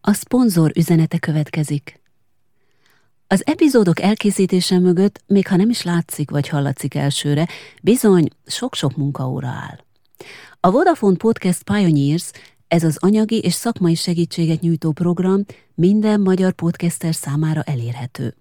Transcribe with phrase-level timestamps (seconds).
[0.00, 2.00] A szponzor üzenete következik.
[3.26, 7.48] Az epizódok elkészítése mögött, még ha nem is látszik vagy hallatszik elsőre,
[7.82, 9.78] bizony sok-sok munkaóra áll.
[10.60, 12.30] A Vodafone Podcast Pioneers
[12.68, 15.44] ez az anyagi és szakmai segítséget nyújtó program
[15.74, 18.34] minden magyar podcaster számára elérhető.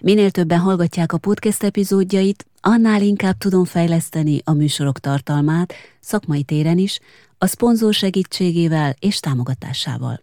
[0.00, 6.78] Minél többen hallgatják a podcast epizódjait, annál inkább tudom fejleszteni a műsorok tartalmát, szakmai téren
[6.78, 7.00] is,
[7.44, 10.20] a szponzor segítségével és támogatásával.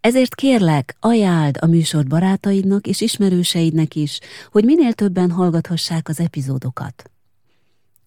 [0.00, 4.18] Ezért kérlek, ajánld a műsor barátaidnak és ismerőseidnek is,
[4.50, 7.10] hogy minél többen hallgathassák az epizódokat.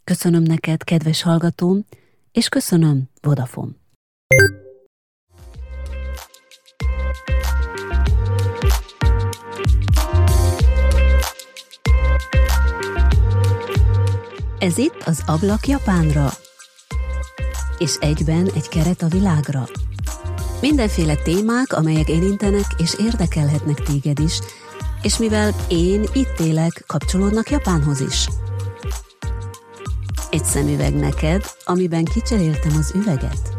[0.04, 1.86] Köszönöm neked, kedves hallgatóm,
[2.32, 3.72] és köszönöm, Vodafone.
[14.60, 16.30] Ez itt az Ablak Japánra,
[17.78, 19.68] és egyben egy keret a világra.
[20.62, 24.40] Mindenféle témák, amelyek érintenek és érdekelhetnek téged is,
[25.02, 28.27] és mivel én itt élek, kapcsolódnak Japánhoz is.
[30.30, 33.54] Egy szemüveg neked, amiben kicseréltem az üveget.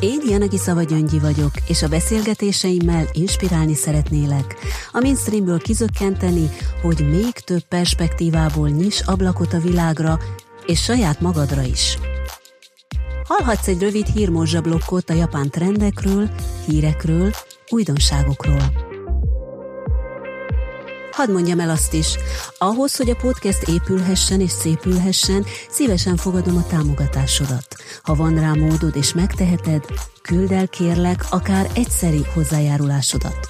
[0.00, 4.56] Én Janagi Szava Gyöngyi vagyok, és a beszélgetéseimmel inspirálni szeretnélek,
[4.92, 6.50] a mainstreamből kizökkenteni,
[6.82, 10.18] hogy még több perspektívából nyis ablakot a világra,
[10.66, 11.98] és saját magadra is.
[13.24, 16.30] Hallhatsz egy rövid hírmorzsablokkot a japán trendekről,
[16.66, 17.32] hírekről,
[17.68, 18.72] újdonságokról.
[21.10, 22.16] Hadd mondjam el azt is,
[22.58, 27.66] ahhoz, hogy a podcast épülhessen és szépülhessen, szívesen fogadom a támogatásodat.
[28.02, 29.84] Ha van rá módod és megteheted,
[30.22, 33.48] küld el kérlek akár egyszeri hozzájárulásodat.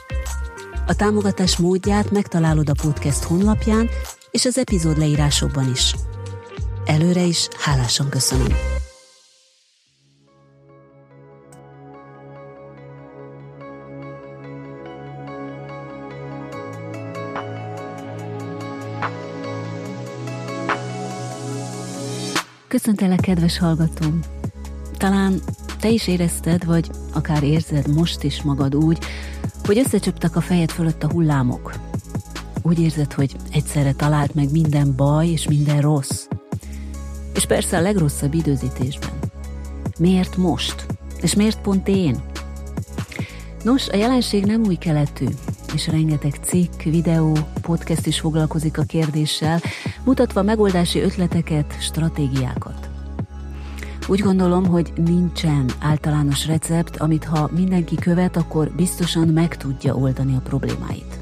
[0.86, 3.88] A támogatás módját megtalálod a podcast honlapján
[4.30, 5.94] és az epizód leírásokban is.
[6.84, 8.82] Előre is hálásan köszönöm.
[22.74, 24.20] Köszöntelek, kedves hallgatóm!
[24.96, 25.40] Talán
[25.80, 28.98] te is érezted, vagy akár érzed most is magad úgy,
[29.64, 31.74] hogy összecsöptek a fejed fölött a hullámok.
[32.62, 36.26] Úgy érzed, hogy egyszerre talált meg minden baj és minden rossz.
[37.34, 39.18] És persze a legrosszabb időzítésben.
[39.98, 40.86] Miért most?
[41.20, 42.22] És miért pont én?
[43.62, 45.26] Nos, a jelenség nem új keletű,
[45.74, 49.60] és rengeteg cikk, videó, podcast is foglalkozik a kérdéssel,
[50.04, 52.88] mutatva megoldási ötleteket, stratégiákat.
[54.08, 60.36] Úgy gondolom, hogy nincsen általános recept, amit ha mindenki követ, akkor biztosan meg tudja oldani
[60.36, 61.18] a problémáit.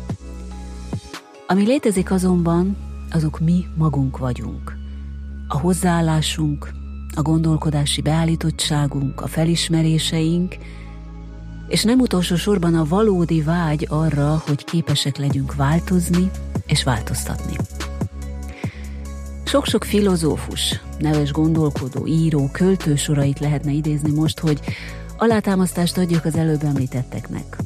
[1.47, 2.77] Ami létezik azonban,
[3.11, 4.77] azok mi magunk vagyunk.
[5.49, 6.73] A hozzáállásunk,
[7.17, 10.57] a gondolkodási beállítottságunk, a felismeréseink,
[11.73, 16.31] és nem utolsó sorban a valódi vágy arra, hogy képesek legyünk változni
[16.67, 17.57] és változtatni.
[19.45, 24.61] Sok-sok filozófus, neves gondolkodó, író, költő sorait lehetne idézni most, hogy
[25.17, 27.57] alátámasztást adjak az előbb említetteknek.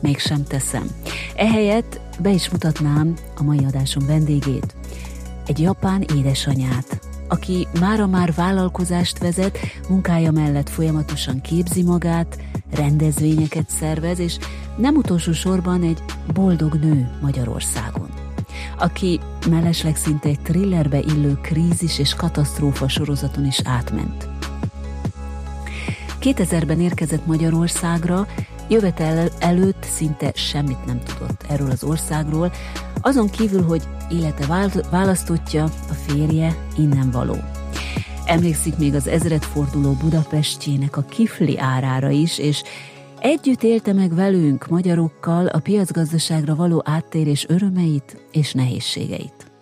[0.00, 0.90] Mégsem teszem.
[1.36, 4.74] Ehelyett be is mutatnám a mai adásom vendégét.
[5.46, 9.58] Egy japán édesanyát, aki mára már vállalkozást vezet,
[9.88, 12.38] munkája mellett folyamatosan képzi magát,
[12.74, 14.38] rendezvényeket szervez, és
[14.76, 16.02] nem utolsó sorban egy
[16.32, 18.08] boldog nő Magyarországon,
[18.78, 19.20] aki
[19.50, 24.28] mellesleg szinte egy thrillerbe illő krízis és katasztrófa sorozaton is átment.
[26.20, 28.26] 2000-ben érkezett Magyarországra,
[28.68, 32.52] jövetel előtt szinte semmit nem tudott erről az országról,
[33.00, 37.36] azon kívül, hogy élete választotja, a férje innen való.
[38.24, 42.62] Emlékszik még az ezredforduló Budapestjének a kifli árára is, és
[43.18, 49.52] együtt élte meg velünk, magyarokkal a piacgazdaságra való áttérés örömeit és nehézségeit.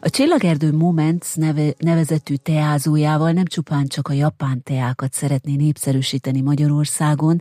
[0.00, 7.40] A Csillagerdő Moments neve, nevezetű teázójával nem csupán csak a japán teákat szeretné népszerűsíteni Magyarországon,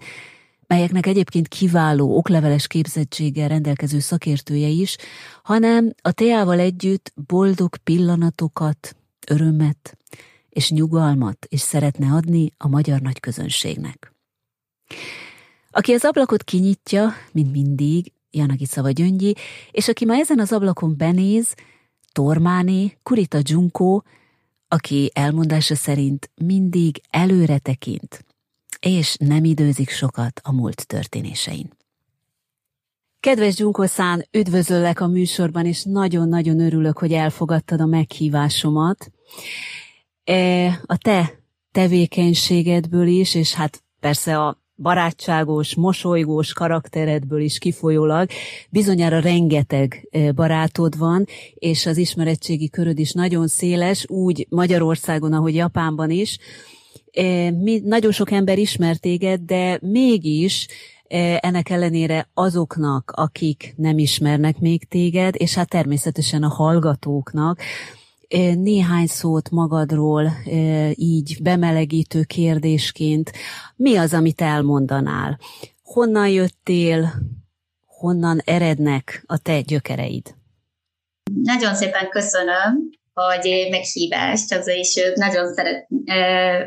[0.71, 4.97] melyeknek egyébként kiváló okleveles képzettséggel rendelkező szakértője is,
[5.43, 8.95] hanem a teával együtt boldog pillanatokat,
[9.27, 9.97] örömet
[10.49, 14.13] és nyugalmat is szeretne adni a magyar nagy közönségnek.
[15.71, 19.35] Aki az ablakot kinyitja, mint mindig, Janagi Szava Gyöngyi,
[19.71, 21.53] és aki ma ezen az ablakon benéz,
[22.11, 24.01] Tormáni, Kurita Junko,
[24.67, 28.25] aki elmondása szerint mindig előre tekint,
[28.81, 31.69] és nem időzik sokat a múlt történésein.
[33.19, 39.11] Kedves Gyunkoszán, üdvözöllek a műsorban, és nagyon-nagyon örülök, hogy elfogadtad a meghívásomat.
[40.23, 41.33] E, a te
[41.71, 48.29] tevékenységedből is, és hát persze a barátságos, mosolygós karakteredből is kifolyólag
[48.69, 56.09] bizonyára rengeteg barátod van, és az ismeretségi köröd is nagyon széles, úgy Magyarországon, ahogy Japánban
[56.09, 56.37] is.
[57.61, 60.67] Mi, nagyon sok ember ismer téged, de mégis
[61.39, 67.59] ennek ellenére azoknak, akik nem ismernek még téged, és hát természetesen a hallgatóknak,
[68.55, 70.31] néhány szót magadról
[70.93, 73.31] így bemelegítő kérdésként.
[73.75, 75.39] Mi az, amit elmondanál?
[75.83, 77.13] Honnan jöttél?
[77.85, 80.35] Honnan erednek a te gyökereid?
[81.43, 85.87] Nagyon szépen köszönöm, hogy meghívást, az is nagyon szeret,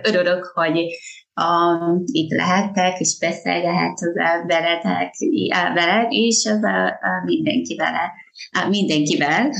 [0.02, 0.86] örülök, hogy
[1.34, 3.98] a, itt lehettek, és beszélgehet
[4.46, 5.14] veletek,
[5.74, 8.12] veled, és az a, a mindenki vele,
[8.64, 9.50] a mindenkivel.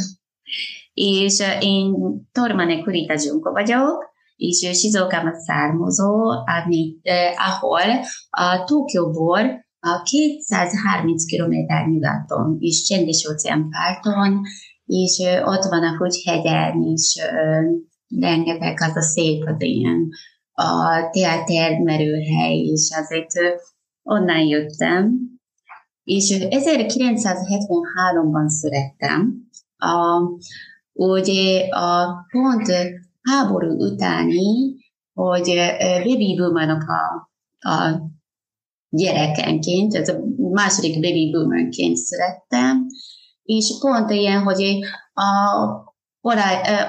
[0.95, 1.93] És én
[2.33, 11.53] Tormane Kurita Junko vagyok, és Shizokában származó, ami, eh, ahol a Tokióból a 230 km
[11.91, 14.41] nyugaton, és csendes óceán párton,
[14.87, 17.65] és ott van a Hegyen, és uh,
[18.21, 20.09] rengeteg az a szép, az ilyen
[20.53, 23.33] a teáter merőhely, és azért
[24.03, 25.19] onnan jöttem.
[26.05, 29.49] És 1973-ban születtem.
[29.77, 30.23] A,
[30.97, 32.73] Ugye a pont
[33.23, 34.77] háború utáni,
[35.13, 35.55] hogy
[36.05, 37.31] baby boomernak a,
[37.69, 38.01] a
[38.89, 42.87] gyerekenként, ez a második baby boomerként születtem,
[43.45, 44.79] és pont ilyen, hogy
[45.13, 46.43] a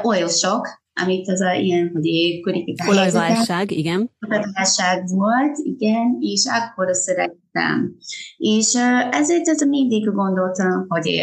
[0.03, 4.11] olyosok, amit az a ilyen, hogy kritika Olajválság, igen.
[4.27, 7.95] Olajválság volt, igen, és akkor szerettem.
[8.37, 8.73] És
[9.11, 11.21] ezért ez mindig gondoltam, hogy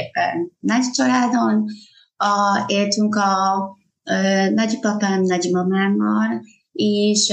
[0.58, 1.64] nagy családon,
[2.16, 3.76] a, éltünk a
[4.54, 6.40] nagypapám, nagymamámmal,
[6.72, 7.30] és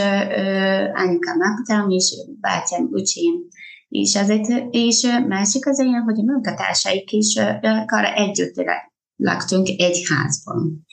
[0.94, 3.34] anyukám, apukám, és bátyám, ucsim.
[3.90, 8.64] És, azért, és másik az ilyen, hogy a munkatársaik is akar együtt
[9.16, 10.86] laktunk egy házban.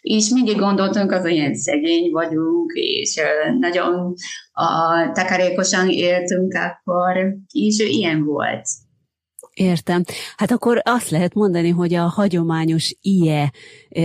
[0.00, 3.20] És mindig gondoltunk, az olyan szegény vagyunk, és
[3.58, 4.14] nagyon
[4.52, 8.68] a, takarékosan éltünk akkor, és ilyen volt.
[9.56, 10.02] Értem.
[10.36, 13.52] Hát akkor azt lehet mondani, hogy a hagyományos IE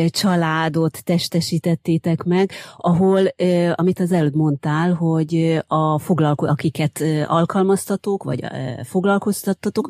[0.07, 3.27] családot testesítettétek meg, ahol,
[3.75, 8.43] amit az előbb mondtál, hogy a foglalko- akiket alkalmaztatók, vagy
[8.83, 9.87] foglalkoztattatok,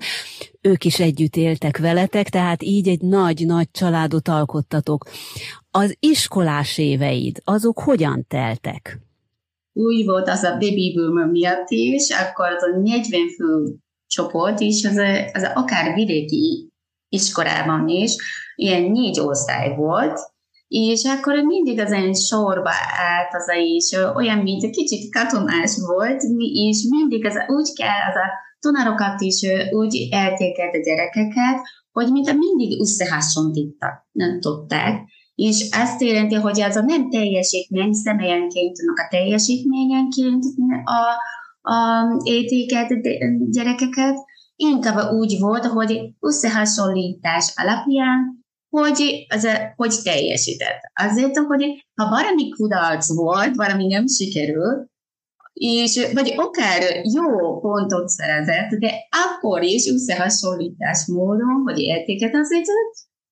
[0.61, 5.05] ők is együtt éltek veletek, tehát így egy nagy-nagy családot alkottatok.
[5.71, 8.99] Az iskolás éveid, azok hogyan teltek?
[9.73, 13.75] Úgy volt az a baby boomer miatt is, akkor az a 40 fő
[14.11, 14.97] csoport, és az,
[15.33, 16.69] az akár vidéki
[17.09, 18.15] iskolában is
[18.55, 20.19] ilyen négy osztály volt,
[20.67, 26.21] és akkor mindig az egy sorba állt az is, olyan, mint egy kicsit katonás volt,
[26.53, 28.27] és mindig az, úgy kell az a
[28.59, 29.39] tanárokat is
[29.71, 31.59] úgy eltékelt a gyerekeket,
[31.91, 35.09] hogy mint a mindig összehasonlították, nem tudták.
[35.35, 40.43] És azt jelenti, hogy az a nem teljesítmény személyenként, a teljesítményenként
[40.83, 41.01] a,
[41.61, 42.89] a értéket
[43.49, 44.15] gyerekeket,
[44.55, 50.79] inkább úgy volt, hogy összehasonlítás alapján, hogy, az hogy teljesített.
[50.93, 54.89] Azért, hogy ha valami kudarc volt, valami nem sikerült,
[55.53, 56.81] és, vagy akár
[57.13, 62.65] jó pontot szerezett, de akkor is összehasonlítás módon, hogy értéket azért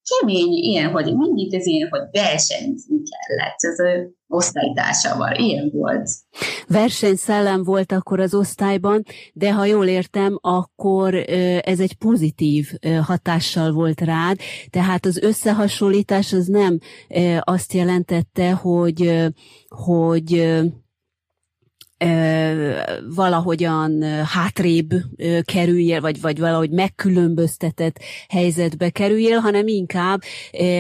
[0.10, 3.80] kemény ilyen, hogy mindig ez ilyen, hogy versenyezni kellett az
[4.30, 5.36] osztálytársával.
[5.36, 6.10] Ilyen volt.
[6.68, 11.16] Versenyszellem volt akkor az osztályban, de ha jól értem, akkor
[11.62, 12.72] ez egy pozitív
[13.02, 16.80] hatással volt rád, tehát az összehasonlítás az nem
[17.40, 19.26] azt jelentette, hogy,
[19.68, 20.60] hogy
[23.16, 24.90] valahogyan hátrébb
[25.44, 30.22] kerüljél, vagy, vagy valahogy megkülönböztetett helyzetbe kerüljél, hanem inkább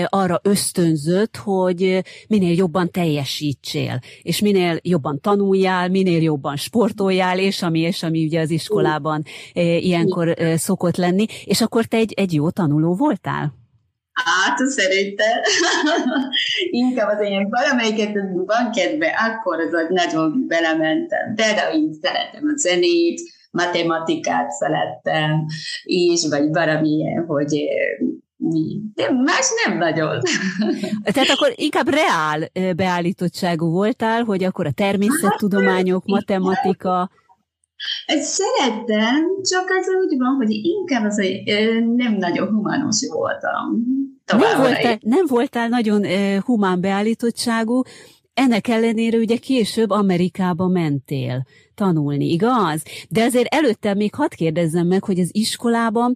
[0.06, 7.80] arra ösztönzött, hogy minél jobban teljesítsél, és minél jobban tanuljál, minél jobban sportoljál, és ami,
[7.80, 9.24] és ami ugye az iskolában
[9.54, 13.59] ilyenkor szokott lenni, és akkor te egy, egy jó tanuló voltál?
[14.26, 15.42] Hát, szerintem
[16.84, 18.14] inkább az ilyen valamelyiket
[18.46, 21.36] van kedve, akkor az nagyon belementem.
[21.36, 23.22] Például én szeretem a zenét,
[23.52, 25.46] matematikát szerettem,
[25.84, 28.08] és vagy valamilyen, hogy eh,
[28.38, 28.82] mi.
[28.94, 30.20] De más nem nagyon.
[31.14, 37.12] Tehát akkor inkább reál eh, beállítottságú voltál, hogy akkor a természettudományok, hát, matematika,
[38.08, 41.44] szerettem, csak az úgy van, hogy inkább az, hogy
[41.96, 43.84] nem nagyon humános voltam.
[44.26, 46.06] Nem voltál, nem voltál nagyon
[46.42, 47.82] humán beállítottságú,
[48.34, 51.46] ennek ellenére ugye később Amerikába mentél
[51.76, 52.84] tanulni, igaz?
[53.10, 56.16] De azért előtte még hadd kérdezzem meg, hogy az iskolában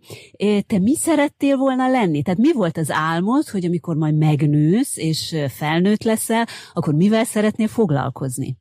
[0.67, 2.21] te mi szerettél volna lenni?
[2.21, 7.67] Tehát mi volt az álmod, hogy amikor majd megnősz és felnőtt leszel, akkor mivel szeretnél
[7.67, 8.57] foglalkozni?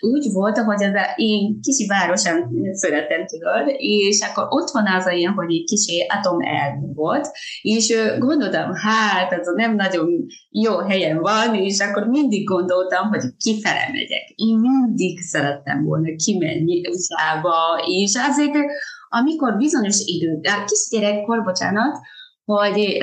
[0.00, 5.12] Úgy volt, hogy az a, én kicsi városan születtem, tudod, és akkor ott van az
[5.12, 7.28] ilyen, hogy egy kicsi atomelv volt,
[7.62, 13.88] és gondoltam, hát ez nem nagyon jó helyen van, és akkor mindig gondoltam, hogy kifele
[13.92, 14.28] megyek.
[14.34, 17.14] Én mindig szerettem volna kimenni usa
[17.86, 18.56] és azért
[19.08, 21.98] amikor bizonyos idő, kis gyerekkor, bocsánat,
[22.44, 22.98] hogy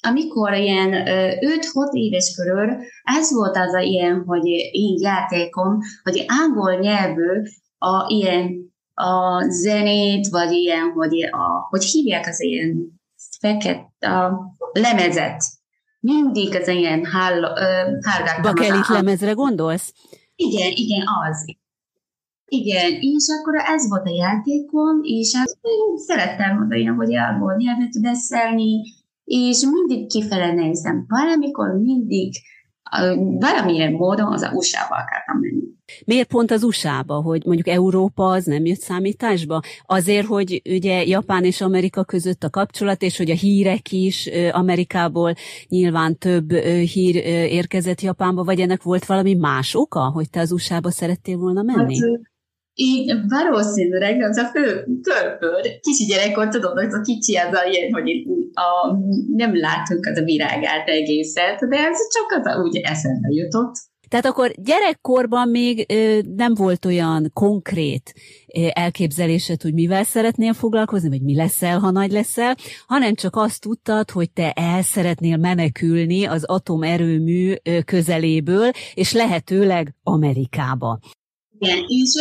[0.00, 6.74] amikor ilyen 5-6 éves körül, ez volt az a ilyen, hogy én játékom, hogy angol
[6.74, 7.42] nyelvű
[7.78, 13.00] a ilyen a zenét, vagy ilyen, hogy, a, hogy hívják az ilyen
[13.40, 15.42] feket, a lemezet.
[16.00, 17.40] Mindig az ilyen hall,
[18.02, 18.42] hallgattam.
[18.42, 19.92] Bakelit lemezre gondolsz?
[20.36, 21.44] Igen, igen, az.
[22.46, 25.58] Igen, és akkor ez volt a játékom, és ezt
[26.06, 28.82] szerettem olyan, hogy angol nyelvet beszélni,
[29.24, 31.04] és mindig kifele nézem.
[31.08, 32.32] Valamikor mindig
[33.38, 35.62] valamilyen módon az USA-ba akartam menni.
[36.04, 39.60] Miért pont az USA-ba, hogy mondjuk Európa az nem jött számításba?
[39.86, 45.34] Azért, hogy ugye Japán és Amerika között a kapcsolat, és hogy a hírek is Amerikából
[45.68, 46.52] nyilván több
[46.92, 47.16] hír
[47.50, 52.00] érkezett Japánba, vagy ennek volt valami más oka, hogy te az USA-ba szerettél volna menni?
[52.00, 52.32] Hát,
[52.74, 57.92] én valószínűleg az a fő körpör, kicsi gyerekkor tudod, hogy a kicsi az a ilyen,
[57.92, 58.10] hogy
[58.52, 58.96] a,
[59.36, 63.74] nem látunk az a virágát egészet, de ez csak az a, úgy eszembe jutott.
[64.08, 68.14] Tehát akkor gyerekkorban még ö, nem volt olyan konkrét
[68.54, 73.60] ö, elképzelésed, hogy mivel szeretnél foglalkozni, vagy mi leszel, ha nagy leszel, hanem csak azt
[73.60, 80.98] tudtad, hogy te el szeretnél menekülni az atomerőmű ö, közeléből, és lehetőleg Amerikába.
[81.58, 82.12] Igen, és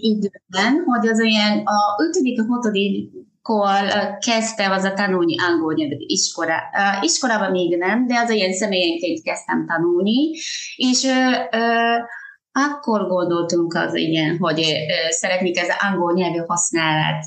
[0.00, 2.16] időben, hogy az olyan a 5.
[2.38, 2.74] a 6
[3.42, 3.84] kor
[4.18, 6.58] kezdtem az a tanulni angol nyelvet iskola.
[7.00, 10.30] Iskolában még nem, de az olyan személyenként kezdtem tanulni,
[10.76, 11.06] és
[12.52, 14.64] akkor gondoltunk az ilyen, hogy
[15.08, 17.24] szeretnék ez angol nyelvű használat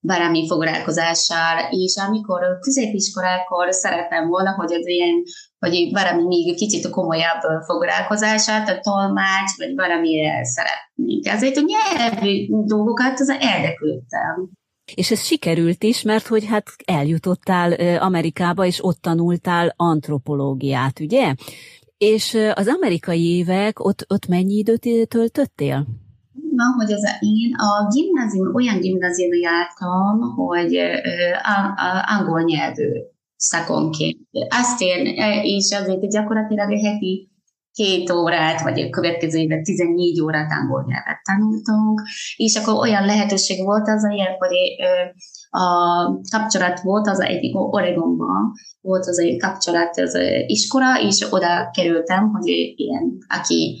[0.00, 5.22] valami foglalkozással, és amikor középiskolákor szerettem volna, hogy az ilyen,
[5.58, 11.28] hogy valami még kicsit komolyabb foglalkozását, a tolmács, vagy valamire szeretnék.
[11.28, 14.50] Ezért a nyelvi dolgokat az érdeklődtem.
[14.94, 21.34] És ez sikerült is, mert hogy hát eljutottál Amerikába, és ott tanultál antropológiát, ugye?
[21.98, 25.86] És az amerikai évek, ott, ott mennyi időt töltöttél?
[26.56, 30.78] van, hogy az a, én a gimnázium, olyan gimnáziumban jártam, hogy
[32.18, 32.90] angol nyelvű
[33.36, 34.18] szakonként.
[34.48, 35.06] Azt én,
[35.42, 37.30] és azért gyakorlatilag heti
[37.72, 42.00] két órát, vagy a következő évben 14 órát angol nyelvet tanultunk,
[42.36, 44.02] és akkor olyan lehetőség volt az
[44.38, 44.56] hogy
[45.50, 45.68] a
[46.30, 52.48] kapcsolat volt az egyik Oregonban, volt az egy kapcsolat az iskola, és oda kerültem, hogy
[52.76, 53.78] ilyen, aki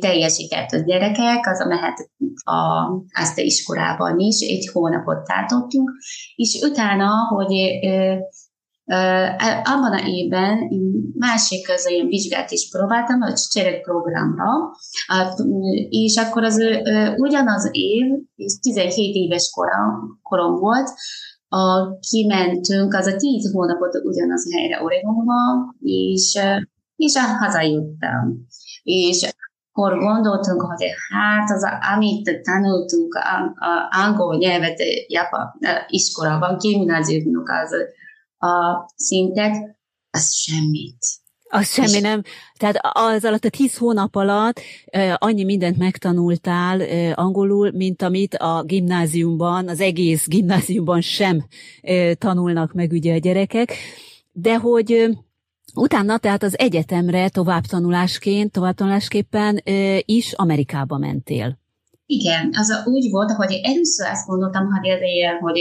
[0.00, 2.10] teljesített a gyerekek, az mehet
[2.44, 5.90] a, azt a iskolában is, egy hónapot tartottunk,
[6.34, 7.52] és utána, hogy
[9.64, 10.58] abban a évben
[11.14, 14.46] másik az ilyen vizsgát is próbáltam, hogy cserek programra,
[15.88, 16.60] és akkor az
[17.16, 18.04] ugyanaz év,
[18.60, 20.90] 17 éves korom, korom volt,
[21.48, 26.38] a, kimentünk, az a 10 hónapot ugyanaz a helyre Oregonba, és,
[26.96, 28.46] és hazajuttam.
[28.82, 29.28] És
[29.78, 34.78] akkor gondoltunk, hogy hát az, amit tanultunk a, a angol nyelvet
[35.08, 35.52] Japán
[35.88, 37.72] iskolában, gimnáziumnak az
[38.38, 39.78] a szintet,
[40.10, 41.06] az semmit.
[41.50, 42.22] Az semmi nem.
[42.56, 44.60] Tehát az alatt a tíz hónap alatt
[45.14, 46.80] annyi mindent megtanultál
[47.14, 51.46] angolul, mint amit a gimnáziumban, az egész gimnáziumban sem
[52.18, 53.72] tanulnak meg ugye a gyerekek.
[54.32, 55.18] De hogy
[55.74, 59.60] utána tehát az egyetemre továbbtanulásként, továbbtanulásképpen
[60.04, 61.58] is Amerikába mentél.
[62.06, 65.58] Igen, az úgy volt, hogy először azt gondoltam, hogy ilyen, hogy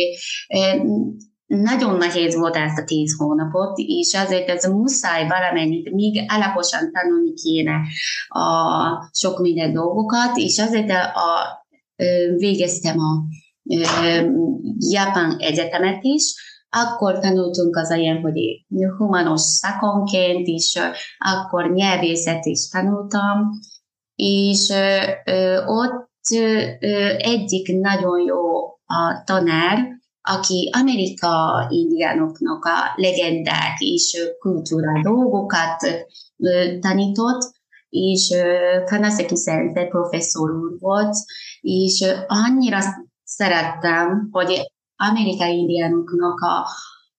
[1.48, 7.34] nagyon nehéz volt ezt a tíz hónapot, és azért ez muszáj valamennyit, még alaposan tanulni
[7.34, 7.76] kéne
[8.28, 11.66] a sok minden dolgokat, és azért a, a,
[12.36, 13.24] végeztem a
[14.78, 16.36] Japán Egyetemet is,
[16.70, 18.66] akkor tanultunk az ilyen, hogy
[18.98, 20.80] humanos szakonként is,
[21.18, 23.50] akkor nyelvészet is tanultam,
[24.16, 24.74] és
[25.66, 26.06] ott
[27.18, 29.97] egyik nagyon jó a tanár,
[30.28, 36.06] aki Amerika indiánoknak a legendák és kultúra dolgokat
[36.80, 37.56] tanított,
[37.90, 38.34] és
[38.86, 41.16] Kanaszeki Szente professzor úr volt,
[41.62, 42.80] és annyira
[43.24, 46.68] szerettem, hogy amerikai indiánoknak a,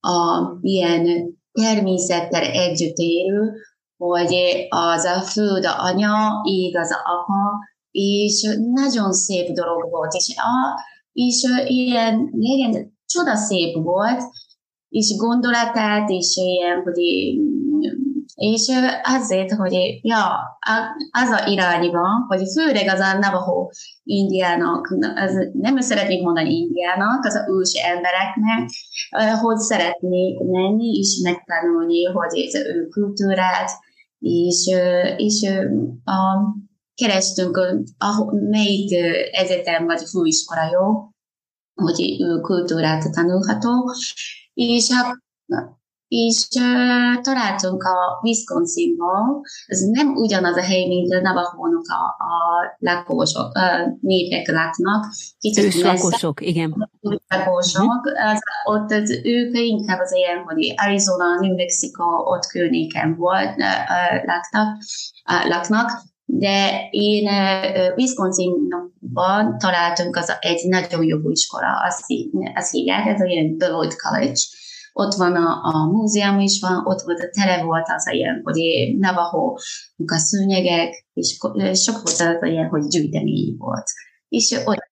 [0.09, 3.53] a ilyen természettel együtt élő,
[3.97, 4.37] hogy
[4.69, 10.81] az a föld anya, ég az apa, és nagyon szép dolog volt, és, a,
[11.13, 14.23] és ilyen, igen, csoda szép volt,
[14.89, 16.99] és gondolatát, és ilyen, hogy
[18.35, 18.67] és
[19.03, 19.73] azért, hogy
[20.03, 20.25] ja,
[21.11, 23.69] az a irányba, hogy főleg az a Navajo
[24.03, 28.71] indiának, az nem szeretnék mondani indiának, az a ős embereknek,
[29.41, 33.71] hogy szeretnék menni és megtanulni, hogy ez ő kultúrát,
[34.19, 34.71] és,
[35.17, 35.51] és
[36.05, 36.21] a,
[36.95, 37.57] kerestünk,
[37.99, 38.93] a, melyik
[39.31, 41.11] egyetem vagy főiskola jó,
[41.83, 43.93] hogy kultúrát tanulható,
[44.55, 44.91] és
[46.09, 52.77] és uh, találtunk a Wisconsinban, ez nem ugyanaz a hely, mint a Navajo-nak a, a
[52.79, 55.07] lakosok, uh, népek laknak.
[55.39, 56.91] Kicsit lakosok, igen.
[57.29, 63.57] Lakosok, az, ott az, ők inkább az ilyen, hogy Arizona, New Mexico, ott környéken volt,
[63.57, 67.29] uh, laknak, de én
[67.97, 72.05] Wisconsinban találtunk az egy nagyon jó iskola, azt,
[72.55, 74.41] azt hívják, ez a ilyen Beloit College,
[74.93, 78.41] ott van a, a múzeum is van, ott volt a tele volt az a ilyen,
[78.45, 78.59] hogy
[78.99, 79.55] Navajo,
[80.07, 81.37] a szőnyegek, és
[81.73, 83.87] sok volt az a ilyen, hogy gyűjtemény volt.
[84.29, 84.88] És ott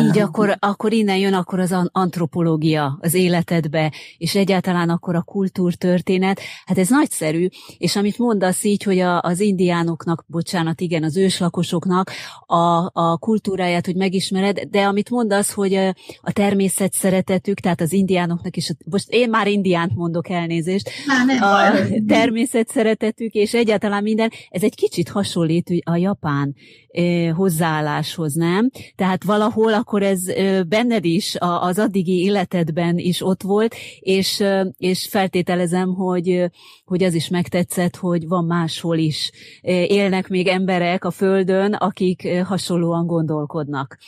[0.00, 6.40] így akkor, akkor innen jön akkor az antropológia az életedbe, és egyáltalán akkor a kultúrtörténet.
[6.64, 7.46] Hát ez nagyszerű,
[7.78, 12.10] és amit mondasz így, hogy a, az indiánoknak, bocsánat, igen, az őslakosoknak
[12.46, 15.74] a, a kultúráját, hogy megismered, de amit mondasz, hogy
[16.20, 21.84] a természet szeretetük, tehát az indiánoknak is, most én már indiánt mondok elnézést, Há, a
[22.06, 26.54] természet szeretetük, és egyáltalán minden, ez egy kicsit hasonlít a japán
[27.34, 28.70] hozzáálláshoz, nem?
[28.96, 30.24] Tehát valahol akkor ez
[30.68, 34.42] benned is, az addigi életedben is ott volt, és,
[34.76, 36.50] és feltételezem, hogy,
[36.84, 39.30] hogy az is megtetszett, hogy van máshol is.
[39.86, 43.98] Élnek még emberek a Földön, akik hasonlóan gondolkodnak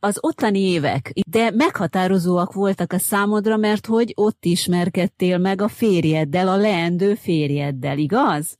[0.00, 6.48] az ottani évek, de meghatározóak voltak a számodra, mert hogy ott ismerkedtél meg a férjeddel,
[6.48, 8.56] a leendő férjeddel, igaz?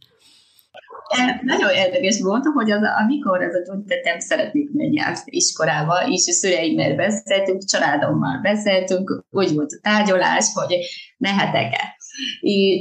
[1.42, 6.32] Nagyon érdekes volt, hogy az, amikor az a nem szeretnék menni át iskolába, és a
[6.32, 10.76] szüleimmel beszéltünk, családommal beszéltünk, úgy volt a tárgyalás, hogy
[11.18, 11.96] mehetek-e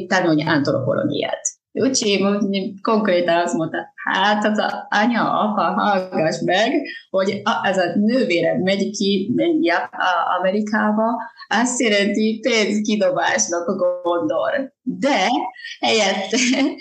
[0.07, 1.60] tanulni antropológiát.
[1.73, 6.71] Úgyhogy konkrétan azt mondta, hát az a anya, apa, hallgass meg,
[7.09, 9.71] hogy ez a nővérem megy ki, megy
[10.39, 11.03] Amerikába,
[11.47, 14.73] azt jelenti pénzkidobásnak a gondol.
[14.81, 15.27] De
[15.79, 16.37] helyette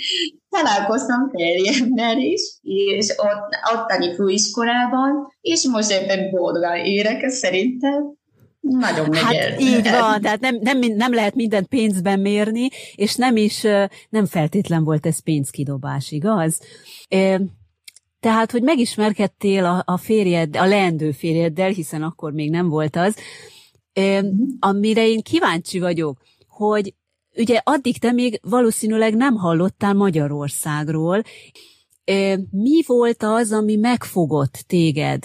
[0.57, 8.19] találkoztam férjemmel is, és ott, ottani főiskolában, és most ebben boldogan érek, szerintem
[8.61, 13.63] nagyon hát így van, tehát nem, nem, nem lehet mindent pénzben mérni, és nem is,
[14.09, 16.61] nem feltétlen volt ez pénzkidobás, igaz?
[18.21, 23.17] Tehát, hogy megismerkedtél a, a férjed, a leendő férjeddel, hiszen akkor még nem volt az,
[23.95, 24.27] mhm.
[24.61, 26.95] amire én kíváncsi vagyok, hogy
[27.37, 31.23] ugye addig te még valószínűleg nem hallottál Magyarországról,
[32.51, 35.25] mi volt az, ami megfogott téged,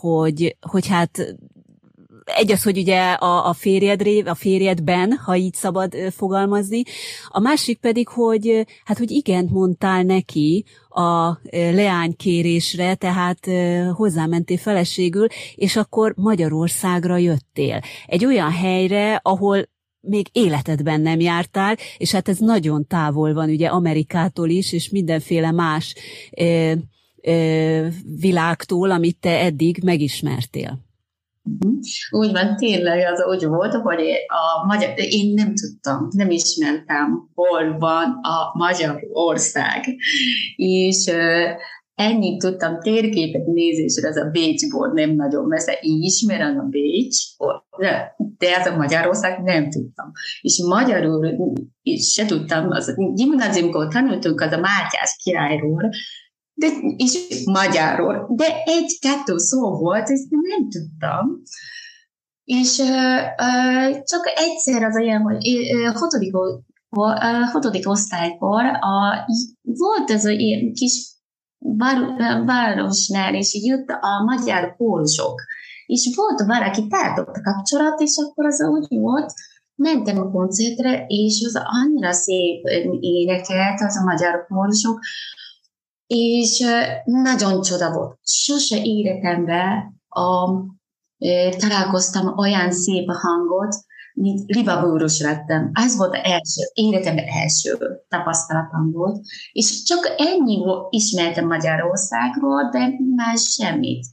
[0.00, 1.36] hogy, hogy hát
[2.34, 6.82] egy az, hogy ugye a, a férjedré, a férjedben, ha így szabad fogalmazni,
[7.28, 13.46] a másik pedig, hogy hát, hogy igent mondtál neki a leánykérésre, tehát
[13.92, 17.80] hozzámentél feleségül, és akkor Magyarországra jöttél.
[18.06, 19.68] Egy olyan helyre, ahol
[20.00, 25.50] még életedben nem jártál, és hát ez nagyon távol van ugye Amerikától is, és mindenféle
[25.50, 25.94] más
[26.36, 26.72] ö,
[27.22, 27.86] ö,
[28.20, 30.85] világtól, amit te eddig megismertél.
[31.46, 31.72] Mhm.
[32.10, 37.78] Úgy van, tényleg az úgy volt, hogy a magyar, én nem tudtam, nem ismertem, hol
[37.78, 39.84] van a magyar ország.
[40.56, 41.12] És
[41.94, 47.16] ennyit tudtam térképet nézésre, az a Bécsból nem nagyon messze, így ismerem a Bécs,
[48.38, 50.10] de ez a Magyarország nem tudtam.
[50.40, 55.90] És magyarul is se tudtam, az gimnáziumkor tanultunk az a Mátyás királyról,
[56.58, 56.66] de,
[56.96, 61.42] és magyarul, de egy-kettő szó volt, ezt nem tudtam.
[62.44, 69.26] És uh, uh, csak egyszer az olyan, hogy uh, hatodik, uh, hatodik osztálykor a,
[69.62, 71.14] volt ez a ilyen kis
[72.46, 75.42] városnál, és jött a magyar kórusok.
[75.86, 79.32] És volt valaki tartott kapcsolat, és akkor az úgy volt,
[79.74, 82.64] mentem a koncertre, és az annyira szép
[83.00, 84.98] énekelt az a magyar korsok,
[86.06, 86.64] és
[87.04, 88.18] nagyon csoda volt.
[88.22, 90.50] Sose életemben a,
[91.58, 93.76] találkoztam olyan szép hangot,
[94.14, 95.70] mint libabőrös lettem.
[95.72, 99.20] Ez volt az első, életemben első tapasztalatom volt,
[99.52, 104.06] és csak ennyi ismertem Magyarországról, de más semmit.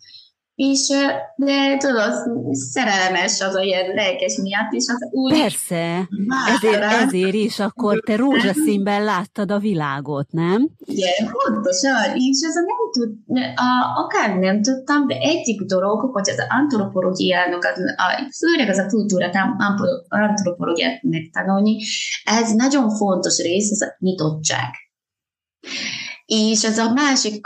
[0.56, 0.88] És
[1.36, 2.14] de tudod,
[2.52, 5.40] szerelmes az olyan lelkes miatt, és az úgy...
[5.40, 6.08] Persze,
[6.56, 10.70] ezért, ezért is akkor te rózsaszínben láttad a világot, nem?
[10.86, 13.18] Igen, pontosan, és az nem tud,
[13.56, 19.36] a, akár nem tudtam, de egyik dolog, hogy az antropológiának, a, főleg az a kultúrát,
[20.08, 21.78] antropológiát megtanulni,
[22.24, 24.72] ez nagyon fontos rész, az a nyitottság.
[26.26, 27.42] És az a másik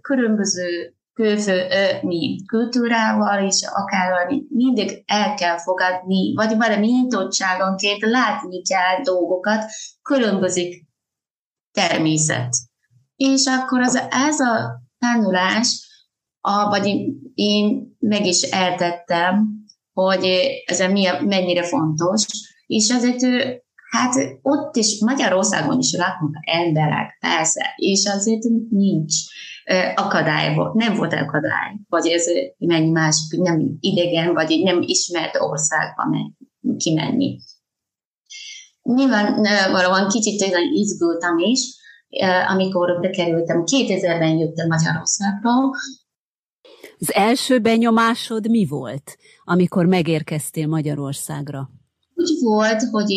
[0.00, 9.64] különböző külföldi kultúrával és akár mindig el kell fogadni, vagy valami nyitottságonként látni kell dolgokat,
[10.02, 10.86] különbözik
[11.72, 12.54] természet.
[13.16, 15.90] És akkor az, ez a tanulás,
[16.40, 16.86] a, vagy
[17.34, 19.48] én, meg is eltettem,
[19.92, 20.24] hogy
[20.66, 20.88] ez a
[21.24, 22.26] mennyire fontos,
[22.66, 23.20] és azért
[23.90, 29.14] hát ott is Magyarországon is laknak emberek, persze, és azért nincs
[29.94, 32.24] akadály volt, nem volt akadály, vagy ez
[32.58, 36.02] mennyi másik, nem idegen, vagy nem ismert országba
[36.76, 37.38] kimenni.
[38.82, 41.60] Nyilván valóban kicsit izgultam is,
[42.48, 45.50] amikor bekerültem, 2000-ben jöttem Magyarországra.
[46.98, 51.70] Az első benyomásod mi volt, amikor megérkeztél Magyarországra?
[52.14, 53.12] Úgy volt, hogy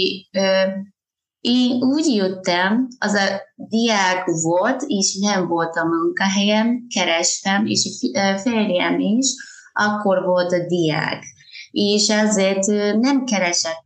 [1.45, 8.09] én úgy jöttem, az a diák volt, és nem volt a munkahelyem, kerestem, és
[8.41, 9.27] férjem is,
[9.73, 11.23] akkor volt a diák.
[11.71, 12.65] És ezért
[12.99, 13.83] nem keresett,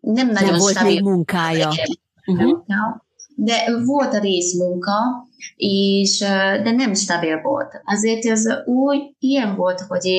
[0.00, 1.70] nem nagyon nem volt még munkája.
[2.26, 2.64] Uh-huh.
[3.34, 6.18] De volt a részmunka, és,
[6.62, 7.80] de nem stabil volt.
[7.84, 10.10] Azért ez úgy ilyen volt, hogy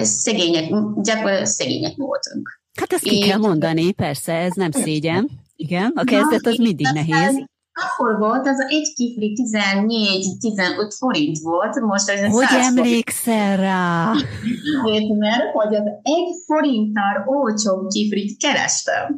[0.00, 0.68] szegények,
[1.02, 2.61] gyakorlatilag szegények voltunk.
[2.78, 5.30] Hát ezt ki kell mondani, persze, ez nem szégyen.
[5.56, 7.44] Igen, a kezdet az mindig nehéz.
[7.72, 14.12] Akkor volt, az egy kifli 14-15 forint volt, most ez Hogy emlékszel rá?
[15.18, 19.16] mert hogy az egy forinttal olcsóbb kiflit kerestem.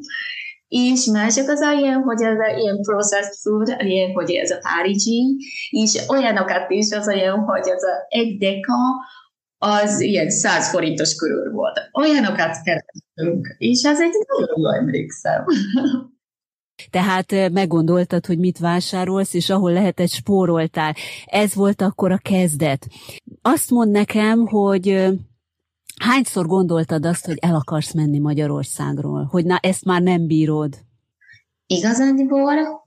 [0.68, 5.36] És mások az olyan, hogy ez a ilyen processed food, ilyen, hogy ez a párizsi,
[5.70, 8.74] és olyanokat is az olyan, hogy ez a egy deka,
[9.58, 11.80] az ilyen 100 forintos körül volt.
[11.92, 12.56] Olyanokat
[13.14, 15.44] kerestünk, és ez egy nagyon jól emlékszem.
[16.90, 20.94] Tehát meggondoltad, hogy mit vásárolsz, és ahol lehetett spóroltál.
[21.24, 22.88] Ez volt akkor a kezdet.
[23.42, 25.06] Azt mond nekem, hogy
[26.00, 29.24] hányszor gondoltad azt, hogy el akarsz menni Magyarországról?
[29.24, 30.78] Hogy na, ezt már nem bírod?
[31.66, 32.84] Igazándiból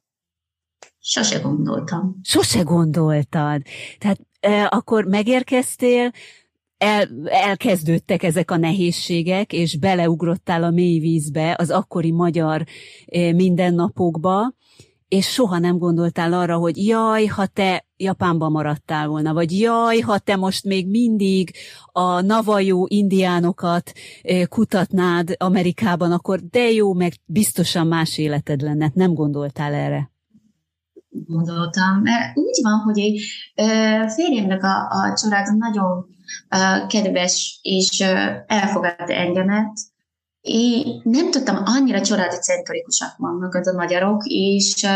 [0.99, 2.19] sose gondoltam.
[2.23, 3.61] Sose gondoltad.
[3.97, 6.11] Tehát e, akkor megérkeztél,
[6.77, 12.63] el, elkezdődtek ezek a nehézségek, és beleugrottál a mély vízbe, az akkori magyar
[13.05, 14.53] eh, mindennapokba,
[15.07, 20.17] és soha nem gondoltál arra, hogy jaj, ha te Japánban maradtál volna, vagy jaj, ha
[20.17, 21.51] te most még mindig
[21.91, 28.91] a navajó indiánokat eh, kutatnád Amerikában, akkor de jó, meg biztosan más életed lenne.
[28.93, 30.11] Nem gondoltál erre?
[31.09, 33.21] Gondoltam, mert úgy van, hogy egy
[34.15, 36.05] férjemnek a, a család nagyon
[36.87, 37.99] kedves és
[38.47, 39.71] elfogadta engemet.
[40.41, 44.87] Én nem tudtam, annyira családi-centrikusak vannak az a magyarok, és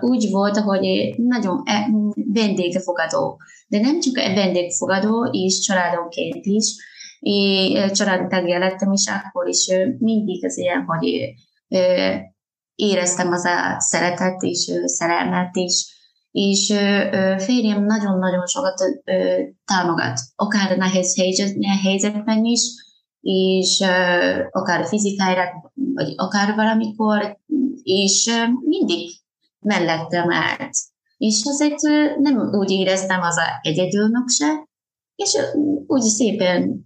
[0.00, 3.40] úgy volt, hogy nagyon e, vendégfogadó.
[3.66, 6.74] De nem csak vendégfogadó, és családonként is.
[7.18, 9.66] Én családi tagja lettem, és akkor is
[9.98, 11.34] mindig az ilyen, hogy
[12.74, 16.01] éreztem az a szeretet és szerelmet is
[16.32, 16.66] és
[17.38, 18.82] férjem nagyon-nagyon sokat
[19.64, 21.16] támogat, akár nehéz
[21.82, 22.60] helyzetben is,
[23.20, 23.80] és
[24.50, 25.42] akár fizikára,
[25.94, 27.38] vagy akár valamikor,
[27.82, 29.10] és mindig
[29.58, 30.76] mellettem állt.
[31.16, 31.80] És azért
[32.18, 34.68] nem úgy éreztem az egyedülnök se,
[35.14, 35.36] és
[35.86, 36.84] úgy szépen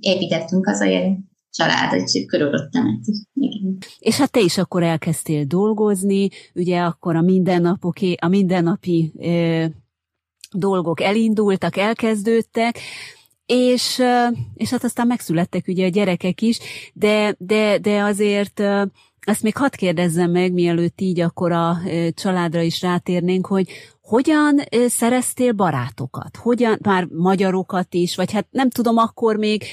[0.00, 3.00] építettünk az olyan család, egy körülöttem.
[3.34, 3.78] Igen.
[3.98, 9.64] És hát te is akkor elkezdtél dolgozni, ugye akkor a mindennapoké, a mindennapi ö,
[10.52, 12.78] dolgok elindultak, elkezdődtek,
[13.46, 14.02] és,
[14.54, 16.58] és hát aztán megszülettek ugye a gyerekek is,
[16.92, 18.62] de, de, de azért
[19.20, 21.78] ezt még hadd kérdezzem meg, mielőtt így akkor a
[22.14, 23.68] családra is rátérnénk, hogy
[24.06, 26.36] Hogyan szereztél barátokat?
[26.36, 29.64] Hogyan, már magyarokat is, vagy hát nem tudom, akkor még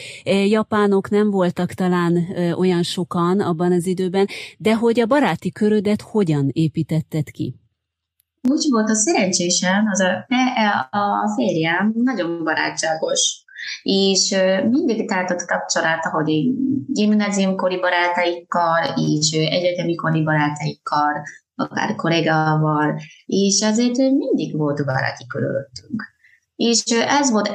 [0.45, 2.17] japánok nem voltak talán
[2.57, 7.55] olyan sokan abban az időben, de hogy a baráti körödet hogyan építetted ki?
[8.49, 13.43] Úgy volt a szerencsésem, az a, a férjem nagyon barátságos,
[13.83, 14.35] és
[14.69, 16.31] mindig tartott kapcsolat, ahogy
[16.87, 21.23] gimnáziumkori barátaikkal, és egyetemi barátaikkal,
[21.55, 26.03] akár kollégával, és azért mindig volt baráti körülöttünk.
[26.55, 27.51] És ez volt,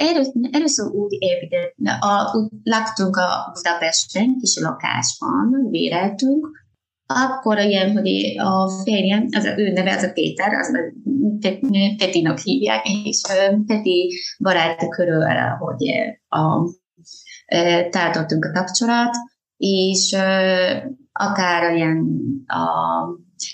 [0.50, 6.66] először úgy épített, a, laktunk a Budapesten, kis lakásban, véreltünk,
[7.06, 8.08] akkor ilyen, hogy
[8.38, 10.80] a férjem, az ő neve az a Péter, az a
[11.96, 13.20] Petinak hívják, és
[13.66, 15.24] Peti barát körül,
[15.58, 15.90] hogy
[16.28, 16.70] a,
[17.90, 19.16] tartottunk a kapcsolat,
[19.56, 20.16] és
[21.12, 22.06] akár ilyen
[22.46, 22.58] a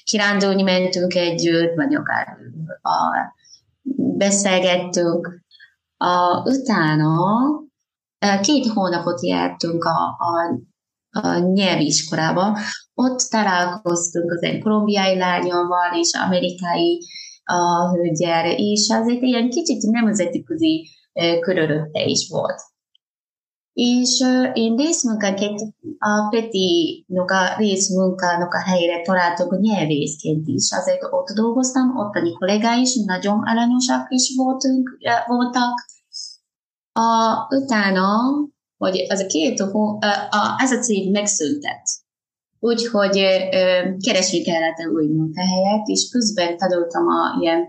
[0.04, 2.36] kirándulni mentünk együtt, vagy akár
[2.82, 3.34] a,
[4.16, 5.42] beszélgettünk.
[5.96, 7.16] A, utána
[8.42, 10.60] két hónapot jártunk a, a,
[11.20, 12.58] a nyelviskolába,
[12.94, 17.02] ott találkoztunk az egy kolumbiai lányommal és amerikai
[17.44, 20.88] a hölgyel, és egy ilyen kicsit nemzetközi
[21.40, 22.62] körülötte is volt.
[23.74, 25.60] És én részmunkaként
[25.98, 30.72] a Peti-nak a részmunkának a helyére találtuk nyelvészként is.
[30.72, 35.72] Azért ott dolgoztam, ottani kollégái is nagyon aranyosak is voltunk, voltak.
[36.92, 38.08] A, utána,
[38.76, 39.98] hogy az a két hó,
[40.30, 41.84] a, ez a cég megszűntett.
[42.58, 43.16] Úgyhogy
[44.04, 47.68] keresni kellett új munkahelyet, és közben tanultam a ilyen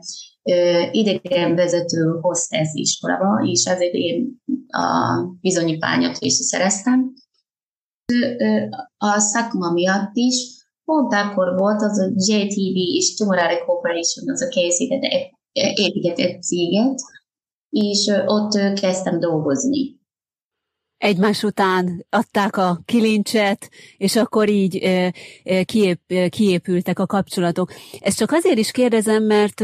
[0.92, 4.44] idegenvezető hostess iskolaba, és ezért én
[4.76, 7.14] a bizonyítványot is szereztem.
[8.98, 10.36] A szakma miatt is,
[10.84, 15.02] pont akkor volt az a JTV és Tomorrow Corporation, az a készített,
[15.76, 17.00] épített céget,
[17.70, 20.04] és ott kezdtem dolgozni
[20.98, 24.80] egymás után adták a kilincset, és akkor így
[25.66, 27.72] kiép, kiépültek a kapcsolatok.
[28.00, 29.62] Ezt csak azért is kérdezem, mert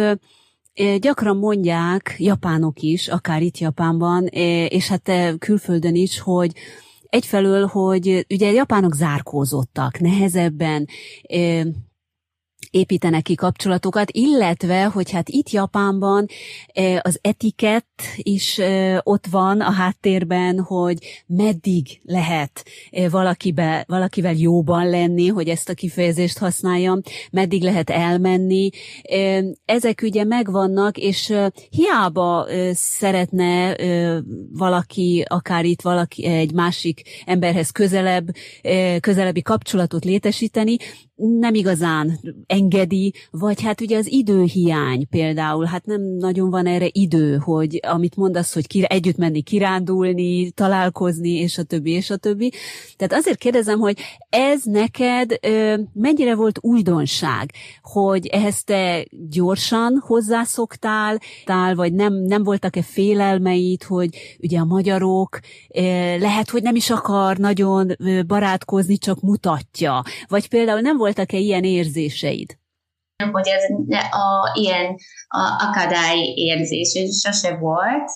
[1.00, 4.26] gyakran mondják, japánok is, akár itt Japánban,
[4.68, 6.52] és hát külföldön is, hogy
[7.04, 10.88] egyfelől, hogy ugye japánok zárkózottak, nehezebben
[12.72, 16.26] építenek ki kapcsolatokat, illetve, hogy hát itt Japánban
[17.02, 18.60] az etikett is
[19.04, 22.66] ott van a háttérben, hogy meddig lehet
[23.10, 28.70] valakibe, valakivel jóban lenni, hogy ezt a kifejezést használjam, meddig lehet elmenni.
[29.66, 31.34] Ezek ugye megvannak, és
[31.70, 33.76] hiába szeretne
[34.52, 38.28] valaki, akár itt valaki egy másik emberhez közelebb,
[39.00, 40.78] közelebbi kapcsolatot létesíteni,
[41.22, 47.38] nem igazán engedi, vagy hát ugye az időhiány például, hát nem nagyon van erre idő,
[47.38, 52.52] hogy amit mondasz, hogy kire, együtt menni kirándulni, találkozni, és a többi, és a többi.
[52.98, 53.98] Tehát azért kérdezem, hogy
[54.30, 62.44] ez neked ö, mennyire volt újdonság, hogy ehhez te gyorsan hozzászoktál, tál, vagy nem, nem
[62.44, 65.40] voltak-e félelmeid, hogy ugye a magyarok
[65.74, 65.82] ö,
[66.18, 67.96] lehet, hogy nem is akar nagyon
[68.28, 72.60] barátkozni, csak mutatja, vagy például nem voltak-e ilyen érzéseid?
[73.32, 73.64] hogy ez
[74.12, 74.96] a, ilyen
[75.28, 78.12] a akadály érzés sose volt.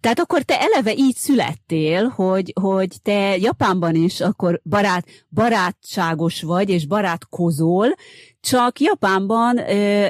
[0.00, 6.68] Tehát akkor te eleve így születtél, hogy, hogy te Japánban is akkor barát, barátságos vagy,
[6.68, 7.94] és barátkozol,
[8.40, 9.60] csak Japánban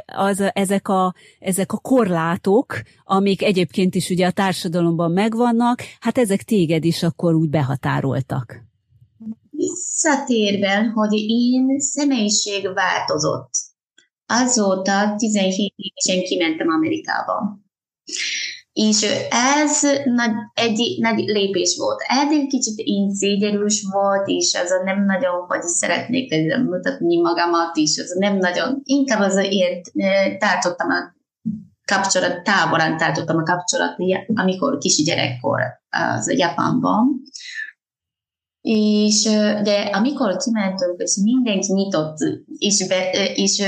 [0.07, 6.43] az, ezek, a, ezek a korlátok, amik egyébként is ugye a társadalomban megvannak, hát ezek
[6.43, 8.68] téged is akkor úgy behatároltak.
[9.59, 13.51] Visszatérve, hogy én személyiség változott
[14.27, 17.59] azóta 17 évesen kimentem Amerikába.
[18.73, 22.01] És ez nagy, egy nagy lépés volt.
[22.07, 27.99] Eddig kicsit én szégyenős volt, és az a nem nagyon, hogy szeretnék mutatni magamat, és
[27.99, 29.83] az nem nagyon, inkább az ilyen
[30.39, 31.17] tartottam a
[31.85, 33.97] kapcsolat, táborán tartottam a kapcsolat,
[34.35, 37.23] amikor kis gyerekkor az Japánban.
[38.71, 39.23] És,
[39.63, 42.17] de amikor kimentünk, és mindenki nyitott,
[42.59, 43.63] és, be, és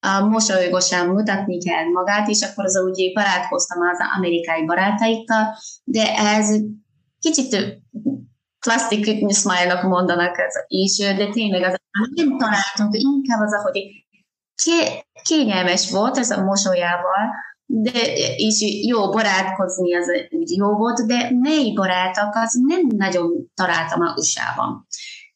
[0.00, 6.56] a mosolyogosan mutatni kell magát, és akkor az úgy barátkoztam az amerikai barátaikkal, de ez
[7.18, 7.82] kicsit
[8.60, 11.74] plastic smile-nak mondanak ez is, de tényleg az
[12.14, 13.82] nem találtunk, inkább az, hogy
[15.22, 17.30] kényelmes volt ez a mosolyával,
[17.72, 24.00] de, és jó barátkozni az úgy jó volt, de mely barátok az nem nagyon találtam
[24.00, 24.86] a USA-ban.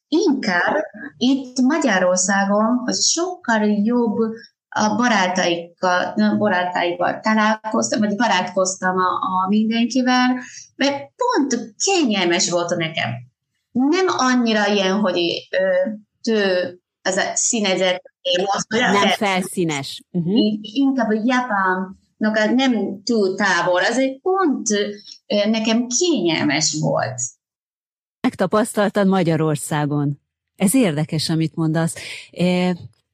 [0.09, 0.75] Inkább
[1.16, 4.16] itt Magyarországon az sokkal jobb
[4.68, 10.40] a barátaikkal, barátaikkal találkoztam, vagy barátkoztam a, a mindenkivel,
[10.77, 13.11] mert pont kényelmes volt nekem.
[13.73, 15.49] Nem annyira ilyen, hogy
[16.23, 16.42] tő,
[17.03, 18.03] az a színezet,
[18.68, 20.03] nem felszínes.
[20.11, 20.35] Uh-huh.
[20.61, 24.68] Inkább a japánnak nem túl távol, az egy pont
[25.26, 27.20] nekem kényelmes volt.
[28.20, 30.20] Megtapasztaltad Magyarországon.
[30.56, 31.94] Ez érdekes, amit mondasz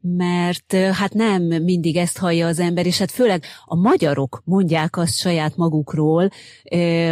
[0.03, 5.19] mert hát nem mindig ezt hallja az ember, és hát főleg a magyarok mondják azt
[5.19, 6.31] saját magukról,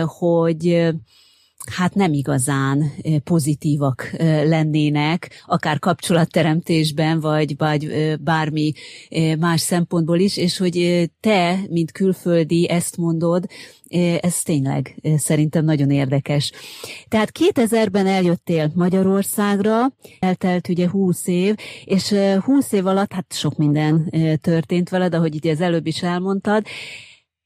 [0.04, 0.88] hogy
[1.68, 2.92] hát nem igazán
[3.24, 4.10] pozitívak
[4.44, 8.72] lennének, akár kapcsolatteremtésben, vagy, vagy bármi
[9.38, 13.46] más szempontból is, és hogy te, mint külföldi, ezt mondod,
[14.20, 16.52] ez tényleg szerintem nagyon érdekes.
[17.08, 21.54] Tehát 2000-ben eljöttél Magyarországra, eltelt ugye 20 év,
[21.84, 26.66] és 20 év alatt hát sok minden történt veled, ahogy itt az előbb is elmondtad,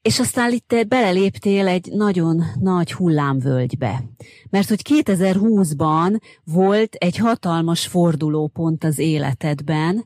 [0.03, 4.03] és aztán itt te beleléptél egy nagyon nagy hullámvölgybe.
[4.49, 10.05] Mert hogy 2020-ban volt egy hatalmas fordulópont az életedben,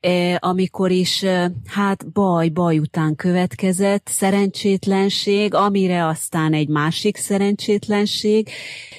[0.00, 8.48] eh, amikor is eh, hát baj, baj után következett, szerencsétlenség, amire aztán egy másik szerencsétlenség.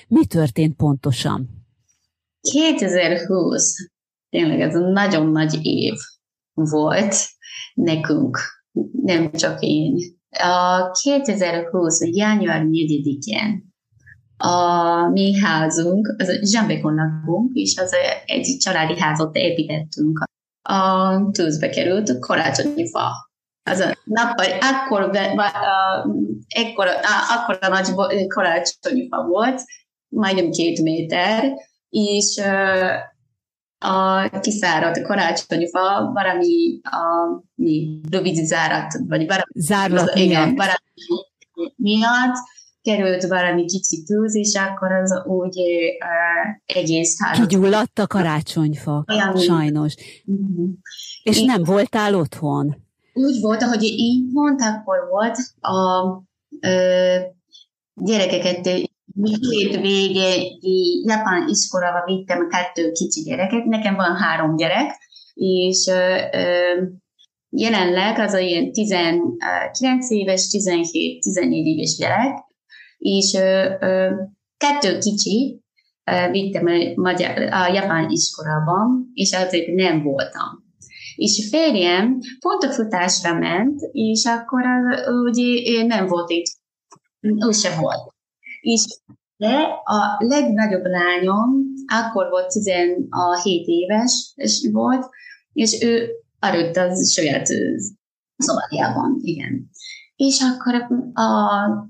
[0.07, 1.49] Mi történt pontosan?
[2.41, 3.75] 2020
[4.29, 5.93] tényleg ez nagyon nagy év
[6.53, 7.15] volt
[7.73, 8.39] nekünk,
[8.91, 11.99] nem csak én, a 2020.
[12.01, 13.69] január 4-én
[14.37, 20.23] a mi házunk, az Zsambekon lakunk, és az egy családi házat építettünk.
[20.61, 23.29] A tűzbe került karácsonyi fa.
[23.63, 25.09] Az a nappal, akkor,
[26.47, 26.87] ekkor,
[27.29, 27.93] akkor a nagy
[28.27, 29.61] karácsonyi fa volt,
[30.07, 31.53] majdnem két méter,
[31.89, 32.41] és
[33.83, 40.75] a kiszáradt karácsonyi fa valami a, mi, rövid zárat, vagy valami, Zárlat az, igen, valami
[41.75, 42.35] miatt
[42.81, 47.47] került valami kicsi tűz, és akkor az úgy uh, egész házat.
[47.47, 49.95] Kigyulladt a karácsonyfa, Olyan, sajnos.
[50.25, 50.69] Uh-huh.
[51.23, 52.75] És én, nem voltál otthon?
[53.13, 56.07] Úgy volt, hogy én pont akkor volt a
[56.67, 57.21] uh,
[57.93, 58.89] gyerekeket
[59.50, 64.97] hétvégi japán iskolába vittem kettő kicsi gyereket, nekem van három gyerek,
[65.34, 66.82] és ö, ö,
[67.50, 72.38] jelenleg az a ilyen 19 éves, 17-14 éves gyerek,
[72.97, 74.10] és ö, ö,
[74.58, 75.62] kettő kicsi
[76.12, 80.69] ö, vittem a, magyar, a japán iskolában, és azért nem voltam.
[81.15, 86.45] És férjem pont a futásra ment, és akkor az, ugye nem volt itt,
[87.19, 88.11] ő se volt.
[88.62, 88.86] És
[89.38, 91.50] de a legnagyobb lányom
[91.88, 95.10] akkor volt 17 éves és volt,
[95.54, 97.47] és ő aludt az saját
[98.38, 99.69] szobájában, igen.
[100.15, 100.76] És akkor
[101.13, 101.30] a,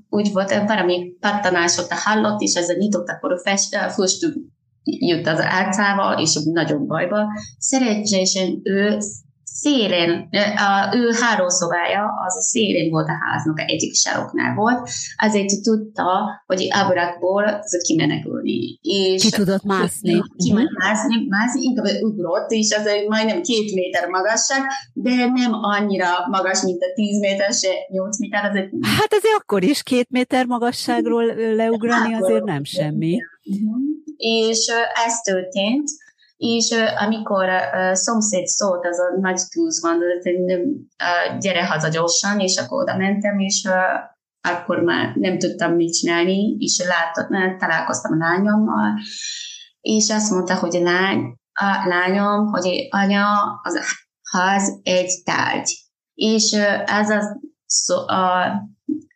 [0.10, 4.36] úgy volt, valami pattanásot hallott, és ezzel nyitott, akkor a füstük
[4.84, 7.28] jött az álcával, és nagyon bajba.
[7.58, 8.98] Szerencsésen ő
[9.54, 10.30] szélén,
[10.68, 16.10] a, ő hálószobája az a szélén volt a háznak, egyik saroknál volt, azért tudta,
[16.46, 17.44] hogy ábrákból
[17.88, 18.80] kimenekülni.
[18.82, 20.22] És ki tudott mászni.
[20.38, 20.70] Ki uh-huh.
[20.80, 24.62] mászni, mászni, inkább ugrott, és az egy majdnem két méter magasság,
[24.94, 28.46] de nem annyira magas, mint a tíz méter, se nyolc méter.
[28.46, 28.70] Azért...
[28.82, 33.18] Hát azért akkor is két méter magasságról leugrani azért nem semmi.
[33.44, 33.80] Uh-huh.
[34.18, 34.72] És
[35.06, 35.90] ez történt,
[36.42, 40.00] és amikor uh, szomszéd szólt, az a nagy tűz van,
[41.40, 43.70] gyere haza gyorsan, és akkor oda mentem, és
[44.42, 49.00] akkor már nem tudtam mit csinálni, és látott, találkoztam a lányommal,
[49.82, 51.18] és azt mondta, hogy a, lány,
[51.54, 53.26] a lányom, hogy anya,
[53.64, 53.84] az a
[54.38, 55.78] ház egy tárgy.
[56.14, 56.52] És
[56.86, 58.54] ez a, a,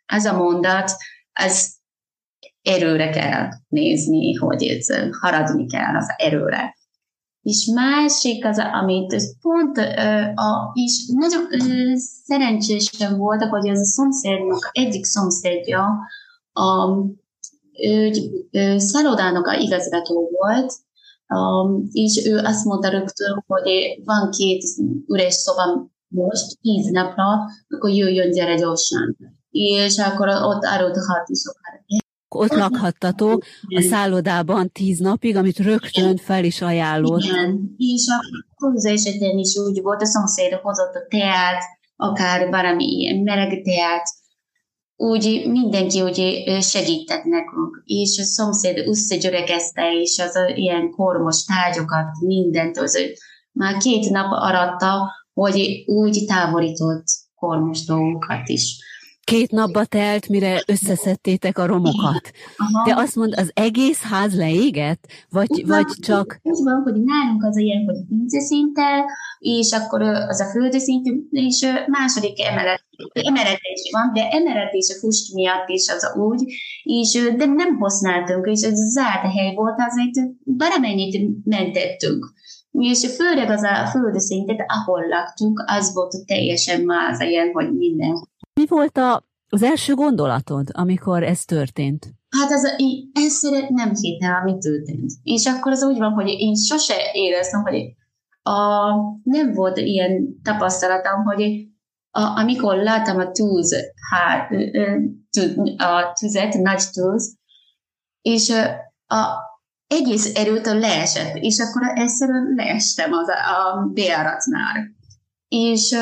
[0.06, 0.90] ez a mondat,
[1.32, 1.68] ez
[2.62, 4.86] erőre kell nézni, hogy ez
[5.20, 6.75] haradni kell az erőre.
[7.46, 9.78] És másik az, amit pont
[10.34, 11.46] a, és nagyon
[12.24, 15.98] szerencsésen voltak, hogy az a szomszédnak, egyik szomszédja
[16.52, 16.88] a,
[17.82, 20.72] ő, szállodának a igazgató volt,
[21.28, 24.62] um, és ő azt mondta rögtön, hogy van két
[25.08, 27.24] üres szoba most, tíz napra,
[27.68, 29.16] akkor jöjjön, gyere gyorsan.
[29.50, 31.42] És akkor ott árulhat is
[32.28, 33.44] ott lakhattatok
[33.76, 37.22] a szállodában tíz napig, amit rögtön fel is ajánlott.
[37.22, 41.62] Igen, és a hozzá esetén is úgy volt, a szomszéd hozott a teát,
[41.96, 44.08] akár valami ilyen meleg teát,
[44.96, 52.78] úgy mindenki úgy segített nekünk, és a szomszéd összegyörekezte, és az ilyen kormos tárgyokat, mindent,
[52.78, 52.98] az,
[53.52, 57.04] már két nap aratta, hogy úgy távolított
[57.34, 58.76] kormos dolgokat is.
[59.32, 62.30] Két napba telt, mire összeszedtétek a romokat.
[62.84, 65.06] De azt mond, az egész ház leégett?
[65.30, 66.40] Vagy, úgy vagy van, csak...
[66.42, 69.04] Úgy van, hogy nálunk az ilyen, hogy szinttel,
[69.38, 75.34] és akkor az a földi szintű, és második emelet, emeletés van, de emeletés a fust
[75.34, 76.52] miatt is az úgy,
[76.82, 82.34] és de nem használtunk, és ez zárt hely volt, azért valamennyit mentettünk.
[82.70, 88.34] És főleg az a földi szintet, ahol laktunk, az volt teljesen más, ilyen, hogy minden
[88.60, 92.06] mi volt a, az első gondolatod, amikor ez történt?
[92.28, 95.12] Hát ez, én ezt nem hittem, ami történt.
[95.22, 97.94] És akkor az úgy van, hogy én sose éreztem, hogy
[98.42, 98.90] a,
[99.22, 101.42] nem volt ilyen tapasztalatom, hogy
[102.10, 103.74] a, amikor láttam a tűz,
[104.10, 104.50] hát,
[105.76, 107.38] a tüzet, nagy tűz,
[108.20, 108.50] és
[109.06, 109.24] a,
[109.86, 114.94] egész erőtől leesett, és akkor egyszerűen leestem az a, a bejáratnál.
[115.48, 115.94] És,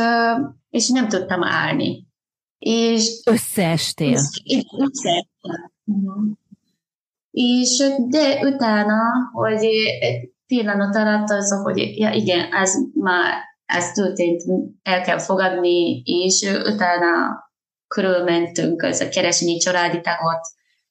[0.71, 2.13] és nem tudtam állni.
[2.59, 4.19] És összeestél.
[4.79, 5.73] Összeestél.
[5.85, 6.33] Uh-huh.
[7.31, 9.01] És de utána,
[9.33, 9.67] hogy
[10.47, 13.35] pillanat alatt az, hogy ja igen, ez már
[13.67, 14.43] ez történt,
[14.83, 17.43] el kell fogadni, és utána
[17.89, 20.47] körülmentünk az a keresni családi tagot,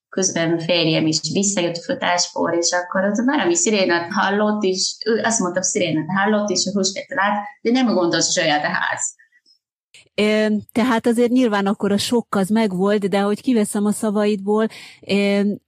[0.10, 5.64] közben férjem is visszajött futáskor, és akkor az valami szirénát hallott, és ő azt mondta,
[5.64, 9.16] szirénát hallott, és a húsvét lát, de nem gondolt saját a ház.
[10.72, 14.68] Tehát azért nyilván akkor a sok az megvolt, de hogy kiveszem a szavaidból,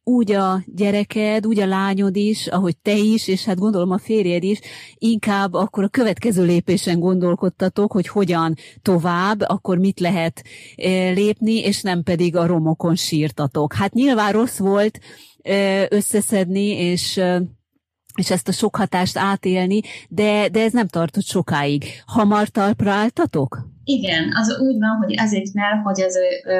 [0.04, 4.44] úgy a gyereked, úgy a lányod is, ahogy te is, és hát gondolom a férjed
[4.44, 4.60] is,
[4.98, 10.44] inkább akkor a következő lépésen gondolkodtatok, hogy hogyan tovább, akkor mit lehet
[11.14, 13.74] lépni, és nem pedig a romokon sírtatok.
[13.74, 15.00] Hát nyilván rossz volt
[15.90, 17.22] összeszedni, és
[18.16, 21.86] és ezt a sok hatást átélni, de, de ez nem tartott sokáig.
[22.06, 23.75] Hamar talpra álltatok?
[23.88, 26.16] Igen, az úgy van, hogy azért mert, hogy az
[26.46, 26.60] ö,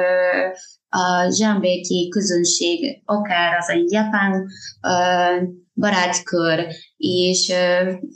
[0.88, 4.46] a zsámbéki közönség, akár az a japán
[4.80, 6.66] ö, barátkör
[6.96, 7.52] és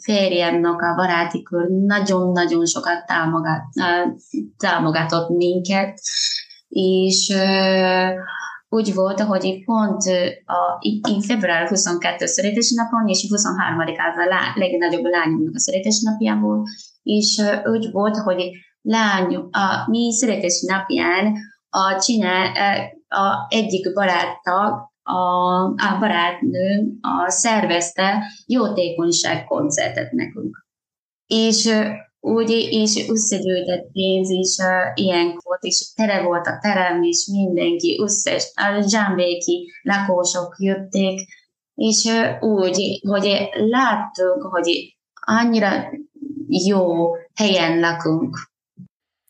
[0.03, 3.63] férjemnek a baráti kör nagyon-nagyon sokat támogat,
[4.57, 6.01] támogatott minket,
[6.69, 7.35] és
[8.69, 10.03] úgy volt, hogy pont
[10.45, 16.69] a, én február 22 születésnapon, és 23-án a legnagyobb lányomnak a születésnapján volt,
[17.03, 18.51] és úgy volt, hogy
[18.83, 21.35] lány, a mi születésnapján
[21.71, 22.53] a csinál,
[23.09, 30.65] a egyik baráttag, a, a barátnő a szervezte jótékonyság koncertet nekünk.
[31.27, 31.69] És
[32.21, 38.53] úgy, és összegyűjtett pénz is uh, ilyenkor, és tele volt a terem, és mindenki, összes,
[38.55, 41.19] a zsámbéki lakósok jöttek,
[41.75, 42.09] és
[42.41, 45.93] úgy, hogy láttuk, hogy annyira
[46.49, 48.50] jó helyen lakunk.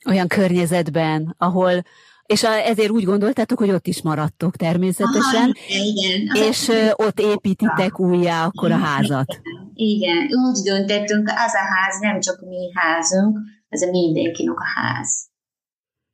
[0.06, 1.82] Olyan környezetben, ahol
[2.26, 6.48] és ezért úgy gondoltátok, hogy ott is maradtok természetesen, Aha, igen.
[6.48, 9.40] és ott építitek újjá akkor a házat.
[9.74, 13.38] Igen, úgy döntöttünk, az a ház nem csak mi házunk,
[13.68, 15.30] ez a mindenkinek a ház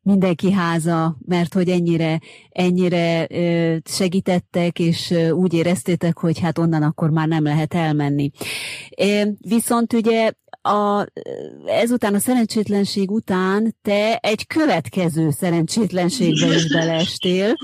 [0.07, 2.21] mindenki háza, mert hogy ennyire,
[2.51, 3.27] ennyire
[3.85, 8.31] segítettek, és úgy éreztétek, hogy hát onnan akkor már nem lehet elmenni.
[9.39, 10.33] Viszont ugye
[10.67, 11.07] a,
[11.67, 17.55] ezután a szerencsétlenség után te egy következő szerencsétlenségbe is beleestél.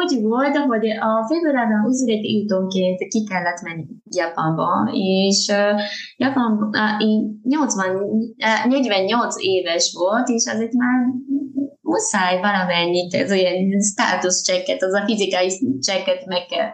[0.00, 5.52] Úgy volt, hogy a februárban 25 útonként ki kellett menni Japánba, és
[6.16, 10.98] Japán, uh, 80, uh, 48 éves volt, és azért már
[11.80, 15.48] muszáj valamennyit, ez olyan status checket, az a fizikai
[15.80, 16.70] checket meg kell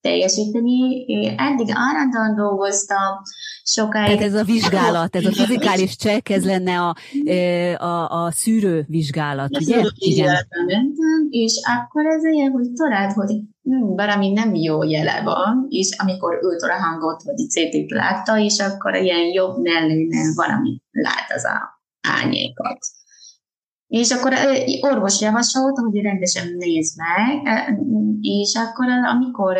[0.00, 1.04] teljesíteni.
[1.06, 3.22] Én eddig állandóan dolgoztam,
[3.72, 4.16] sokáig.
[4.16, 6.94] Tehát ez a vizsgálat, ez a fizikális csekk, ez lenne a,
[7.84, 9.82] a, a szűrő vizsgálat, a ugye?
[9.94, 10.46] Igen.
[11.30, 13.30] és akkor ez ilyen, hogy talán, hogy
[13.62, 18.58] hm, valami nem jó jele van, és amikor őt a hangot, vagy CT látta, és
[18.58, 22.78] akkor ilyen jobb mellőnél valami lát az a ányékat.
[23.86, 24.32] És akkor
[24.80, 27.64] orvos javasolta, hogy rendesen nézd meg,
[28.20, 29.56] és akkor amikor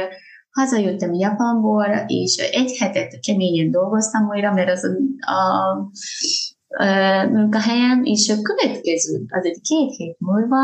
[0.50, 5.90] Hazajöttem Japánból, és egy hetet keményen dolgoztam újra, mert az a, a,
[7.30, 10.58] munkahelyem, és a következő, egy két hét múlva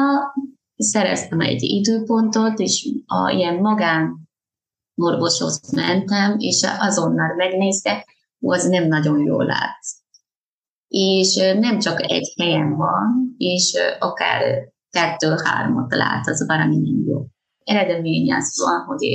[0.76, 4.28] szereztem egy időpontot, és a ilyen magán
[4.94, 8.06] orvoshoz mentem, és azonnal megnézte,
[8.40, 9.80] az nem nagyon jól lát.
[10.88, 17.26] És nem csak egy helyen van, és akár kettő-hármat lát, az valami nem jó
[17.66, 19.06] eredmény az van, hogy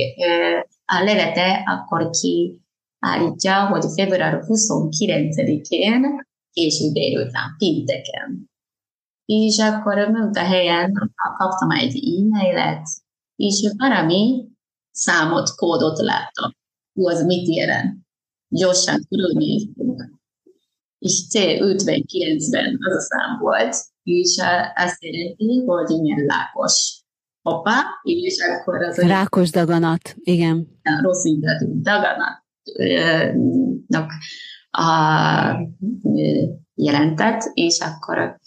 [0.84, 2.60] a levete akkor ki
[2.98, 8.50] állítja, hogy február 29-én késő délután, pinteken.
[9.24, 12.86] És akkor a munkahelyen kaptam egy e-mailet,
[13.36, 14.48] és valami
[14.90, 16.50] számot, kódot láttam.
[16.92, 17.98] Hú, az mit jelent?
[18.48, 20.20] Gyorsan körülnéztünk.
[20.98, 24.36] És C59-ben az a szám volt, és
[24.74, 27.01] azt jelenti, hogy milyen lákos.
[27.42, 28.98] Hoppá, és akkor az...
[28.98, 30.68] Rákos daganat, igen.
[31.02, 32.42] Rossz indulatú daganatnak
[34.70, 34.86] a,
[36.74, 38.40] jelentett, és akkor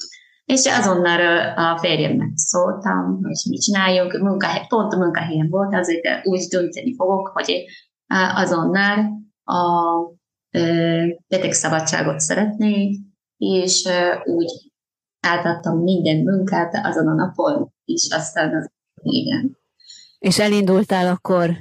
[0.46, 6.48] és azonnal a férjemnek szóltam, hogy mit csináljunk, munkahely, pont a munkahelyen volt, azért úgy
[6.50, 7.66] dönteni fogok, hogy
[8.36, 9.64] azonnal a
[11.28, 13.00] betegszabadságot szeretnék,
[13.38, 13.90] és
[14.24, 14.72] úgy
[15.20, 18.70] átadtam minden munkát azon a napon, és aztán az
[19.14, 19.58] igen.
[20.20, 21.58] És elindultál akkor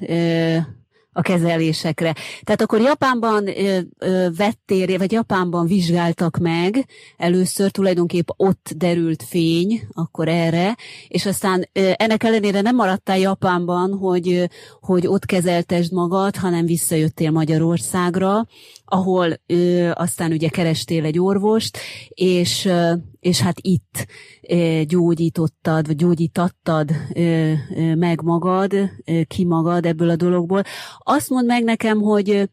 [1.16, 2.14] a kezelésekre.
[2.42, 6.86] Tehát akkor Japánban ö, ö, vettél, vagy Japánban vizsgáltak meg,
[7.16, 10.76] először tulajdonképp ott derült fény, akkor erre,
[11.08, 17.30] és aztán ö, ennek ellenére nem maradtál Japánban, hogy, hogy ott kezeltesd magad, hanem visszajöttél
[17.30, 18.46] Magyarországra,
[18.84, 21.78] ahol ö, aztán ugye kerestél egy orvost,
[22.08, 24.06] és, ö, és hát itt
[24.48, 28.72] ö, gyógyítottad, vagy gyógyítattad ö, ö, meg magad,
[29.04, 30.62] ö, ki magad ebből a dologból.
[30.98, 32.50] Azt mondd meg nekem, hogy,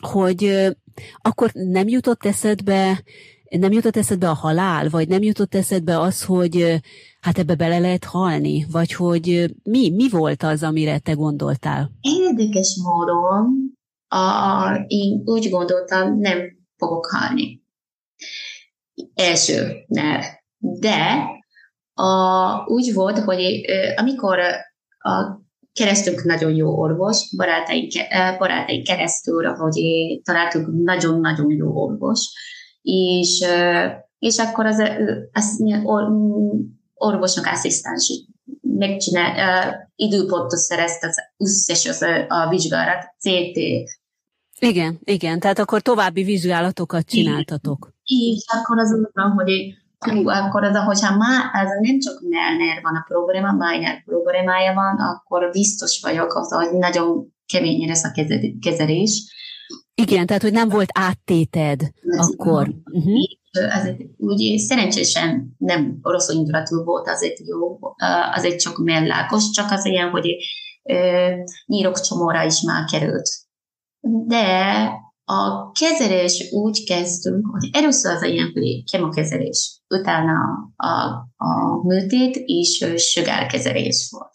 [0.00, 0.70] hogy ö,
[1.22, 3.02] akkor nem jutott eszedbe,
[3.50, 6.80] nem jutott eszedbe a halál, vagy nem jutott eszedbe az, hogy
[7.20, 11.90] hát ebbe bele lehet halni, vagy hogy mi, mi volt az, amire te gondoltál?
[12.00, 13.75] Érdekes módon
[14.16, 16.38] a, én úgy gondoltam, nem
[16.76, 17.62] fogok halni.
[19.14, 20.20] Első nem.
[20.58, 21.24] De
[21.94, 23.64] a, úgy volt, hogy
[23.96, 24.38] amikor
[24.98, 27.92] a keresztünk nagyon jó orvos, barátaink,
[28.38, 29.80] barátaink keresztül, hogy
[30.22, 32.20] találtunk nagyon-nagyon jó orvos,
[32.82, 33.44] és,
[34.18, 34.82] és akkor az,
[35.32, 36.02] az or,
[36.94, 38.26] orvosnak asszisztens
[38.76, 43.58] megcsinál, uh, időpontot szerezte az összes az, a vizsgálat, CT.
[44.58, 47.92] Igen, igen, tehát akkor további vizsgálatokat csináltatok.
[48.04, 49.50] És akkor az van, hogy
[50.24, 55.50] akkor az, hogyha már ez nem csak Melner van a probléma, Melner problémája van, akkor
[55.50, 58.12] biztos vagyok az, hogy nagyon kemény lesz a
[58.60, 59.34] kezelés.
[59.94, 62.68] Igen, tehát hogy nem volt áttéted ez akkor.
[62.84, 63.18] Uh-huh
[63.64, 67.78] azért úgy szerencsésen nem orosz indulatú volt, azért jó,
[68.34, 70.36] azért csak mellákos, csak az ilyen, hogy
[71.66, 73.30] nyírokcsomóra is már került.
[74.26, 74.90] De
[75.24, 78.52] a kezelés úgy kezdtünk, hogy először az ilyen
[78.90, 80.34] kemokezelés, utána
[80.76, 80.94] a,
[81.36, 84.30] a műtét és sugárkezelés volt.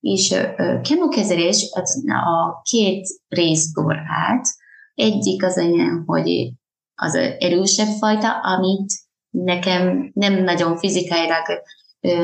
[0.00, 3.96] És a kemokezelés az a két részből
[4.26, 4.46] állt.
[4.94, 6.52] Egyik az ilyen, hogy
[6.94, 8.92] az erősebb fajta, amit
[9.30, 11.44] nekem nem nagyon fizikailag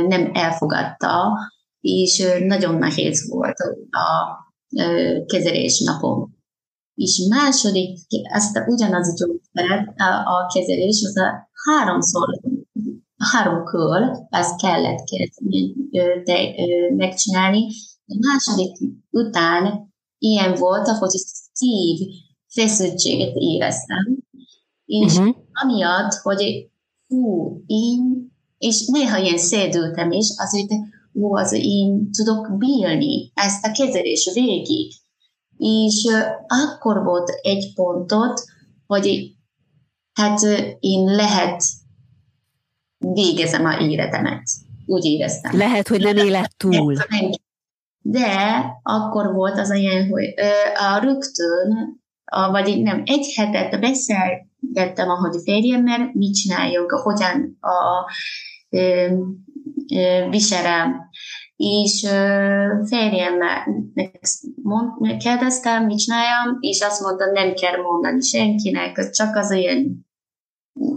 [0.09, 1.39] nem elfogadta,
[1.80, 3.57] és nagyon nehéz volt
[3.91, 4.39] a
[5.26, 6.43] kezelés napom.
[6.95, 9.88] És második, ezt ugyanaz a gyógyszeret,
[10.24, 12.40] a kezelés, az a háromszor,
[13.16, 15.05] három kör, ezt kellett
[16.24, 16.55] de,
[16.97, 17.66] megcsinálni.
[18.07, 18.76] A második
[19.11, 21.11] után ilyen volt, hogy
[21.53, 21.99] szív
[22.47, 24.18] feszültséget éreztem,
[24.84, 25.36] és uh-huh.
[25.53, 26.70] amiatt, hogy
[27.07, 30.70] hú, én, és néha ilyen szédültem is, azért,
[31.12, 34.92] hú, az én tudok bírni ezt a kezelés végig.
[35.57, 36.05] És
[36.46, 38.40] akkor volt egy pontot,
[38.86, 39.34] hogy
[40.12, 40.40] hát
[40.80, 41.62] én lehet
[42.98, 44.42] végezem a életemet.
[44.86, 45.57] Úgy éreztem.
[45.57, 46.94] Lehet, hogy nem élet túl.
[48.00, 50.34] De akkor volt az olyan, hogy
[50.74, 58.11] a rögtön, a, vagy nem, egy hetet beszélgettem, ahogy férjemmel, mit csináljunk, hogyan a,
[58.68, 59.09] ö,
[60.30, 61.11] viselem.
[61.57, 62.02] És
[64.65, 70.07] férjemmel kérdeztem, mit csináljam, és azt mondta, nem kell mondani senkinek, csak az ilyen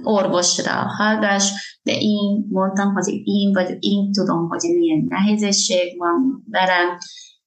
[0.03, 6.97] orvosra hallgás, de én mondtam, hogy én vagy én tudom, hogy milyen nehézség van velem,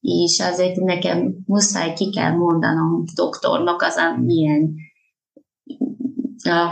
[0.01, 4.75] és azért nekem muszáj ki kell mondanom doktornak az, milyen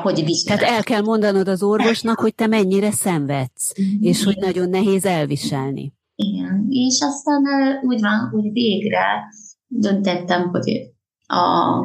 [0.02, 0.44] hogy.
[0.46, 4.02] Tehát el kell mondanod az orvosnak, hogy te mennyire szenvedsz, mm-hmm.
[4.02, 5.94] és hogy nagyon nehéz elviselni.
[6.22, 7.44] Igen, és aztán
[7.82, 9.24] úgy van, úgy végre
[9.68, 10.94] döntettem, hogy
[11.28, 11.76] a,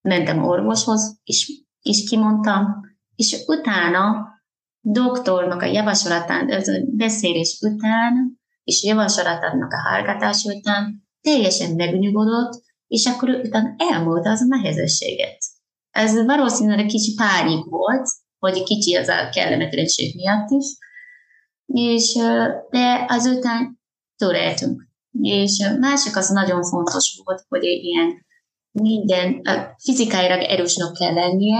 [0.00, 2.66] mentem orvoshoz, és, és kimondtam,
[3.14, 4.26] és utána
[4.80, 5.66] doktornak a
[6.68, 14.40] a beszélés után, és javaslatának a hallgatás után teljesen megnyugodott, és akkor utána elmúlt az
[14.40, 15.38] a nehézséget
[15.98, 18.08] ez valószínűleg kicsi pánik volt,
[18.38, 20.66] hogy kicsi az a kellemetlenség miatt is,
[21.72, 22.12] és,
[22.70, 23.80] de azután
[24.16, 24.88] túléltünk.
[25.20, 28.26] És másik az nagyon fontos volt, hogy ilyen
[28.70, 29.42] minden,
[29.78, 31.58] fizikailag erősnek kell lennie,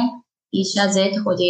[0.49, 1.41] és azért, hogy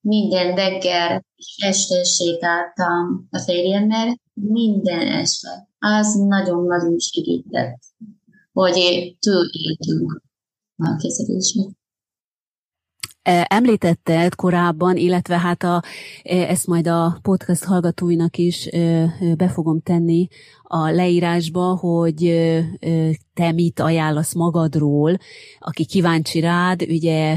[0.00, 5.68] minden reggel és este sétáltam a férjemmel, minden este.
[5.78, 7.78] Az nagyon-nagyon segített,
[8.52, 8.72] hogy
[9.18, 10.22] túléltünk
[10.76, 11.79] a kezelését.
[13.22, 15.82] Említetted korábban, illetve hát a,
[16.22, 18.68] ezt majd a podcast hallgatóinak is
[19.36, 20.28] be fogom tenni
[20.72, 22.48] a leírásba, hogy
[23.34, 25.18] te mit ajánlasz magadról,
[25.58, 27.36] aki kíváncsi rád, ugye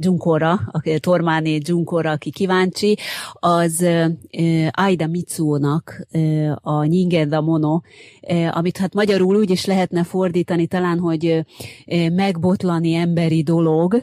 [0.00, 2.98] Junkora, Tormáné Junkora, aki kíváncsi,
[3.32, 3.86] az
[4.70, 6.06] Aida Mitsuónak
[6.54, 7.80] a Nyingeda Mono,
[8.50, 11.44] amit hát magyarul úgy is lehetne fordítani talán, hogy
[12.12, 14.00] megbotlani emberi dolog,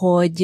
[0.00, 0.42] hogy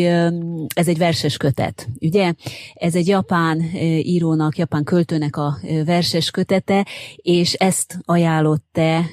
[0.75, 2.33] ez egy verses kötet, ugye?
[2.75, 3.63] Ez egy japán
[4.03, 6.87] írónak, japán költőnek a verses kötete,
[7.17, 9.05] és ezt ajánlott te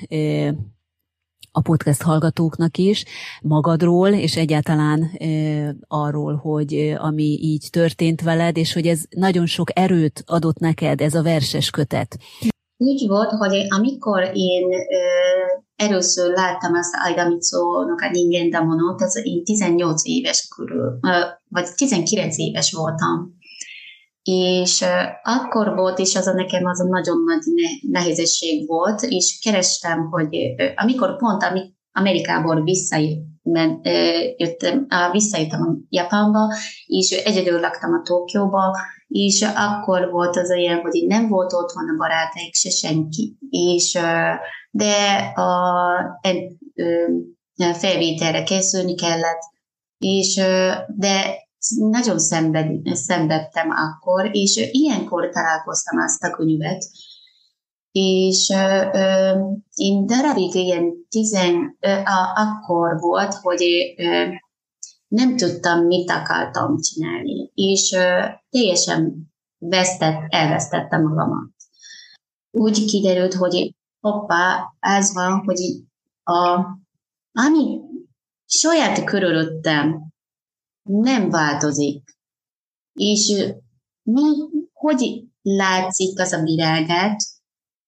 [1.56, 3.06] a podcast hallgatóknak is,
[3.42, 5.12] magadról, és egyáltalán
[5.88, 11.14] arról, hogy ami így történt veled, és hogy ez nagyon sok erőt adott neked, ez
[11.14, 12.18] a verses kötet.
[12.78, 19.22] Úgy volt, hogy amikor én e, először láttam azt Aida Mitsuo-nak a Ningen Damonot, az
[19.24, 23.38] én 18 éves körül, e, vagy 19 éves voltam
[24.24, 24.86] és
[25.24, 27.44] akkor volt, és az a nekem az a nagyon nagy
[27.82, 30.38] nehézség volt, és kerestem, hogy
[30.76, 33.82] amikor pont Amerikából visszajöttem,
[35.12, 36.54] visszajöttem Japánba,
[36.86, 41.98] és egyedül laktam a Tokióba, és akkor volt az olyan, hogy nem volt otthon a
[41.98, 44.00] barátaik, se senki, és
[44.72, 45.94] de a,
[47.56, 49.42] a felvételre készülni kellett,
[49.98, 50.36] és
[50.88, 56.84] de nagyon szenved, szenvedtem akkor, és ilyenkor találkoztam azt a könyvet,
[57.92, 58.50] és
[58.94, 59.40] ö,
[59.76, 63.64] én darabig ilyen tizen, ö, a, akkor volt, hogy
[63.98, 64.26] ö,
[65.08, 71.52] nem tudtam, mit akartam csinálni, és ö, teljesen vesztett, elvesztettem magamat.
[72.52, 75.60] Úgy kiderült, hogy hoppá, ez van, hogy
[76.24, 76.66] a,
[77.32, 77.80] ami
[78.46, 80.13] saját körülöttem
[80.84, 82.04] nem változik.
[82.94, 83.52] És
[84.04, 84.22] mi,
[84.72, 87.24] hogy látszik az a virágát,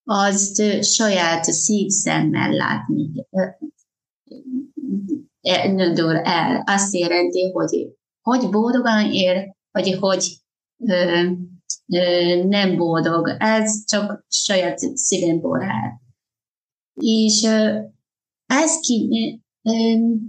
[0.03, 3.25] azt saját szívszemmel látni
[5.93, 6.63] dől el.
[6.65, 7.87] Azt jelenti, hogy
[8.21, 10.37] hogy boldogan ér, vagy hogy
[10.77, 11.29] ö,
[11.87, 13.35] ö, nem boldog.
[13.39, 15.91] Ez csak saját szívemból áll.
[16.93, 17.79] És ö,
[18.45, 19.41] ez ki,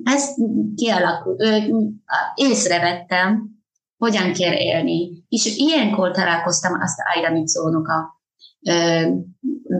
[0.04, 0.34] ezt
[0.74, 1.36] kialakul,
[2.34, 3.54] észrevettem,
[3.96, 5.24] hogyan kell élni.
[5.28, 8.20] És ilyenkor találkoztam azt Aida Mitsuónak a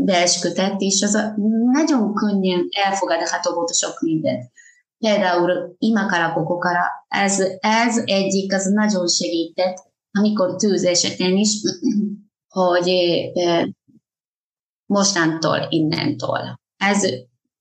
[0.05, 1.35] belskötet, és az a
[1.73, 4.51] nagyon könnyen elfogadható volt sok mindent.
[4.99, 9.77] Például imakara kokokara, ez, ez egyik, az nagyon segített,
[10.11, 11.61] amikor tűz esetén is,
[12.49, 12.93] hogy
[14.87, 16.61] mostantól, innentől.
[16.77, 17.07] Ez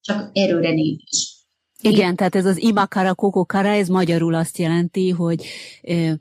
[0.01, 1.34] csak erőre nincs.
[1.89, 5.45] Igen, tehát ez az imakara kokokara, ez magyarul azt jelenti, hogy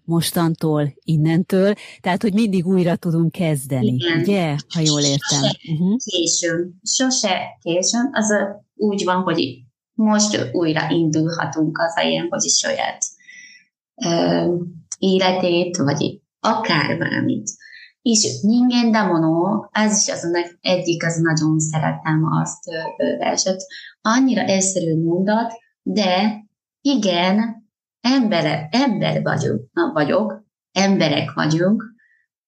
[0.05, 4.19] mostantól, innentől, tehát hogy mindig újra tudunk kezdeni, Igen.
[4.21, 4.57] ugye?
[4.75, 5.41] Ha jól értem.
[5.41, 5.97] Sose uh-huh.
[6.05, 9.63] későn, sose későn, az a, úgy van, hogy
[9.95, 13.05] most újra indulhatunk az ilyen, hogy saját
[14.05, 14.55] ö,
[14.99, 17.51] életét, vagy akár valamit.
[18.03, 20.29] És Ningen Damono, ez is az
[20.61, 22.65] egyik, az nagyon szeretem azt
[23.19, 23.65] verset,
[24.07, 25.53] annyira egyszerű mondat,
[25.83, 26.45] de
[26.81, 27.69] igen,
[28.01, 31.85] embere, ember vagyunk, na, vagyok, emberek vagyunk,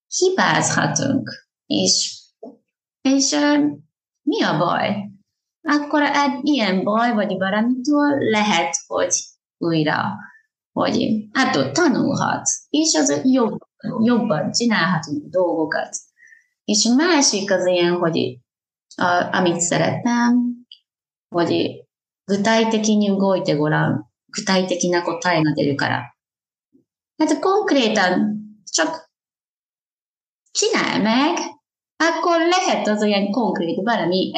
[0.06, 1.30] hibázhatunk,
[1.66, 2.22] és,
[3.00, 3.36] és
[4.22, 5.10] mi a baj?
[5.62, 9.14] Akkor egy ilyen baj, vagy valamitől lehet, hogy
[9.58, 10.02] újra,
[10.72, 13.58] hogy hát ott tanulhat, és az jobb,
[14.04, 15.96] jobban csinálhatunk dolgokat.
[16.64, 18.38] És másik az ilyen, hogy
[18.96, 20.55] a, amit szeretem,
[21.29, 21.85] hogy
[22.27, 24.05] 具体的に動いてごらん。
[24.31, 26.15] 具体的な答えが出るから。
[27.17, 28.39] Hát konkrétan
[28.71, 29.11] csak
[30.51, 31.37] csinálj meg,
[31.95, 34.31] akkor lehet az olyan konkrét valami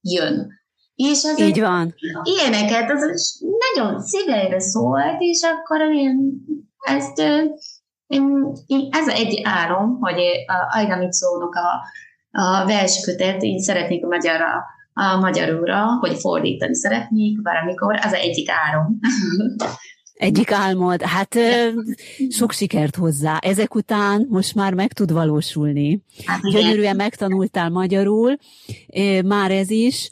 [0.00, 0.48] jön.
[0.94, 1.94] És az Így van.
[2.22, 3.40] Ilyeneket az
[3.74, 6.44] nagyon szívejre szólt, és akkor én
[6.80, 7.18] ezt
[8.06, 11.82] én, én, ez egy álom, hogy a Aida Mitszónak a,
[12.30, 18.99] a verskötet én szeretnék magyarra a magyarulra, hogy fordítani szeretnék valamikor, az egyik áron.
[20.13, 21.01] Egyik álmod.
[21.01, 21.37] Hát
[22.29, 23.37] sok sikert hozzá.
[23.37, 26.03] Ezek után most már meg tud valósulni.
[26.25, 28.37] Hát Gyönyörűen megtanultál magyarul,
[29.25, 30.09] már ez is.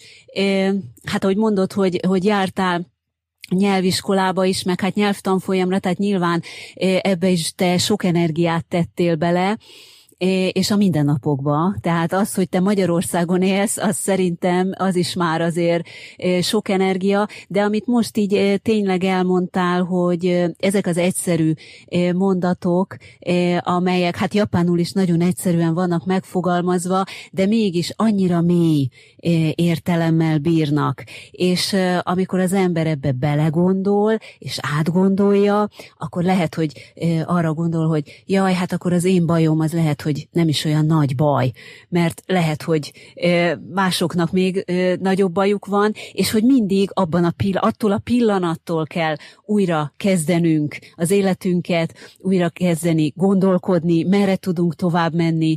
[1.03, 2.87] Hát ahogy mondod, hogy, hogy jártál
[3.49, 6.41] nyelviskolába is, meg hát nyelvtanfolyamra, tehát nyilván
[7.01, 9.57] ebbe is te sok energiát tettél bele,
[10.51, 11.75] és a mindennapokba.
[11.81, 15.87] Tehát az, hogy te Magyarországon élsz, az szerintem az is már azért
[16.41, 21.53] sok energia, de amit most így tényleg elmondtál, hogy ezek az egyszerű
[22.15, 22.97] mondatok,
[23.59, 28.87] amelyek hát japánul is nagyon egyszerűen vannak megfogalmazva, de mégis annyira mély
[29.55, 31.03] értelemmel bírnak.
[31.31, 36.93] És amikor az ember ebbe belegondol, és átgondolja, akkor lehet, hogy
[37.25, 40.65] arra gondol, hogy jaj, hát akkor az én bajom az lehet, hogy hogy nem is
[40.65, 41.51] olyan nagy baj,
[41.89, 42.91] mert lehet, hogy
[43.73, 44.65] másoknak még
[44.99, 50.77] nagyobb bajuk van, és hogy mindig abban a pill- attól a pillanattól kell újra kezdenünk
[50.95, 55.55] az életünket, újra kezdeni gondolkodni, merre tudunk tovább menni,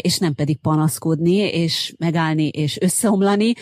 [0.00, 3.52] és nem pedig panaszkodni, és megállni, és összeomlani,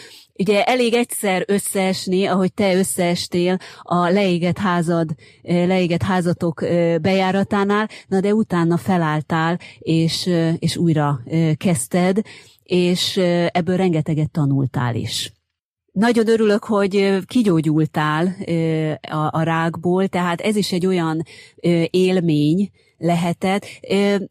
[0.41, 5.11] Ugye elég egyszer összeesni, ahogy te összeestél a leégett házad,
[5.43, 6.61] leégett házatok
[7.01, 11.21] bejáratánál, na de utána felálltál, és, és újra
[11.57, 12.21] kezdted,
[12.63, 13.17] és
[13.53, 15.33] ebből rengeteget tanultál is.
[15.93, 18.37] Nagyon örülök, hogy kigyógyultál
[19.11, 21.23] a, a rákból, tehát ez is egy olyan
[21.91, 23.67] élmény lehetett.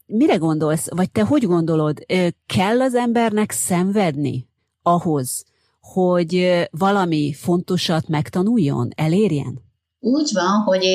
[0.06, 2.06] Mire gondolsz, vagy te hogy gondolod,
[2.46, 4.48] kell az embernek szenvedni
[4.82, 5.49] ahhoz,
[5.94, 9.62] hogy valami fontosat megtanuljon, elérjen?
[10.00, 10.88] Úgy van, hogy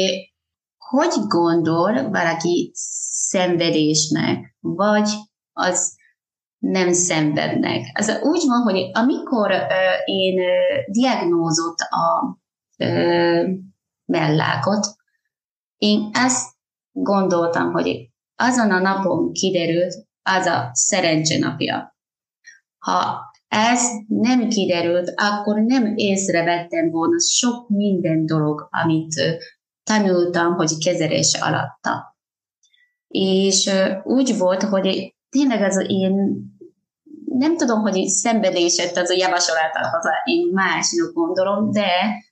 [0.78, 5.08] hogy gondol valaki szenvedésnek, vagy
[5.52, 5.96] az
[6.58, 7.98] nem szenvednek.
[7.98, 9.50] Az úgy van, hogy amikor
[10.04, 12.38] én uh, diagnózott a
[14.04, 14.86] mellákot,
[15.76, 16.54] én ezt
[16.92, 21.96] gondoltam, hogy azon a napon kiderült, az a szerencse napja.
[22.78, 23.20] Ha
[23.54, 29.14] ez nem kiderült, akkor nem észrevettem volna sok minden dolog, amit
[29.82, 32.16] tanultam, hogy kezelés alatta.
[33.08, 33.70] És
[34.04, 36.14] úgy volt, hogy tényleg az én
[37.24, 41.88] nem tudom, hogy szenvedéset az a javasolat az én másnak gondolom, de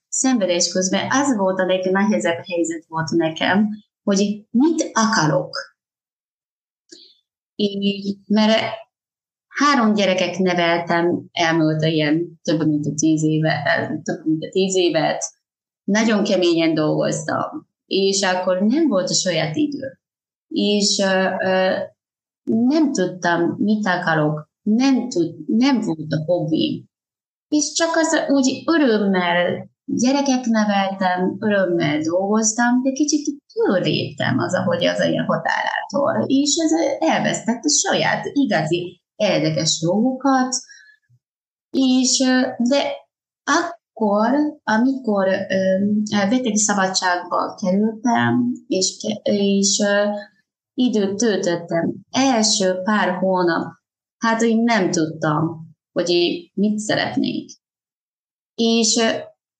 [0.08, 3.68] szenvedés közben az volt a legnehezebb helyzet volt nekem,
[4.02, 5.56] hogy mit akarok.
[7.54, 8.60] Így, mert
[9.62, 15.24] Három gyereket neveltem, elmúlt ilyen több mint a tíz éve, több mint a tíz évet,
[15.84, 20.00] nagyon keményen dolgoztam, és akkor nem volt a saját idő.
[20.48, 21.78] És uh, uh,
[22.42, 26.86] nem tudtam, mit akarok, nem, tud, nem volt a hobbi.
[27.48, 35.04] És csak az úgy örömmel gyerekek neveltem, örömmel dolgoztam, de kicsit túlréptem az, ahogy az
[35.04, 36.70] ilyen határától, és ez
[37.10, 40.54] elvesztett a saját igazi érdekes dolgokat,
[41.70, 42.18] és
[42.56, 42.92] de
[43.44, 44.30] akkor,
[44.62, 45.28] amikor
[46.10, 49.82] beteg szabadságba kerültem, és, és
[50.74, 53.72] időt töltöttem, első pár hónap,
[54.18, 56.10] hát én nem tudtam, hogy
[56.54, 57.50] mit szeretnék.
[58.54, 59.00] És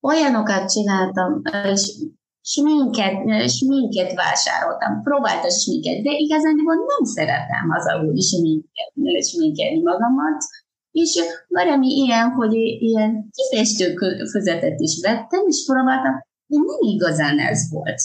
[0.00, 2.06] olyanokat csináltam, és
[2.42, 10.42] sminket, sminket vásároltam, próbáltam sminket, de igazán nem szeretem az ahol sminket, sminkelni magamat,
[10.90, 12.52] és valami ilyen, hogy
[12.88, 13.94] ilyen kifestő
[14.30, 16.14] füzetet is vettem, és próbáltam,
[16.46, 18.00] de nem igazán ez volt.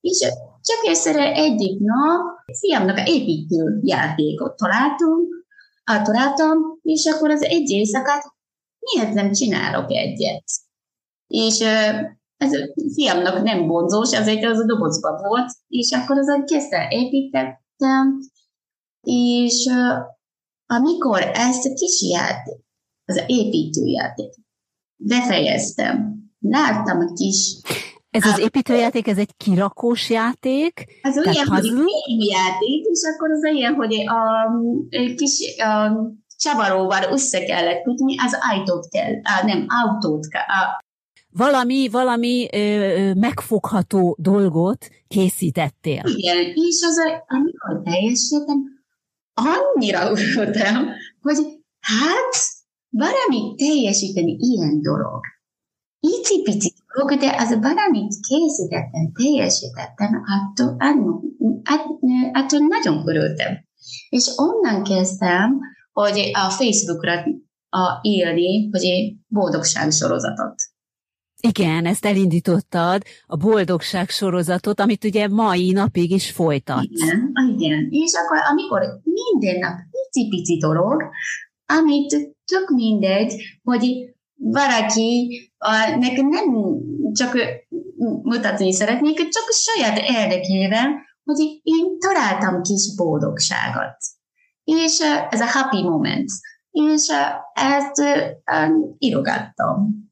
[0.00, 0.18] És
[0.62, 2.20] csak egyszer egyik nap
[2.58, 5.46] fiamnak építő játékot találtunk,
[5.84, 8.22] találtam, és akkor az egy éjszakát
[8.78, 10.44] miért nem csinálok egyet?
[11.26, 11.58] És
[12.36, 12.58] ez a
[12.94, 18.18] fiamnak nem bonzós, ezért az a dobozban volt, és akkor azon kezdte építettem,
[19.06, 19.70] és
[20.66, 22.62] amikor ezt a kis játék,
[23.04, 24.34] az építőjáték,
[24.96, 27.60] befejeztem, láttam a kis
[28.14, 30.84] ez az építőjáték, ez egy kirakós játék?
[31.02, 31.64] Ez olyan, hogy
[32.26, 34.44] játék, és akkor az olyan, hogy a,
[34.96, 35.92] a kis a
[36.36, 40.42] csavaróval össze kellett tudni, az ajtót kell, á, nem, autót kell,
[41.36, 46.02] valami, valami ö, megfogható dolgot készítettél.
[46.04, 48.62] Igen, és az, amikor teljesítettem,
[49.34, 50.88] annyira örültem,
[51.20, 51.36] hogy
[51.80, 52.34] hát
[52.88, 55.20] valamit teljesíteni ilyen dolog.
[56.00, 62.00] Icipici dolog, de az valamit készítettem, teljesítettem, attól, attól,
[62.32, 63.52] attól nagyon örültem.
[64.08, 65.60] És onnan kezdtem,
[65.92, 67.24] hogy a Facebookra
[67.68, 70.54] a élni, hogy boldogság sorozatot.
[71.48, 76.82] Igen, ezt elindítottad, a boldogság sorozatot, amit ugye mai napig is folytat.
[76.82, 77.88] Igen, igen.
[77.90, 81.02] És akkor, amikor minden nap pici-pici dolog,
[81.66, 82.10] amit
[82.44, 86.44] tök mindegy, hogy valaki a, nekem nem
[87.12, 87.38] csak
[88.22, 90.92] mutatni szeretnék, csak saját érdekében,
[91.24, 93.96] hogy én találtam kis boldogságot.
[94.64, 94.98] És
[95.30, 96.30] ez a happy moment.
[96.70, 97.06] És
[97.52, 98.02] ezt
[98.98, 100.02] írogattam.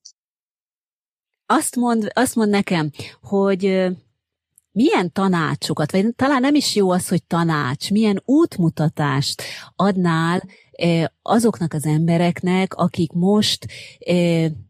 [1.55, 2.91] Azt mond, azt mond nekem,
[3.23, 3.87] hogy
[4.73, 9.43] milyen tanácsokat, vagy talán nem is jó az, hogy tanács, milyen útmutatást
[9.77, 10.43] adnál
[11.23, 13.67] azoknak az embereknek, akik most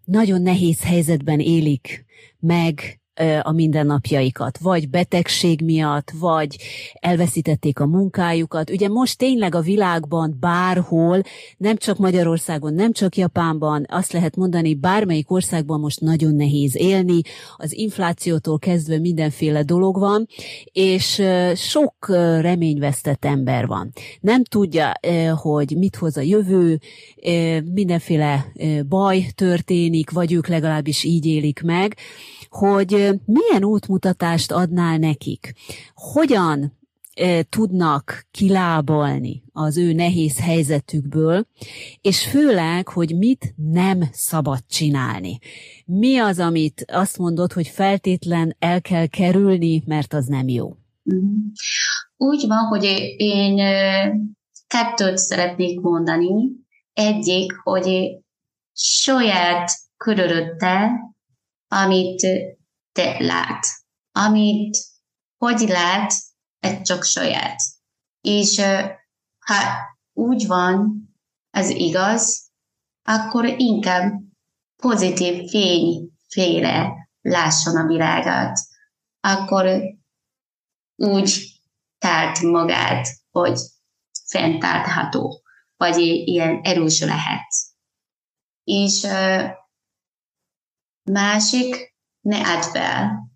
[0.05, 2.05] nagyon nehéz helyzetben élik
[2.39, 3.02] meg
[3.43, 6.57] a mindennapjaikat, vagy betegség miatt, vagy
[6.93, 8.71] elveszítették a munkájukat.
[8.71, 11.23] Ugye most tényleg a világban bárhol,
[11.57, 17.21] nem csak Magyarországon, nem csak Japánban, azt lehet mondani, bármelyik országban most nagyon nehéz élni,
[17.57, 20.27] az inflációtól kezdve mindenféle dolog van,
[20.73, 21.23] és
[21.55, 22.07] sok
[22.41, 23.93] reményvesztett ember van.
[24.21, 24.93] Nem tudja,
[25.35, 26.81] hogy mit hoz a jövő,
[27.73, 28.53] mindenféle
[28.89, 31.97] baj történik, vagy ők legalábbis így élik meg,
[32.53, 35.53] hogy milyen útmutatást adnál nekik?
[35.95, 36.81] Hogyan
[37.49, 41.47] tudnak kilábalni az ő nehéz helyzetükből,
[42.01, 45.39] és főleg, hogy mit nem szabad csinálni.
[45.85, 50.77] Mi az, amit azt mondod, hogy feltétlen el kell kerülni, mert az nem jó?
[51.03, 51.25] Mhm.
[52.17, 52.85] Úgy van, hogy
[53.17, 53.57] én
[54.67, 56.51] kettőt szeretnék mondani.
[56.93, 58.19] Egyik, hogy
[58.73, 60.91] saját körülötte
[61.73, 62.27] amit
[62.93, 63.67] te lát.
[64.13, 64.77] Amit
[65.37, 66.13] hogy lát,
[66.59, 67.61] ez csak saját.
[68.21, 68.61] És
[69.47, 69.57] ha
[70.13, 71.09] úgy van,
[71.51, 72.51] ez igaz,
[73.03, 74.13] akkor inkább
[74.77, 78.59] pozitív fényféle lásson a világot.
[79.21, 79.81] Akkor
[80.97, 81.61] úgy
[81.99, 83.61] tárt magát, hogy
[84.25, 85.43] fenntartható,
[85.77, 87.47] vagy ilyen erős lehet.
[88.65, 89.07] És
[91.11, 93.31] Másik, ne add fel.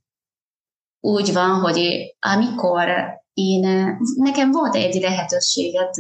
[1.01, 2.89] Úgy van, hogy amikor
[3.33, 5.97] én, nekem volt egy lehetőséget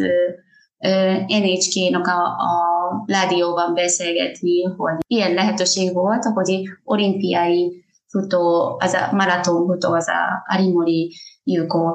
[1.26, 9.66] NHK-nak a, a rádióban beszélgetni, hogy ilyen lehetőség volt, hogy olimpiai futó, az a maraton
[9.66, 11.94] futó, az a Arimori Yuko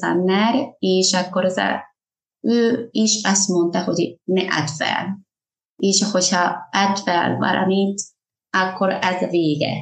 [0.00, 1.84] Sanner, és akkor az a,
[2.40, 5.18] ő is azt mondta, hogy ne add fel.
[5.76, 8.02] És hogyha add fel valamit,
[8.56, 9.72] akkor ez vége.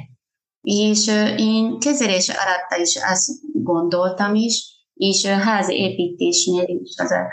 [0.60, 1.06] És
[1.36, 7.32] én kezelés alatt is azt gondoltam is, és házi építésnél is, az a,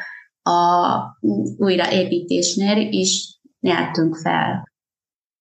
[0.52, 1.18] a
[1.58, 4.72] újraépítésnél is nyertünk fel.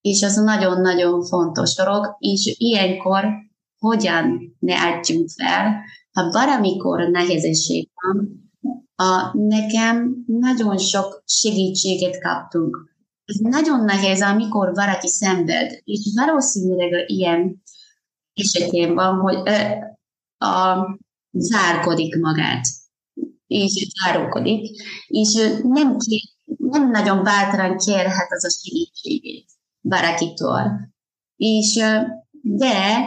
[0.01, 3.25] És az nagyon-nagyon fontos dolog, és ilyenkor
[3.79, 5.81] hogyan ne adjunk fel,
[6.13, 8.49] ha valamikor nehézség van,
[8.95, 12.90] a, nekem nagyon sok segítséget kaptunk
[13.31, 17.63] ez nagyon nehéz, amikor valaki szenved, és valószínűleg ilyen
[18.35, 19.37] esetén van, hogy
[20.39, 20.87] a,
[21.31, 22.67] zárkodik magát,
[23.47, 26.21] és zárkodik, és nem, kér,
[26.57, 29.51] nem nagyon bátran kérhet az a segítségét
[29.81, 30.89] valakitől.
[31.37, 31.75] És
[32.43, 33.05] de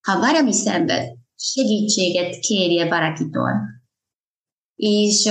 [0.00, 3.54] ha valami szenved, segítséget kérje valakitől,
[4.74, 5.28] és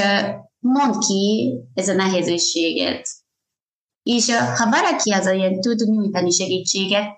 [0.60, 3.10] mond ki ez a nehézséget.
[4.04, 7.18] És ha valaki az ilyen tud nyújtani segítséget,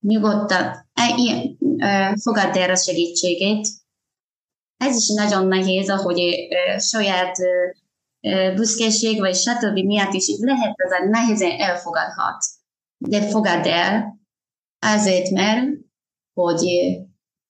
[0.00, 1.58] nyugodtan ilyen,
[2.20, 3.68] fogadd el a segítségét.
[4.76, 6.34] Ez is nagyon nehéz, ahogy
[6.78, 7.36] saját
[8.54, 9.78] büszkeség vagy stb.
[9.78, 12.44] miatt is lehet, ez a nehézen elfogadhat.
[12.98, 14.18] De fogadd el,
[14.78, 15.66] azért, mert
[16.32, 16.66] hogy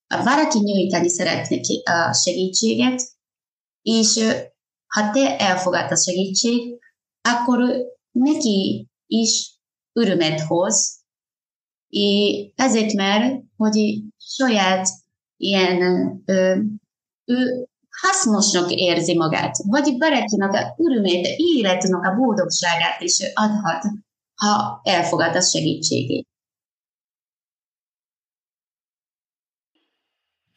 [0.09, 3.03] valaki nyújtani szeretne a segítséget,
[3.83, 4.25] és
[4.95, 6.79] ha te elfogad a segítség,
[7.21, 7.59] akkor
[8.11, 9.59] neki is
[9.93, 11.03] örömet hoz,
[11.89, 14.89] és ezért mert, hogy saját
[15.37, 15.83] ilyen
[16.25, 16.61] ö,
[17.25, 17.69] ő
[18.01, 23.83] hasznosnak érzi magát, vagy barakinak a örömét, életnek a boldogságát is adhat,
[24.35, 26.27] ha elfogad a segítségét.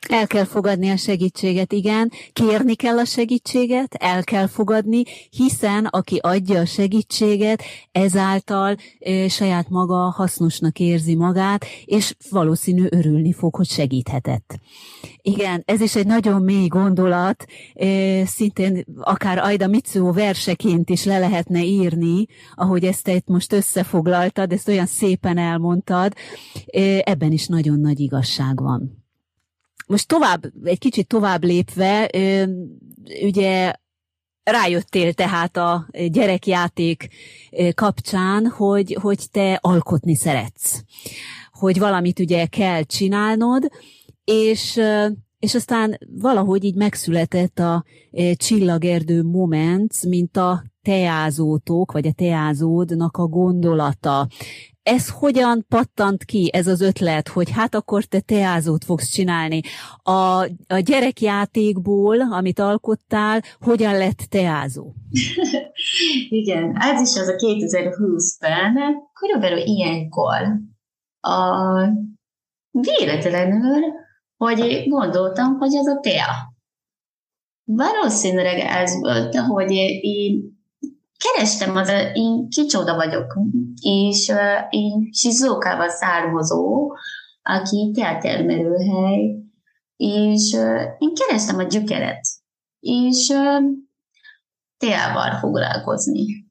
[0.10, 6.18] El kell fogadni a segítséget, igen, kérni kell a segítséget, el kell fogadni, hiszen aki
[6.22, 13.68] adja a segítséget, ezáltal e, saját maga hasznosnak érzi magát, és valószínű örülni fog, hogy
[13.68, 14.60] segíthetett.
[15.22, 21.20] Igen, ez is egy nagyon mély gondolat, e, szintén akár Aida Mitsuo verseként is le
[21.20, 22.26] lehetne írni,
[22.56, 26.14] ahogy ezt te itt most összefoglaltad, ezt olyan szépen elmondtad,
[26.66, 29.06] e, ebben is nagyon nagy igazság van.
[29.88, 32.10] Most tovább, egy kicsit tovább lépve,
[33.22, 33.74] ugye
[34.44, 37.08] rájöttél tehát a gyerekjáték
[37.74, 40.84] kapcsán, hogy, hogy te alkotni szeretsz.
[41.52, 43.68] Hogy valamit ugye kell csinálnod,
[44.24, 44.80] és,
[45.40, 47.84] és aztán valahogy így megszületett a
[48.36, 54.28] csillagerdő moment, mint a teázótok, vagy a teázódnak a gondolata
[54.88, 59.62] ez hogyan pattant ki, ez az ötlet, hogy hát akkor te teázót fogsz csinálni?
[60.04, 64.94] A, a gyerekjátékból, amit alkottál, hogyan lett teázó?
[66.30, 68.76] Igen, ez is az a 2020-ben,
[69.20, 70.42] körülbelül ilyenkor
[71.20, 71.40] a
[72.72, 73.82] véletlenül,
[74.38, 76.56] hogy gondoltam, hogy ez a tea.
[77.64, 79.72] Valószínűleg ez volt, hogy
[80.02, 80.57] én
[81.18, 83.38] kerestem, az, én kicsoda vagyok,
[83.82, 86.92] és uh, én Shizokával származó,
[87.42, 89.36] aki teátermelőhely,
[89.96, 90.54] és
[90.98, 92.28] én kerestem a gyökeret,
[92.80, 93.64] és uh,
[94.78, 96.46] teával foglalkozni.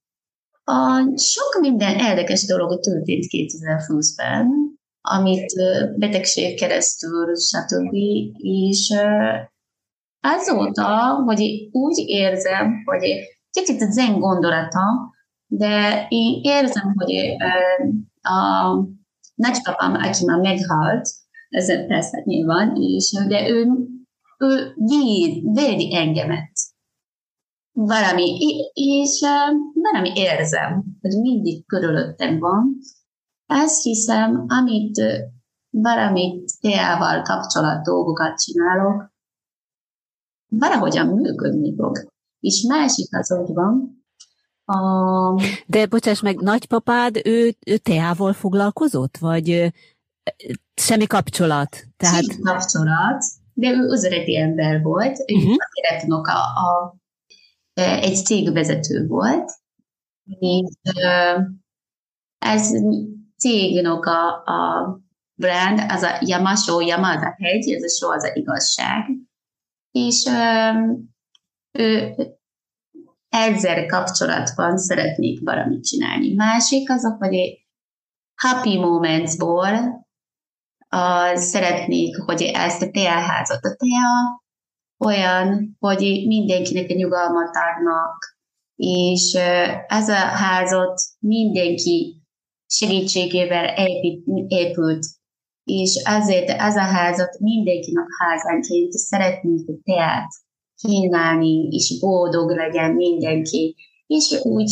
[0.64, 4.48] A sok minden érdekes dolog történt 2020-ben,
[5.00, 7.94] amit uh, betegség keresztül, stb.
[8.36, 8.94] És
[10.20, 15.14] azóta, hogy úgy érzem, hogy kicsit zen gondolata,
[15.46, 17.14] de én érzem, hogy
[18.22, 18.74] a
[19.34, 21.08] nagypapám, aki már meghalt,
[21.48, 23.66] ez persze nyilván, és, de ő,
[24.38, 26.50] ő véd, védi engemet.
[27.72, 28.38] Valami,
[28.72, 29.20] és
[29.72, 32.78] valami érzem, hogy mindig körülöttem van.
[33.46, 35.02] Ezt hiszem, amit
[35.70, 39.14] valamit teával kapcsolat dolgokat csinálok,
[40.48, 42.14] valahogyan működni fog
[42.46, 44.04] és másik az ott van,
[44.66, 45.42] a...
[45.66, 49.72] De bocsáss meg, nagypapád, ő, ő teával foglalkozott, vagy
[50.74, 51.84] semmi kapcsolat?
[51.96, 52.24] Tehát...
[52.24, 55.56] Semmi kapcsolat, de ő özöreti ember volt, uh-huh.
[56.04, 56.96] ő a, a,
[57.74, 59.50] egy cégvezető volt,
[60.38, 60.64] és
[62.38, 62.70] ez
[63.36, 65.00] cégnek a, a
[65.34, 69.10] brand, az a Yamasho Yamada hegy, ez a só az a igazság,
[69.90, 70.26] és
[71.72, 72.14] ő
[73.36, 76.34] ezzel kapcsolatban szeretnék valamit csinálni.
[76.34, 77.64] Másik azok, hogy
[78.34, 79.72] happy momentsból
[80.90, 84.44] uh, szeretnék, hogy ezt a teaházat, a tea
[85.04, 88.36] olyan, hogy mindenkinek a nyugalmat adnak,
[88.76, 92.20] és uh, ez a házat mindenki
[92.66, 95.06] segítségével épít, épült,
[95.64, 100.45] és azért ez a házat mindenkinek házánként szeretnék a teát
[100.76, 103.76] kínálni, és boldog legyen mindenki.
[104.06, 104.70] És úgy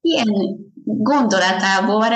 [0.00, 0.26] ilyen
[0.84, 2.06] gondolatából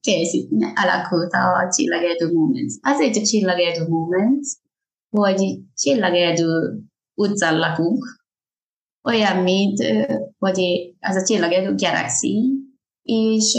[0.00, 2.74] készít, alakult a csillagerdő Moments.
[2.80, 4.48] Azért a csillagerdő Moments,
[5.10, 6.78] hogy csillagerdő
[7.14, 8.04] utcán lakunk,
[9.02, 9.78] olyan, mint
[10.38, 10.60] hogy
[11.00, 12.57] az a csillagerdő Galaxy,
[13.10, 13.54] és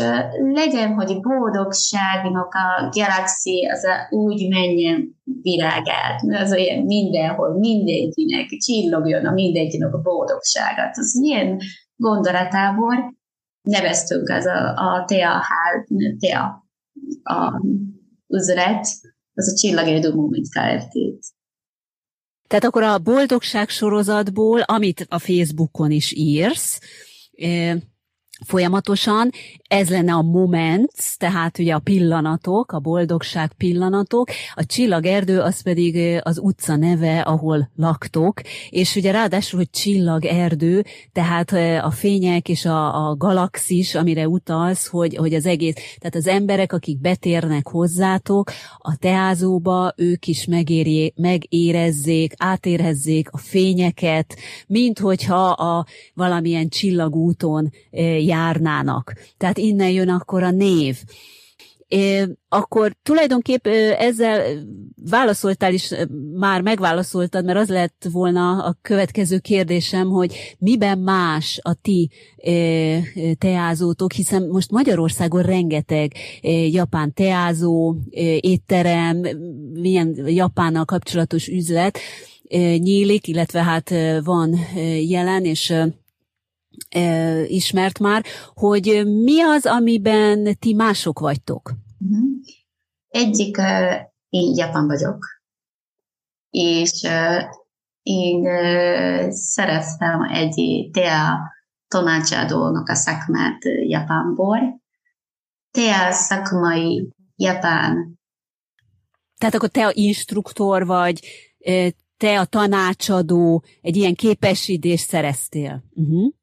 [0.54, 9.26] legyen, hogy boldogságnak a galaxi az a úgy menjen virágát, az olyan mindenhol, mindenkinek csillogjon
[9.26, 10.98] a mindenkinek a boldogságát.
[10.98, 11.60] Az ilyen
[11.96, 13.18] gondolatából
[13.62, 15.88] neveztünk az a, a hál,
[16.20, 16.70] tea
[17.24, 17.62] a
[18.28, 18.86] üzlet,
[19.34, 20.94] az a csillagérdő Moment Kft.
[22.48, 26.80] Tehát akkor a boldogság sorozatból, amit a Facebookon is írsz,
[28.46, 29.30] folyamatosan.
[29.68, 34.30] Ez lenne a moment, tehát ugye a pillanatok, a boldogság pillanatok.
[34.54, 41.52] A csillagerdő az pedig az utca neve, ahol laktok, és ugye ráadásul, hogy csillagerdő, tehát
[41.84, 46.74] a fények és a, a galaxis, amire utalsz, hogy, hogy az egész, tehát az emberek,
[46.74, 54.36] akik betérnek hozzátok, a teázóba ők is megérjé, megérezzék, átérezzék a fényeket,
[54.68, 57.72] mint hogyha a valamilyen csillagúton
[58.30, 59.14] járnának.
[59.38, 60.98] Tehát innen jön akkor a név.
[62.50, 63.68] akkor tulajdonképp
[63.98, 64.42] ezzel
[65.10, 65.94] válaszoltál is,
[66.34, 72.10] már megválaszoltad, mert az lett volna a következő kérdésem, hogy miben más a ti
[73.38, 76.12] teázótok, hiszen most Magyarországon rengeteg
[76.72, 77.96] japán teázó,
[78.40, 79.22] étterem,
[79.74, 81.98] milyen Japánnal kapcsolatos üzlet
[82.78, 84.56] nyílik, illetve hát van
[85.08, 85.74] jelen, és
[87.48, 91.72] ismert már, hogy mi az, amiben ti mások vagytok?
[92.00, 92.28] Uh-huh.
[93.08, 93.58] Egyik,
[94.30, 95.26] én Japán vagyok,
[96.50, 97.08] és
[98.04, 98.44] én
[99.32, 101.40] szereztem egy tea
[101.88, 104.82] tanácsadónak a szakmát Japánból.
[105.72, 108.20] Tea szakmai Japán.
[109.38, 111.26] Tehát akkor te a instruktor vagy,
[112.20, 115.84] te a tanácsadó egy ilyen képesítést szereztél?
[115.94, 116.34] Uh-huh.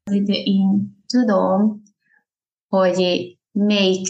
[0.43, 1.81] Én tudom,
[2.67, 3.01] hogy
[3.51, 4.07] melyik,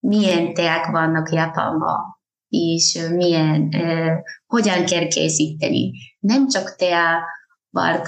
[0.00, 2.00] milyen teák vannak Japánban,
[2.48, 4.12] és milyen, uh,
[4.46, 5.92] hogyan kell készíteni.
[6.18, 8.02] Nem csak teával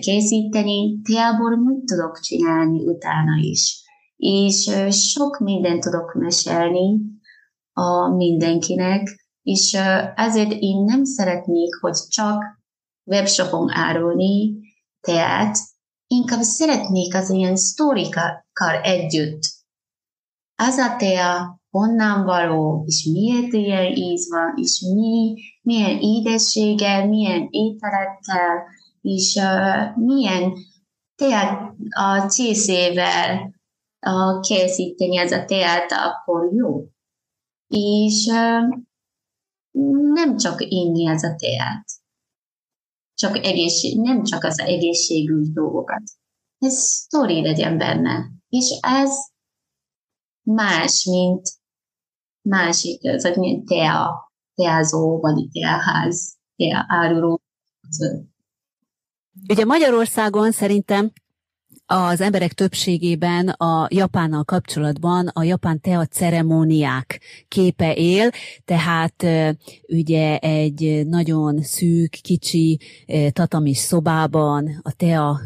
[0.00, 3.82] készíteni, teából mit tudok csinálni utána is.
[4.16, 7.00] És uh, sok mindent tudok mesélni
[7.72, 9.78] a mindenkinek, és
[10.14, 12.42] ezért én nem szeretnék, hogy csak
[13.04, 14.54] webshopon árulni
[15.00, 15.58] teát,
[16.06, 19.40] inkább szeretnék az ilyen sztorikkal együtt.
[20.56, 27.48] Az a tea honnan való, és miért ilyen íz van, és mi, milyen édességgel, milyen
[27.50, 28.64] ételekkel,
[29.00, 30.52] és uh, milyen
[31.14, 33.54] teát a csészével
[34.06, 36.84] uh, készíteni ez a teát, akkor jó.
[37.68, 38.80] És uh,
[40.12, 41.84] nem csak inni ez a teát.
[43.14, 46.02] Csak egészség, nem csak az egészségügy dolgokat.
[46.58, 48.30] Ez sztori legyen benne.
[48.48, 49.10] És ez
[50.42, 51.48] más, mint
[52.48, 57.40] másik, az, mint tea, teázó, vagy teaház, tea áruló.
[59.48, 61.12] Ugye Magyarországon szerintem
[61.92, 68.30] az emberek többségében a Japánnal kapcsolatban a japán tea ceremóniák képe él,
[68.64, 69.26] tehát
[69.88, 72.78] ugye egy nagyon szűk, kicsi
[73.32, 75.40] tatamis szobában a tea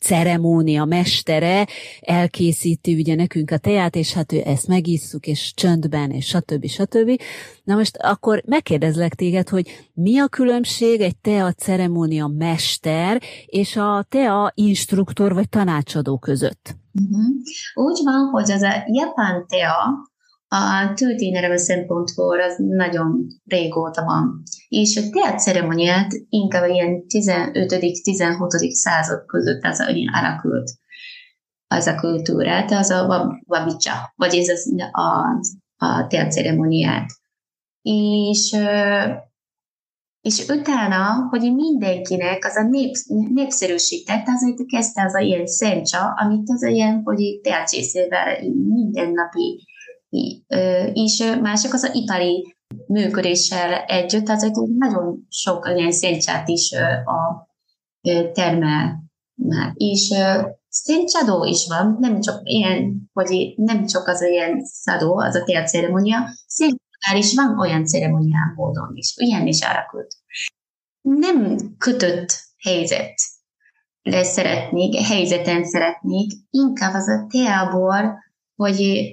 [0.00, 1.66] ceremónia mestere
[2.00, 6.66] elkészíti ugye nekünk a teát, és hát ő ezt megisszuk, és csöndben, és stb.
[6.66, 7.20] stb.
[7.68, 14.06] Na most akkor megkérdezlek téged, hogy mi a különbség egy tea ceremónia mester és a
[14.08, 16.76] tea instruktor vagy tanácsadó között?
[17.00, 17.24] Uh-huh.
[17.74, 19.74] Úgy van, hogy az a japán tea
[20.48, 24.42] a történelem szempontból az nagyon régóta van.
[24.68, 28.70] És a tea ceremóniát inkább ilyen 15.-16.
[28.70, 30.70] század között az olyan alakult
[31.66, 33.06] az a kultúrát, az a
[33.46, 37.17] vabicsa, vagy ez az, a, a tea ceremóniát
[37.88, 38.56] és,
[40.20, 42.94] és utána, hogy mindenkinek az a nép,
[43.34, 49.66] népszerűsített, azért kezdte az a ilyen szentsa, amit az a ilyen, hogy teacsészével mindennapi,
[50.92, 56.72] és mások az a ipari működéssel együtt, azért nagyon sok ilyen szentcsát is
[57.04, 57.48] a
[58.32, 59.06] termel.
[59.74, 60.14] És
[60.68, 66.18] szentcsadó is van, nem csak ilyen, hogy nem csak az ilyen szadó, az a teaceremónia,
[66.98, 70.14] szent is van olyan ceremoniál módon is, ilyen is alakult.
[71.00, 73.14] Nem kötött helyzet
[74.02, 78.24] lesz szeretnék, helyzeten szeretnék, inkább az a teából,
[78.54, 79.08] hogy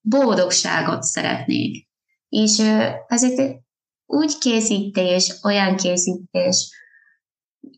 [0.00, 1.88] boldogságot szeretnék.
[2.28, 2.58] És
[3.06, 3.60] ezért
[4.06, 6.70] úgy készítés, olyan készítés,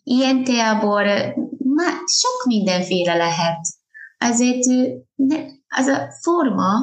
[0.03, 1.05] ilyen teából
[1.59, 3.67] már sok mindenféle lehet.
[4.19, 4.67] Ezért
[5.69, 6.75] az a forma,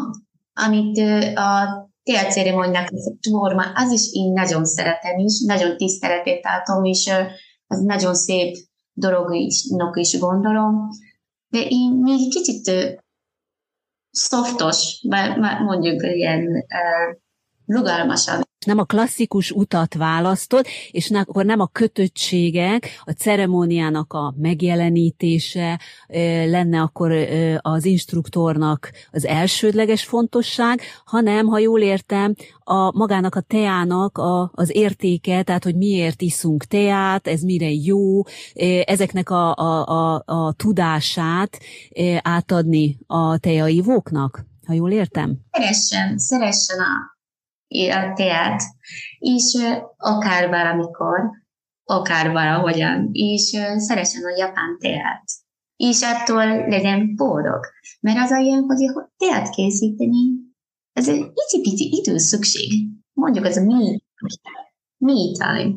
[0.54, 0.98] amit
[1.38, 7.12] a teaceremóniának ez a forma, az is én nagyon szeretem is, nagyon tiszteletét tartom, és
[7.68, 8.56] az nagyon szép
[8.94, 10.90] dolog is, is gondolom.
[11.50, 12.72] De én még kicsit
[14.12, 15.06] szoftos,
[15.66, 16.66] mondjuk ilyen
[17.66, 25.80] rugalmasan nem a klasszikus utat választod, és akkor nem a kötöttségek, a ceremóniának a megjelenítése
[26.46, 27.12] lenne akkor
[27.58, 34.76] az instruktornak az elsődleges fontosság, hanem, ha jól értem, a magának a teának a, az
[34.76, 38.22] értéke, tehát hogy miért iszunk teát, ez mire jó,
[38.84, 41.60] ezeknek a, a, a, a tudását
[42.22, 45.38] átadni a teaivóknak, ha jól értem?
[45.52, 47.19] Szeressen, szeressen a
[47.70, 48.62] a teát,
[49.20, 49.58] és
[49.98, 51.20] akár valamikor,
[51.84, 55.24] akár valahogyan, és szeressen a japán teát.
[55.76, 57.60] És attól legyen boldog.
[58.00, 60.48] Mert az olyan, hogy teát készíteni,
[60.94, 62.72] ez egy icipici idő szükség.
[63.14, 64.02] Mondjuk ez a me,
[64.98, 65.76] me time.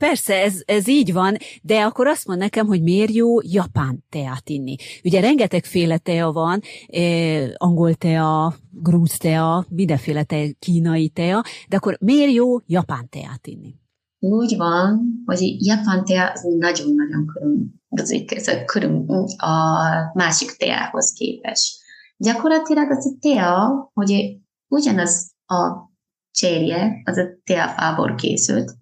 [0.00, 4.48] Persze, ez, ez így van, de akkor azt mond nekem, hogy miért jó japán teát
[4.48, 4.76] inni.
[5.04, 11.96] Ugye rengetegféle tea van, eh, angol tea, grúz tea, mindenféle tea, kínai tea, de akkor
[12.00, 13.74] miért jó japán teát inni?
[14.18, 19.78] Úgy van, hogy japán tea nagyon-nagyon különbözik ez a, külön, a
[20.14, 21.78] másik teához képest.
[22.16, 25.90] Gyakorlatilag az a tea, hogy ugyanaz a
[26.30, 28.78] cserje, az a teafából készült,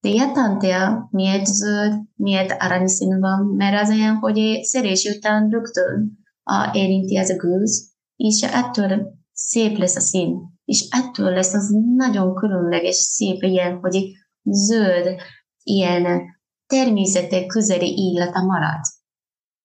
[0.00, 7.16] tea miért zöld, miért aranyszínű van, mert az olyan, hogy szerés után rögtön a, érinti
[7.16, 12.94] ez a gőz, és ettől szép lesz a szín, és ettől lesz az nagyon különleges,
[12.94, 14.10] szép ilyen, hogy
[14.42, 15.20] zöld,
[15.62, 16.20] ilyen
[16.66, 18.80] természetek közeli illata marad.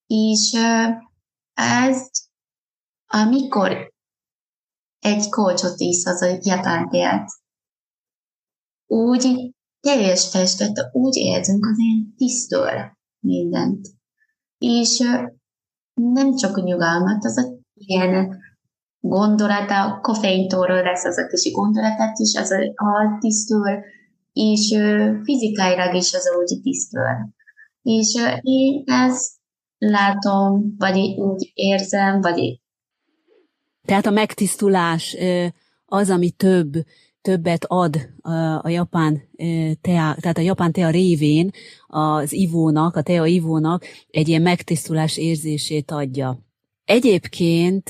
[0.08, 0.52] És
[1.54, 2.10] ez,
[3.06, 3.94] amikor
[5.00, 7.30] egy kolcsot isz az a japán teát,
[8.86, 9.55] úgy
[9.86, 13.88] teljes testet úgy érzünk, az ilyen tisztől mindent.
[14.58, 15.00] És
[15.94, 17.44] nem csak nyugalmat, az a
[17.74, 18.38] ilyen
[19.00, 23.84] gondolata, koffeintól lesz az a kis gondolatát is, az a, a tisztül,
[24.34, 24.78] és
[25.24, 27.04] fizikailag is az úgy tisztül.
[27.82, 29.34] És én ezt
[29.78, 32.60] látom, vagy úgy érzem, vagy
[33.86, 35.18] Tehát a megtisztulás
[35.86, 36.74] az, ami több,
[37.26, 38.32] többet ad a,
[38.62, 39.22] a japán
[39.82, 41.52] tea, tehát a japán tea révén
[41.88, 46.40] az ivónak, a tea ivónak egy ilyen megtisztulás érzését adja.
[46.86, 47.90] Egyébként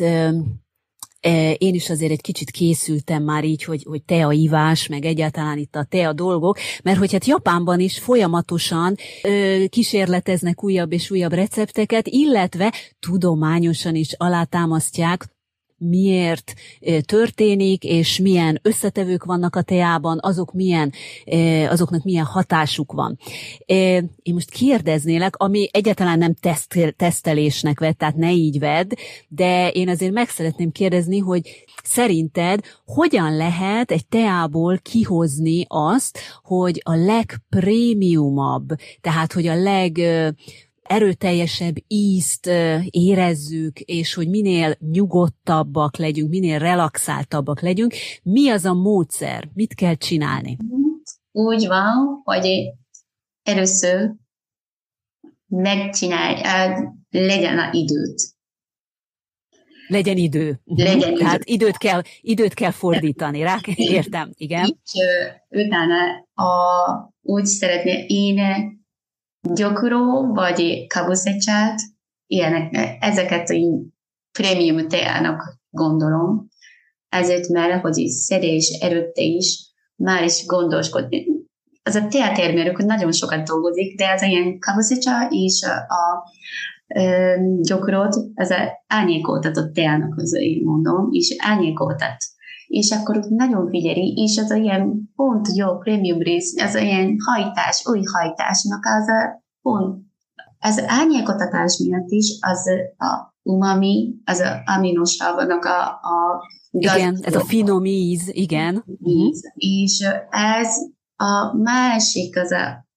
[1.57, 5.75] én is azért egy kicsit készültem már így, hogy, hogy tea ivás, meg egyáltalán itt
[5.75, 12.07] a tea dolgok, mert hogy hát Japánban is folyamatosan ö, kísérleteznek újabb és újabb recepteket,
[12.07, 15.34] illetve tudományosan is alátámasztják
[15.77, 16.53] miért
[17.06, 20.93] történik, és milyen összetevők vannak a teában, azok milyen,
[21.69, 23.18] azoknak milyen hatásuk van.
[23.65, 28.91] Én most kérdeznélek, ami egyáltalán nem teszt, tesztelésnek vett, tehát ne így vedd,
[29.27, 36.81] de én azért meg szeretném kérdezni, hogy szerinted hogyan lehet egy teából kihozni azt, hogy
[36.84, 38.68] a legprémiumabb,
[39.02, 39.99] tehát hogy a leg
[40.87, 42.49] erőteljesebb ízt
[42.89, 47.93] érezzük, és hogy minél nyugodtabbak legyünk, minél relaxáltabbak legyünk.
[48.23, 49.49] Mi az a módszer?
[49.53, 50.57] Mit kell csinálni?
[51.31, 52.73] Úgy van, hogy
[53.43, 54.13] először
[55.47, 56.41] megcsinálj,
[57.09, 58.33] legyen a időt.
[59.87, 60.59] Legyen idő.
[60.63, 61.17] Legyen idő.
[61.17, 63.59] Tehát időt kell, időt kell fordítani rá.
[63.75, 64.79] Értem, igen.
[64.83, 64.91] És
[65.49, 65.95] utána
[66.33, 68.39] a, úgy szeretné, én
[69.53, 71.80] gyokró vagy kabuszechát,
[72.27, 73.55] ilyenek, ezeket a
[74.31, 76.47] prémium teának gondolom.
[77.09, 81.26] Ezért mert, hogy szedés előtte is már is gondoskodni.
[81.84, 86.23] Az a teatermérők nagyon sokat dolgozik, de az ilyen kabuszecha és a,
[87.61, 88.53] gyokrot, az
[88.88, 92.17] árnyékoltatott teának az én mondom, és árnyékoltat.
[92.67, 97.83] És akkor ott nagyon figyeli, és az ilyen pont jó prémium rész, az ilyen hajtás,
[97.85, 100.03] új hajtásnak az a pont,
[100.59, 102.67] az árnyékotatás miatt is az
[102.97, 108.83] a umami, az a aminosavnak a, a igen, ez a finom íz, igen.
[109.03, 110.67] Íz, és ez
[111.15, 112.87] a másik, az a,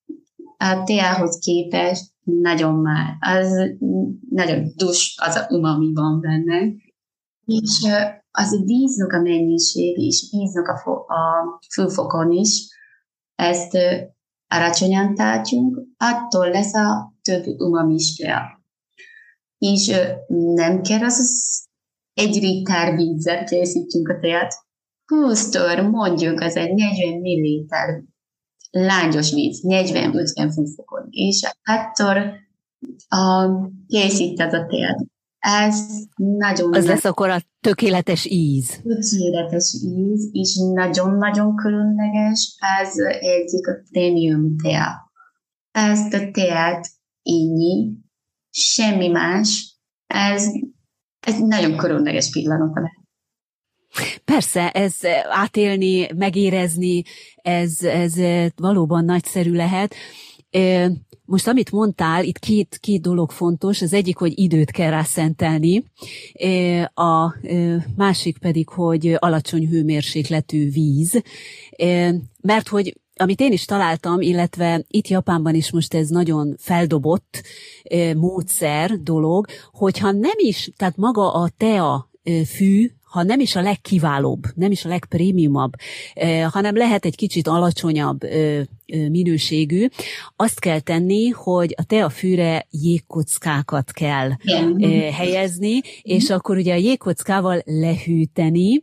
[0.59, 3.74] a teához képest nagyon már, az
[4.31, 6.73] nagyon dus, az a umami van benne.
[7.49, 7.87] És
[8.31, 12.69] az a víznak a mennyiség és víznak a, fo- a főfokon is,
[13.35, 13.77] ezt
[14.49, 18.62] alacsonyan tartjuk, attól lesz a több umamisja.
[19.59, 19.93] És
[20.29, 21.66] nem kell az
[22.15, 24.55] egy liter vízzel készítünk a teát.
[25.15, 28.03] 20-től mondjuk az egy 40 milliliter
[28.70, 32.35] lágyos víz, 40-50 fokon, és attól
[33.09, 33.49] a,
[33.87, 35.07] készíted a teát.
[35.39, 35.81] Ez
[36.16, 36.74] nagyon...
[36.74, 38.81] Az lesz akkor a tökéletes íz.
[38.82, 42.56] Tökéletes íz, és nagyon-nagyon különleges.
[42.81, 45.12] Ez egyik a prémium tea.
[45.70, 46.89] Ezt a teát
[47.23, 47.93] inni,
[48.51, 49.77] semmi más.
[50.06, 50.47] Ez,
[51.27, 52.97] ez nagyon különleges pillanat lehet.
[54.24, 54.94] Persze, ez
[55.31, 57.02] átélni, megérezni,
[57.35, 58.15] ez, ez
[58.56, 59.94] valóban nagyszerű lehet.
[61.31, 63.83] Most amit mondtál, itt két, két dolog fontos.
[63.83, 65.85] Az egyik, hogy időt kell rá szentelni,
[66.95, 67.35] a
[67.97, 71.23] másik pedig, hogy alacsony hőmérsékletű víz,
[72.41, 77.43] mert hogy amit én is találtam, illetve itt Japánban is most ez nagyon feldobott
[78.17, 82.11] módszer dolog, hogyha nem is, tehát maga a tea
[82.47, 85.73] fű, ha nem is a legkiválóbb, nem is a legprémiumabb,
[86.51, 88.21] hanem lehet egy kicsit alacsonyabb
[89.10, 89.86] minőségű,
[90.36, 95.12] azt kell tenni, hogy a teafűre jégkockákat kell yeah.
[95.12, 98.82] helyezni, és akkor ugye a jégkockával lehűteni,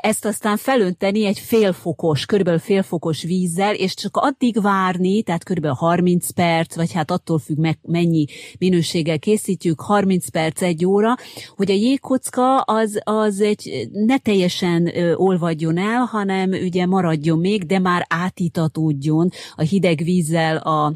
[0.00, 6.30] ezt aztán felönteni egy félfokos, körülbelül félfokos vízzel, és csak addig várni, tehát körülbelül 30
[6.30, 8.24] perc, vagy hát attól függ meg mennyi
[8.58, 11.16] minőséggel készítjük, 30 perc, egy óra,
[11.56, 17.78] hogy a jégkocka az, az egy ne teljesen olvadjon el, hanem ugye maradjon még, de
[17.78, 20.94] már átítatódjon áramoljon a hideg vízzel a,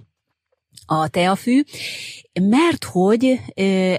[0.86, 1.62] a teafű,
[2.40, 3.40] mert hogy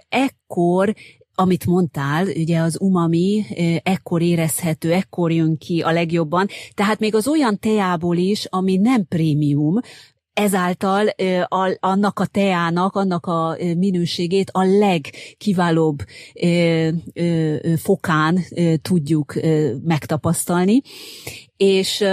[0.09, 0.93] ekkor
[1.37, 3.45] amit mondtál, ugye az umami
[3.83, 9.07] ekkor érezhető, ekkor jön ki a legjobban, tehát még az olyan teából is, ami nem
[9.07, 9.79] prémium,
[10.33, 11.07] ezáltal
[11.47, 15.97] a, annak a teának, annak a minőségét a legkiválóbb
[17.75, 18.39] fokán
[18.81, 19.33] tudjuk
[19.83, 20.81] megtapasztalni.
[21.57, 22.05] És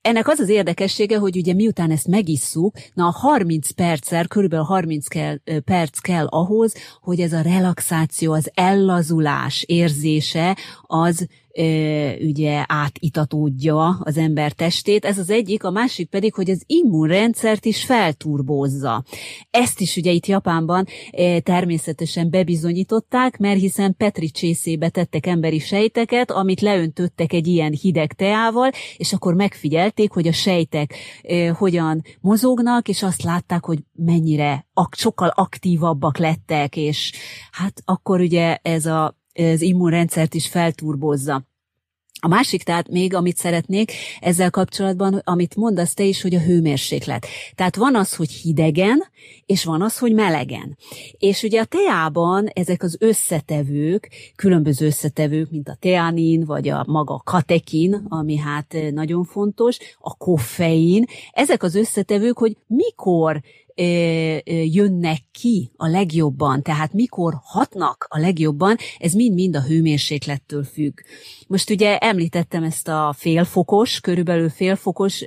[0.00, 5.06] ennek az az érdekessége, hogy ugye miután ezt megisszuk, na a 30 perccel, körülbelül 30
[5.06, 11.26] kell, perc kell ahhoz, hogy ez a relaxáció, az ellazulás érzése az
[12.20, 15.04] ugye átitatódja az ember testét.
[15.04, 19.04] Ez az egyik, a másik pedig, hogy az immunrendszert is felturbózza.
[19.50, 20.86] Ezt is ugye itt Japánban
[21.42, 28.70] természetesen bebizonyították, mert hiszen Petri csészébe tettek emberi sejteket, amit leöntöttek egy ilyen hideg teával,
[28.96, 30.94] és akkor megfigyelték, hogy a sejtek
[31.52, 37.12] hogyan mozognak, és azt látták, hogy mennyire ak- sokkal aktívabbak lettek, és
[37.50, 41.47] hát akkor ugye ez a az immunrendszert is felturbozza.
[42.20, 47.26] A másik, tehát még, amit szeretnék ezzel kapcsolatban, amit mondasz te is, hogy a hőmérséklet.
[47.54, 49.04] Tehát van az, hogy hidegen,
[49.46, 50.76] és van az, hogy melegen.
[51.18, 57.22] És ugye a teában ezek az összetevők, különböző összetevők, mint a teanin, vagy a maga
[57.24, 63.40] katekin, ami hát nagyon fontos, a koffein, ezek az összetevők, hogy mikor
[64.72, 70.98] jönnek ki a legjobban, tehát mikor hatnak a legjobban, ez mind-mind a hőmérséklettől függ.
[71.46, 75.22] Most ugye említettem ezt a félfokos, körülbelül félfokos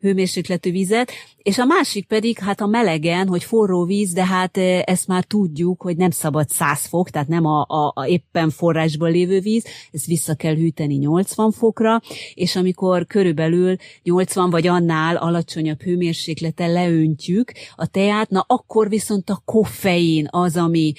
[0.00, 1.10] hőmérsékletű vizet,
[1.42, 5.82] és a másik pedig, hát a melegen, hogy forró víz, de hát ezt már tudjuk,
[5.82, 10.06] hogy nem szabad 100 fok, tehát nem a, a, a éppen forrásból lévő víz, ezt
[10.06, 12.00] vissza kell hűteni 80 fokra,
[12.34, 19.42] és amikor körülbelül 80 vagy annál alacsonyabb hőmérsékleten leöntjük a teát, na akkor viszont a
[19.44, 20.92] koffein az, ami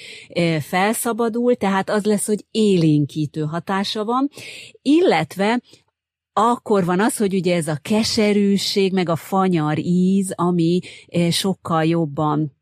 [0.60, 4.30] felszabadul, tehát az lesz, hogy élénkítő hatása van,
[4.82, 5.60] illetve
[6.36, 11.84] akkor van az, hogy ugye ez a keserűség, meg a fanyar íz, ami eh, sokkal
[11.84, 12.52] jobban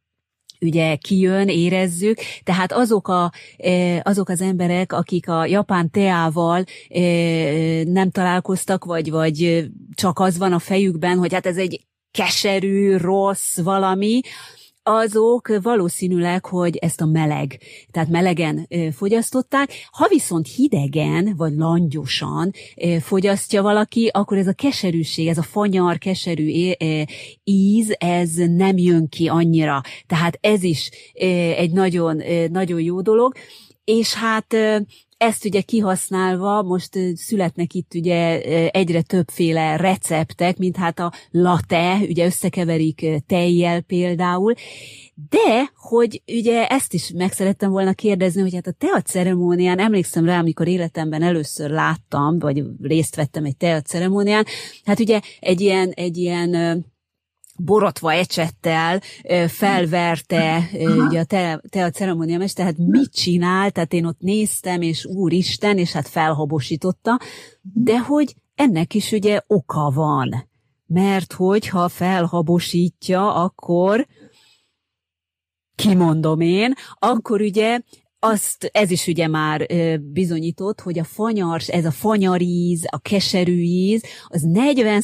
[0.61, 7.85] ugye kijön, érezzük, tehát azok, a, eh, azok az emberek, akik a japán teával eh,
[7.85, 13.59] nem találkoztak, vagy, vagy csak az van a fejükben, hogy hát ez egy keserű, rossz
[13.59, 14.21] valami,
[14.83, 17.59] azok valószínűleg, hogy ezt a meleg,
[17.91, 19.71] tehát melegen fogyasztották.
[19.91, 22.51] Ha viszont hidegen vagy langyosan
[23.01, 26.71] fogyasztja valaki, akkor ez a keserűség, ez a fanyar, keserű
[27.45, 29.81] íz, ez nem jön ki annyira.
[30.07, 30.91] Tehát ez is
[31.57, 33.35] egy nagyon, nagyon jó dolog.
[33.85, 34.57] És hát
[35.23, 38.41] ezt ugye kihasználva most születnek itt ugye
[38.71, 44.55] egyre többféle receptek, mint hát a latte, ugye összekeverik tejjel például,
[45.29, 50.25] de, hogy ugye ezt is meg szerettem volna kérdezni, hogy hát a tea ceremónián, emlékszem
[50.25, 54.47] rá, amikor életemben először láttam, vagy részt vettem egy tea ceremónián,
[54.85, 56.85] hát ugye egy ilyen, egy ilyen
[57.65, 59.01] borotva ecsettel
[59.47, 60.69] felverte
[61.09, 65.79] ugye a te, te a ceremóniamester, tehát mit csinál, tehát én ott néztem, és úristen,
[65.79, 67.21] és hát felhabosította,
[67.63, 70.51] de hogy ennek is ugye oka van.
[70.87, 74.07] Mert hogy ha felhabosítja, akkor
[75.75, 77.81] kimondom én, akkor ugye
[78.25, 79.67] azt, ez is ugye már
[80.01, 85.03] bizonyított, hogy a fanyars, ez a fanyaríz, a keserű íz, az 40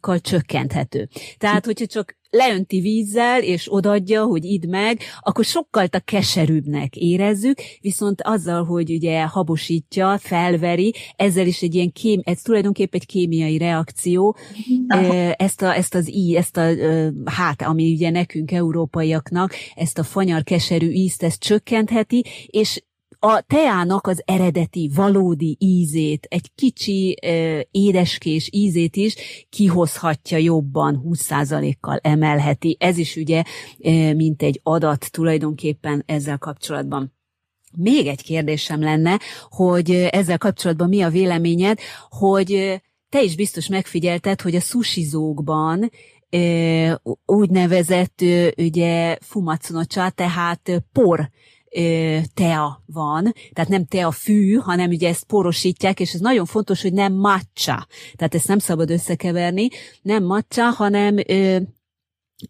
[0.00, 1.08] kal csökkenthető.
[1.38, 7.58] Tehát, hogyha csak leönti vízzel, és odadja, hogy idd meg, akkor sokkal a keserűbbnek érezzük,
[7.80, 13.58] viszont azzal, hogy ugye habosítja, felveri, ezzel is egy ilyen kém, ez tulajdonképpen egy kémiai
[13.58, 14.36] reakció,
[15.36, 16.70] ezt, a, ezt az í, ezt a,
[17.24, 22.82] hát, ami ugye nekünk, európaiaknak, ezt a fanyar keserű ízt, ezt csökkentheti, és
[23.24, 27.18] a teának az eredeti, valódi ízét, egy kicsi
[27.70, 29.14] édeskés ízét is
[29.48, 32.76] kihozhatja jobban, 20%-kal emelheti.
[32.80, 33.42] Ez is ugye
[34.14, 37.14] mint egy adat tulajdonképpen ezzel kapcsolatban.
[37.76, 39.18] Még egy kérdésem lenne,
[39.48, 41.78] hogy ezzel kapcsolatban mi a véleményed,
[42.08, 45.90] hogy te is biztos megfigyelted, hogy a susizókban
[47.26, 48.20] úgynevezett
[48.56, 51.30] ugye fumacnocsa, tehát por
[52.34, 56.92] tea van, tehát nem tea fű, hanem ugye ezt porosítják, és ez nagyon fontos, hogy
[56.92, 57.86] nem matcha,
[58.16, 59.68] tehát ezt nem szabad összekeverni,
[60.02, 61.16] nem matcha, hanem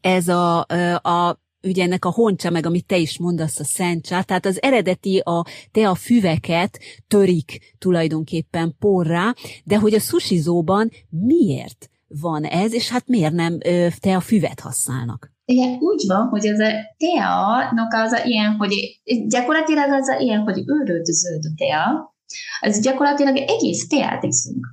[0.00, 0.60] ez a,
[1.02, 5.18] a ugye ennek a honcsa, meg amit te is mondasz, a szentcsá, tehát az eredeti
[5.18, 6.78] a te a füveket
[7.08, 9.34] törik tulajdonképpen porrá,
[9.64, 13.58] de hogy a sushizóban miért van ez, és hát miért nem
[14.00, 15.31] te a füvet használnak?
[15.44, 20.40] Igen, úgy van, hogy ez a tea-nak az a ilyen, hogy gyakorlatilag az a ilyen,
[20.40, 22.14] hogy őrült zöld tea,
[22.60, 24.66] az gyakorlatilag egész teát iszunk.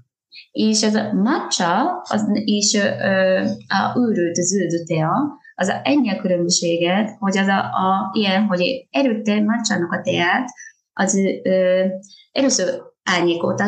[0.52, 2.74] És ez a matcha, az is
[3.68, 8.88] a őrült zöld tea, az a ennyi a különbséget, hogy az a, a ilyen, hogy
[8.90, 10.50] erőtte matchának a teát,
[10.94, 11.86] az ö,
[12.32, 13.62] először árnyékot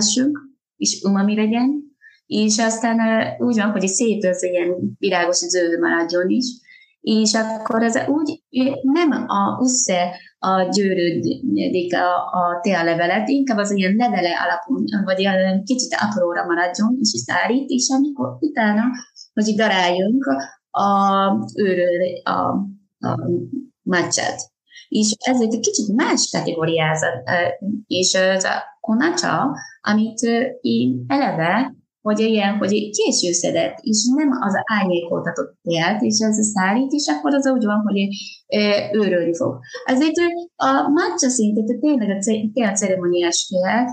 [0.76, 1.84] és umami legyen,
[2.26, 6.46] és aztán ö, úgy van, hogy szép az ilyen virágos zöld maradjon is,
[7.02, 8.44] és akkor ez úgy
[8.82, 15.64] nem a össze a győrődik a, a tealevelet, inkább az ilyen levele alapú, vagy ilyen
[15.64, 18.84] kicsit apróra maradjon, és szárít, és amikor utána,
[19.34, 20.26] hogy daráljunk,
[20.72, 20.88] a,
[21.56, 22.40] őről a,
[23.08, 23.30] a
[23.82, 24.40] matchát.
[24.90, 27.30] És ezért egy kicsit más kategóriázat,
[27.88, 30.20] és az a konacsa, amit
[30.62, 36.44] én eleve hogy ilyen, hogy késő szedett, és nem az árnyékoltatott teát, és ez a
[36.44, 38.08] szállít, és akkor az úgy van, hogy
[38.94, 39.60] őrölni fog.
[39.86, 40.16] Ezért
[40.56, 42.10] a matcha szintet, tényleg
[42.54, 43.90] a ceremoniás teát,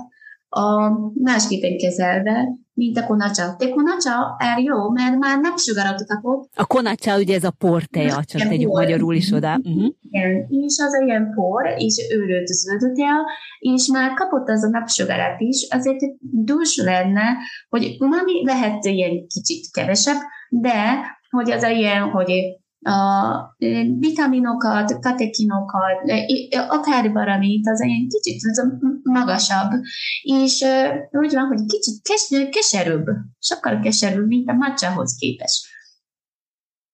[0.48, 2.48] a másképpen kezelve,
[2.78, 3.54] mint a konacsa.
[3.58, 6.50] De konacsa er jó, mert már napsugarat kapott.
[6.56, 8.80] A konacsa ugye ez a porteja, csak tegyük por.
[8.80, 9.60] magyarul is oda.
[9.62, 9.94] Uh-huh.
[10.10, 13.12] Igen, és az ilyen por, és őrült zöldötja,
[13.58, 17.36] és már kapott az a napsugarat is, azért dús lenne,
[17.68, 21.00] hogy umami lehet ilyen kicsit kevesebb, de
[21.30, 22.30] hogy az ilyen, hogy
[22.82, 23.56] a
[23.98, 26.12] vitaminokat, katekinokat,
[26.68, 28.40] akár valamit, az egy kicsit
[29.02, 29.70] magasabb,
[30.22, 30.64] és
[31.10, 33.06] úgy van, hogy kicsit kes, keserűbb,
[33.38, 35.66] sokkal keserűbb, mint a matchához képest.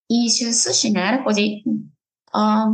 [0.07, 1.63] És sushinál, hogy
[2.25, 2.69] a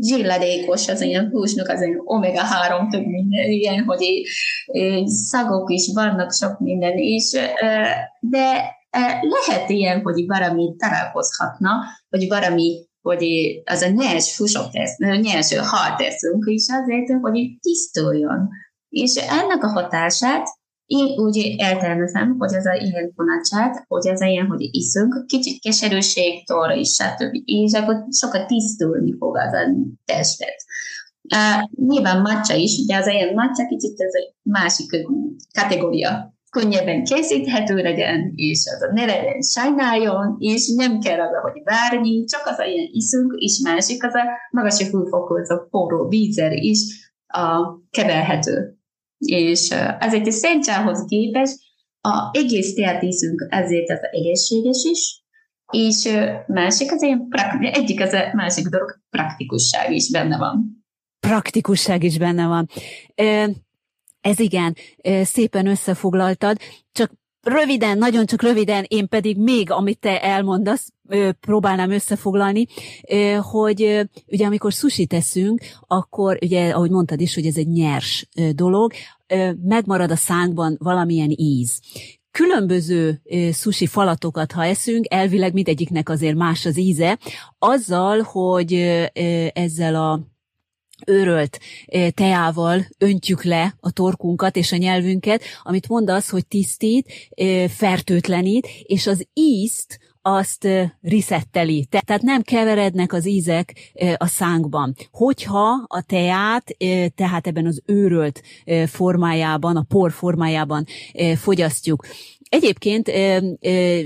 [0.00, 4.22] zsilladékos az ilyen húsnak az ilyen omega-3 több minden, ilyen, hogy
[5.06, 7.38] szagok is vannak sok minden, és,
[8.20, 8.75] de
[9.20, 11.70] lehet ilyen, hogy valami találkozhatna,
[12.08, 13.24] hogy valami, hogy
[13.64, 18.48] az a nyers fusok tesz, nyers hal teszünk, és azért, hogy tisztuljon.
[18.88, 20.46] És ennek a hatását
[20.86, 25.60] én úgy eltervezem, hogy ez a ilyen kunacsát, hogy ez a ilyen, hogy iszunk, kicsit
[25.60, 27.34] keserűségtől és stb.
[27.44, 29.74] És akkor sokat tisztulni fog az a
[30.04, 30.64] testet.
[31.34, 35.06] Uh, nyilván matcha is, de az ilyen matcha kicsit ez a másik
[35.52, 42.24] kategória könnyebben készíthető legyen, és az a ne sajnáljon, és nem kell az, hogy várni,
[42.24, 44.80] csak az a ilyen iszunk, és másik az a magas
[45.48, 46.78] a forró vízzel is
[47.26, 48.78] a keverhető.
[49.18, 51.56] És ezért a szentsához képest
[52.00, 55.24] a egész teát iszunk, ezért az egészséges is,
[55.72, 56.08] és
[56.46, 57.28] másik az ilyen,
[57.60, 60.84] egyik az a másik dolog, praktikusság is benne van.
[61.20, 62.68] Praktikusság is benne van.
[64.26, 64.76] Ez igen,
[65.22, 66.56] szépen összefoglaltad,
[66.92, 67.12] csak
[67.42, 70.92] röviden, nagyon csak röviden, én pedig még, amit te elmondasz,
[71.40, 72.66] próbálnám összefoglalni,
[73.40, 78.92] hogy ugye amikor sushi teszünk, akkor ugye, ahogy mondtad is, hogy ez egy nyers dolog,
[79.62, 81.80] megmarad a szánkban valamilyen íz.
[82.30, 83.22] Különböző
[83.52, 87.18] sushi falatokat, ha eszünk, elvileg mindegyiknek azért más az íze,
[87.58, 88.72] azzal, hogy
[89.52, 90.20] ezzel a
[91.06, 91.58] őrölt
[92.14, 97.30] teával öntjük le a torkunkat és a nyelvünket, amit mondasz, hogy tisztít,
[97.68, 100.68] fertőtlenít, és az ízt azt
[101.00, 101.86] risetteli.
[101.90, 104.94] Tehát nem keverednek az ízek a szánkban.
[105.10, 106.76] Hogyha a teát,
[107.14, 108.42] tehát ebben az őrölt
[108.86, 110.84] formájában, a por formájában
[111.36, 112.06] fogyasztjuk.
[112.56, 113.08] Egyébként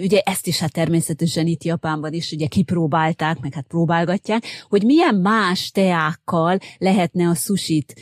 [0.03, 5.15] ugye ezt is hát természetesen itt Japánban is ugye kipróbálták, meg hát próbálgatják, hogy milyen
[5.15, 7.95] más teákkal lehetne a susit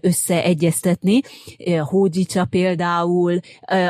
[0.00, 1.20] összeegyeztetni,
[1.80, 3.38] hódzsicsa például,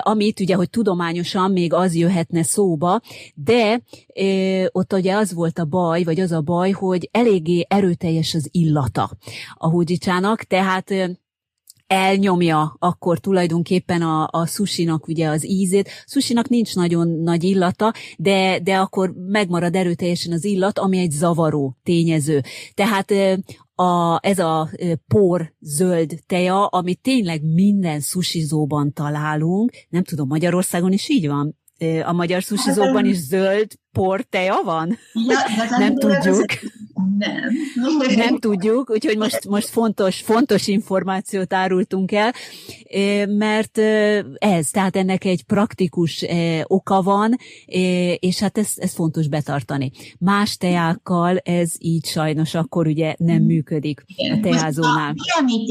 [0.01, 3.01] amit ugye, hogy tudományosan még az jöhetne szóba,
[3.35, 3.81] de
[4.73, 9.11] ott ugye az volt a baj, vagy az a baj, hogy eléggé erőteljes az illata
[9.55, 10.95] a hódzsicsának, tehát
[11.87, 15.91] elnyomja akkor tulajdonképpen a, a sushinak ugye az ízét.
[16.07, 21.77] Sushinak nincs nagyon nagy illata, de, de akkor megmarad erőteljesen az illat, ami egy zavaró
[21.83, 22.43] tényező.
[22.75, 23.13] Tehát
[23.75, 24.71] a, ez a
[25.07, 29.73] por zöld teja, amit tényleg minden susizóban találunk.
[29.89, 31.57] Nem tudom, Magyarországon is így van?
[32.05, 34.99] A magyar susizóban is zöld por teja van?
[35.13, 35.39] Ja,
[35.79, 36.45] nem tudjuk.
[37.19, 38.17] Nem.
[38.17, 42.33] Nem tudjuk, úgyhogy most, most fontos, fontos információt árultunk el,
[43.27, 43.79] mert
[44.39, 46.25] ez, tehát ennek egy praktikus
[46.65, 47.37] oka van,
[48.19, 49.91] és hát ez, ez fontos betartani.
[50.19, 53.47] Más teákkal ez így sajnos akkor ugye nem mm.
[53.47, 55.13] működik a teázónál.
[55.13, 55.69] Mi, amit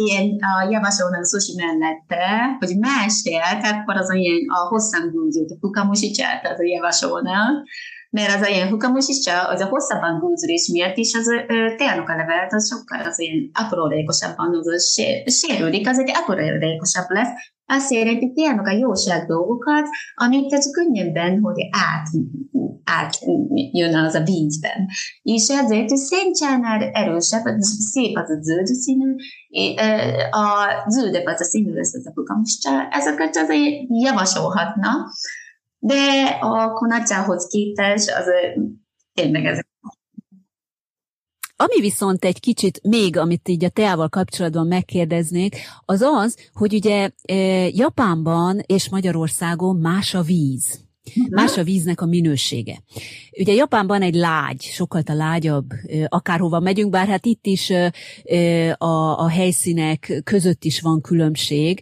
[0.71, 6.47] javasolnak a sushi mellette, hogy más teák, akkor az olyan a hosszan gúzót, a fukamusicsát,
[6.53, 7.67] az a javasolnak,
[8.17, 11.25] mert az ilyen hukamusicsa, az a hosszabban gúzulés miatt is, az
[11.77, 17.33] tényleg a levelet, az sokkal az ilyen aprólékosabban az sérülik, az egy aprólékosabb lesz,
[17.67, 22.07] azt jelenti tényleg a jóság dolgokat, amit ez könnyebben, hogy át,
[22.83, 23.15] át
[23.71, 24.87] jön az a vízben.
[25.21, 27.43] És ezért a széncsánál erősebb,
[27.91, 29.15] szép az a zöld színű,
[30.31, 30.45] a
[30.87, 34.89] zöldebb az a színű lesz az a fukamuscsa, ezeket azért javasolhatna,
[35.85, 38.25] de a konacsához képest az
[39.13, 39.59] tényleg ez
[41.57, 47.09] ami viszont egy kicsit még, amit így a teával kapcsolatban megkérdeznék, az az, hogy ugye
[47.69, 50.84] Japánban és Magyarországon más a víz.
[51.29, 52.83] Más a víznek a minősége.
[53.39, 55.65] Ugye Japánban egy lágy, sokkal a lágyabb,
[56.07, 57.69] akárhova megyünk, bár hát itt is
[58.77, 61.81] a, a helyszínek között is van különbség,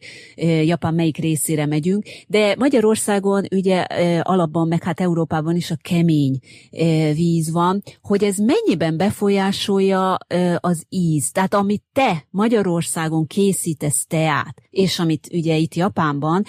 [0.63, 3.81] Japán melyik részére megyünk, de Magyarországon ugye
[4.21, 6.39] alapban, meg hát Európában is a kemény
[7.13, 10.17] víz van, hogy ez mennyiben befolyásolja
[10.57, 11.31] az íz.
[11.31, 16.43] Tehát amit te Magyarországon készítesz teát, és amit ugye itt Japánban,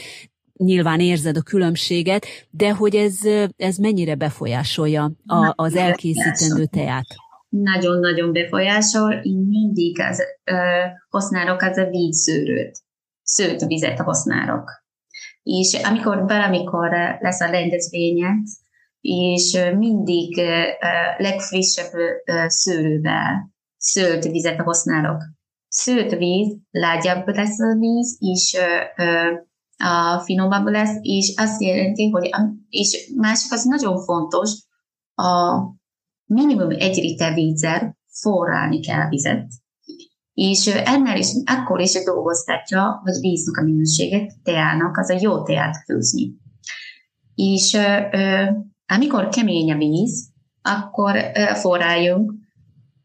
[0.56, 3.18] nyilván érzed a különbséget, de hogy ez,
[3.56, 7.06] ez mennyire befolyásolja a, az elkészítendő teát?
[7.48, 9.12] Nagyon-nagyon befolyásol.
[9.12, 10.54] Én mindig az, ö,
[11.08, 12.78] használok az a vízszőrőt.
[13.22, 14.70] Szőtt vizet használok.
[15.42, 16.90] És amikor valamikor
[17.20, 18.46] lesz a rendezvényet,
[19.00, 20.36] és mindig
[21.16, 21.92] legfrissebb
[22.46, 25.22] szőrővel szőtt vizet használok.
[25.68, 28.56] Szőtt víz, lágyabb lesz a víz, és
[29.76, 32.30] a finomabb lesz, és azt jelenti, hogy
[32.68, 34.50] és másik az nagyon fontos,
[35.14, 35.60] a
[36.24, 39.46] minimum egy liter vízzel forrálni kell a vizet,
[40.32, 45.76] és ennél is, akkor is dolgoztatja, hogy víznek a minőséget, teának, az a jó teát
[45.84, 46.32] főzni.
[47.34, 47.78] És
[48.86, 50.32] amikor kemény a víz,
[50.62, 51.16] akkor
[51.54, 52.34] forráljunk,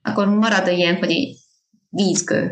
[0.02, 1.36] akkor marad ilyen, hogy
[1.90, 2.52] vízkő.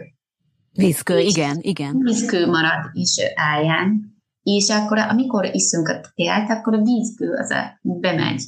[0.77, 1.97] Vízkő, igen, igen.
[1.99, 7.79] Vízkő marad is állján, és akkor amikor iszunk a teát, akkor a vízkő az a
[7.81, 8.43] bemegy.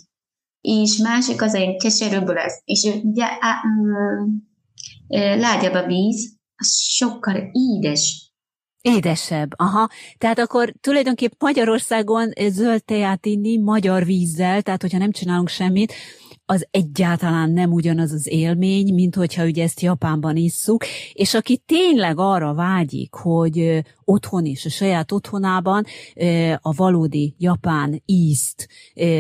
[0.62, 3.62] És másik az egy keserűbb lesz, és ugye á,
[5.38, 8.34] lágyabb a víz, az sokkal édes.
[8.82, 9.90] Édesebb, aha.
[10.18, 15.94] Tehát akkor tulajdonképp Magyarországon zöld teát inni magyar vízzel, tehát hogyha nem csinálunk semmit,
[16.52, 22.20] az egyáltalán nem ugyanaz az élmény, mint hogyha ugye ezt Japánban isszuk, és aki tényleg
[22.20, 25.84] arra vágyik, hogy otthon is, a saját otthonában
[26.62, 28.68] a valódi japán ízt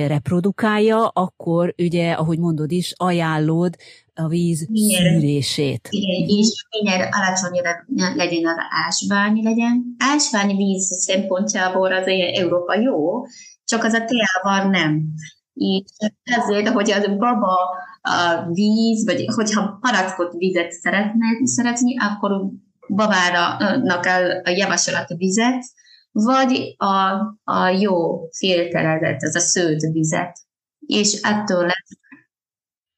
[0.07, 3.76] reprodukálja, akkor ugye, ahogy mondod is, ajánlod
[4.14, 5.88] a víz minél, szűrését.
[5.91, 7.85] Igen, és minél alacsonyra
[8.15, 8.57] legyen az
[8.88, 9.95] ásvány legyen.
[9.97, 13.26] Ásvány víz szempontjából az Európa jó,
[13.65, 15.14] csak az a teával nem.
[15.53, 15.84] És
[16.23, 17.55] ezért, hogy az baba
[18.01, 22.51] a víz, vagy hogyha palackot vizet szeretne, szeretni, akkor
[22.88, 23.57] babára
[23.99, 25.63] kell javasolat a vizet,
[26.11, 30.39] vagy a, a jó filterezett, az a szőt vizet.
[30.85, 31.97] És ettől lesz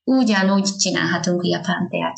[0.03, 2.17] ugyanúgy csinálhatunk japán teát.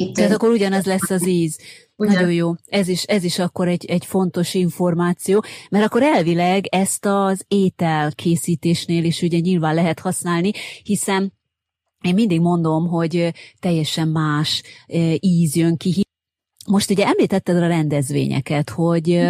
[0.00, 1.58] Itt Tehát akkor ugyanaz lesz az íz.
[1.96, 2.14] Ugyan.
[2.14, 2.52] Nagyon jó.
[2.66, 8.12] Ez is, ez is akkor egy, egy fontos információ, mert akkor elvileg ezt az étel
[8.12, 10.50] készítésnél is ugye nyilván lehet használni,
[10.82, 11.32] hiszen
[12.00, 14.62] én mindig mondom, hogy teljesen más
[15.20, 16.06] íz jön ki.
[16.66, 19.22] Most ugye említetted a rendezvényeket, hogy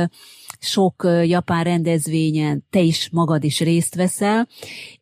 [0.59, 4.49] sok japán rendezvényen te is magad is részt veszel,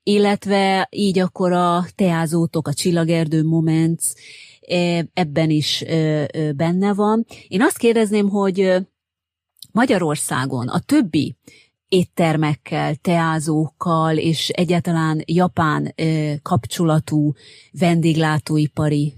[0.02, 4.05] illetve így akkor a teázótok, a Csillagerdő Moments,
[5.12, 5.84] ebben is
[6.56, 7.24] benne van.
[7.48, 8.74] Én azt kérdezném, hogy
[9.72, 11.36] Magyarországon a többi
[11.88, 15.94] éttermekkel, teázókkal és egyáltalán japán
[16.43, 17.32] kapcsolatú
[17.70, 19.14] vendéglátóipari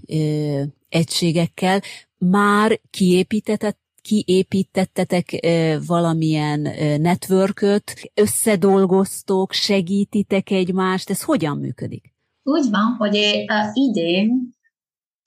[0.89, 1.81] egységekkel
[2.17, 5.47] már kiépítetett kiépítettetek
[5.87, 6.59] valamilyen
[7.01, 12.13] networköt, összedolgoztok, segítitek egymást, ez hogyan működik?
[12.43, 14.57] Úgy van, hogy idén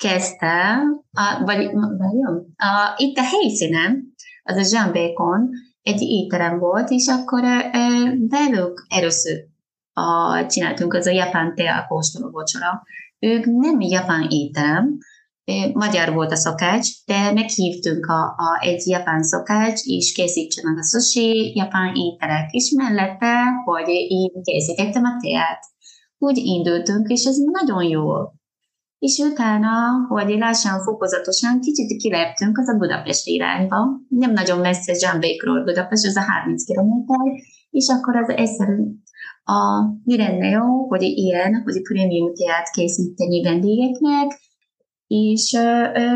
[0.03, 2.17] kezdtem, a, vagy, vagy
[2.57, 5.49] a, itt a helyszínen, az a Bacon,
[5.83, 7.43] egy étterem volt, és akkor
[8.29, 9.39] velük először
[9.93, 12.83] a, csináltunk az a japán tea kóstoló vacsora.
[13.19, 14.99] Ők nem japán étterem,
[15.73, 20.87] magyar volt a szakács, de meghívtunk a, a, egy japán szakács, és készítsen meg a
[20.87, 25.65] sushi, japán ételek, és mellette, hogy én készítettem a teát.
[26.19, 28.07] Úgy indultunk, és ez nagyon jó.
[29.07, 29.73] És utána,
[30.09, 33.77] hogy lassan, fokozatosan kicsit kiléptünk az a Budapest irányba.
[34.09, 37.13] Nem nagyon messze Zsámbékról Budapest, az a 30 km,
[37.71, 38.83] és akkor az egyszerű.
[39.45, 39.59] A,
[40.05, 44.41] mi lenne jó, hogy ilyen, hogy prémium teát készíteni vendégeknek,
[45.07, 45.59] és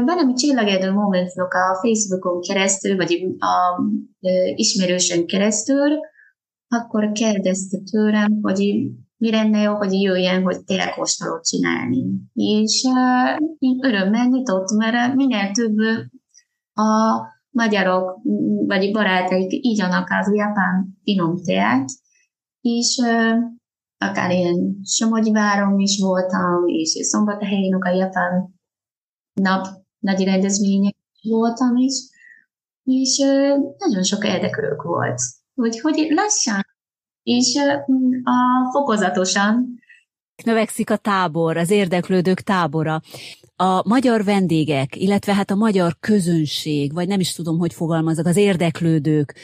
[0.05, 3.83] valami csillagedő momentumok a Facebookon keresztül, vagy a
[4.21, 5.91] uh, ismerősen keresztül,
[6.69, 12.05] akkor kérdezte tőlem, hogy mi lenne jó, hogy jöjjen, hogy télkóstolót csinálni.
[12.35, 15.77] És uh, örömmel nyitott, mert minél több
[16.75, 18.21] a magyarok,
[18.67, 21.89] vagy barátaik így annak az japán finom teát,
[22.61, 23.39] és uh,
[23.99, 25.33] akár ilyen Somogyi
[25.77, 28.55] is voltam, és Szombathelyen a japán
[29.41, 29.67] nap
[29.99, 31.95] nagy rendezvények voltam is,
[32.85, 33.19] és
[33.79, 35.21] nagyon sok érdeklők volt.
[35.55, 36.61] Úgyhogy lassan,
[37.27, 37.55] és
[38.25, 39.85] a fokozatosan
[40.45, 43.01] Növekszik a tábor, az érdeklődők tábora.
[43.57, 48.37] A magyar vendégek, illetve hát a magyar közönség, vagy nem is tudom, hogy fogalmazok, az
[48.37, 49.35] érdeklődők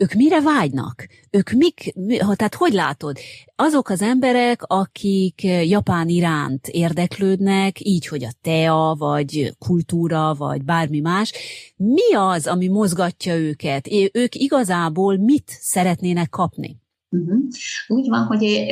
[0.00, 1.06] ők mire vágynak?
[1.30, 3.18] Ők mik, mi, tehát hogy látod?
[3.56, 11.00] Azok az emberek, akik Japán iránt érdeklődnek, így, hogy a tea, vagy kultúra, vagy bármi
[11.00, 11.32] más,
[11.76, 13.88] mi az, ami mozgatja őket?
[14.12, 16.79] Ők igazából mit szeretnének kapni?
[17.12, 17.38] Uh-huh.
[17.86, 18.66] Úgy van, hogy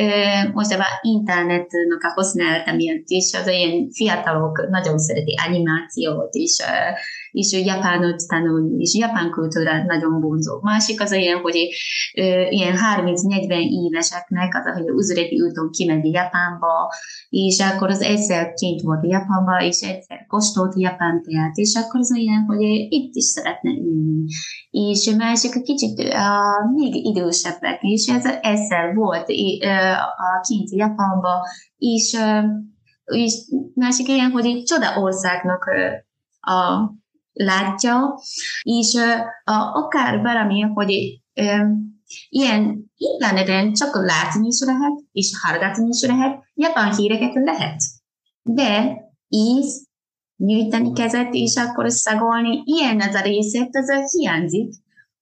[0.53, 6.57] most a internetnek a használata miatt is az ilyen fiatalok nagyon szereti animációt is,
[7.39, 10.61] és japánot tanulni, és japán kultúra nagyon vonzó.
[10.63, 11.57] Másik az olyan, hogy
[12.49, 13.15] ilyen 30-40
[13.85, 16.93] éveseknek az, hogy üzleti úton kimegy Japánba,
[17.29, 22.13] és akkor az egyszer kint volt Japánba, és egyszer kóstolt Japán teát, és akkor az
[22.17, 24.25] olyan, hogy itt is szeretne ülni.
[24.71, 29.27] És másik a kicsit uh, még idősebbek, és ez egyszer volt
[30.17, 31.47] a kint Japánba,
[31.77, 32.17] és,
[33.05, 33.33] és
[33.75, 35.65] másik ilyen, hogy egy csoda országnak
[36.41, 36.91] a
[37.39, 38.19] látja,
[38.63, 41.69] és uh, akár valami, hogy uh,
[42.29, 47.81] ilyen interneten csak látni is lehet, és hallgatni is lehet, japán híreket lehet.
[48.43, 48.97] De
[49.29, 49.87] íz,
[50.37, 54.75] nyújtani kezet, és akkor szagolni, ilyen ez a részét, ez a hiányzik.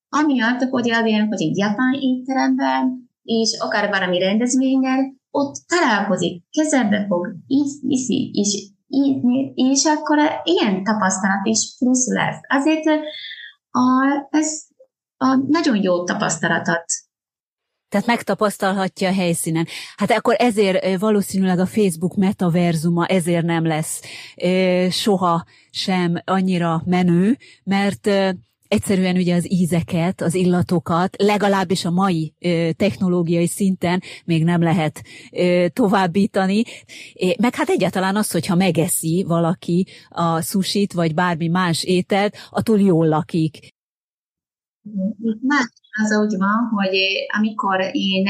[0.08, 7.34] Amiatt, hogy ilyen, hogy egy japán étteremben, és akár valami rendezvényen, ott találkozik, kezembe fog,
[7.46, 12.40] íz, iszi, és ízni, és akkor ilyen tapasztalat is plusz lesz.
[12.48, 12.86] Azért
[13.70, 14.62] a, ez
[15.16, 16.84] a nagyon jó tapasztalatot
[17.88, 19.66] tehát megtapasztalhatja a helyszínen.
[19.96, 24.00] Hát akkor ezért valószínűleg a Facebook metaverzuma ezért nem lesz
[24.90, 28.10] soha sem annyira menő, mert
[28.68, 32.34] egyszerűen ugye az ízeket, az illatokat legalábbis a mai
[32.76, 35.02] technológiai szinten még nem lehet
[35.72, 36.62] továbbítani.
[37.38, 43.08] Meg hát egyáltalán az, hogyha megeszi valaki a susit, vagy bármi más ételt, attól jól
[43.08, 43.74] lakik.
[45.40, 45.68] Más
[46.02, 46.96] az úgy van, hogy
[47.38, 48.26] amikor én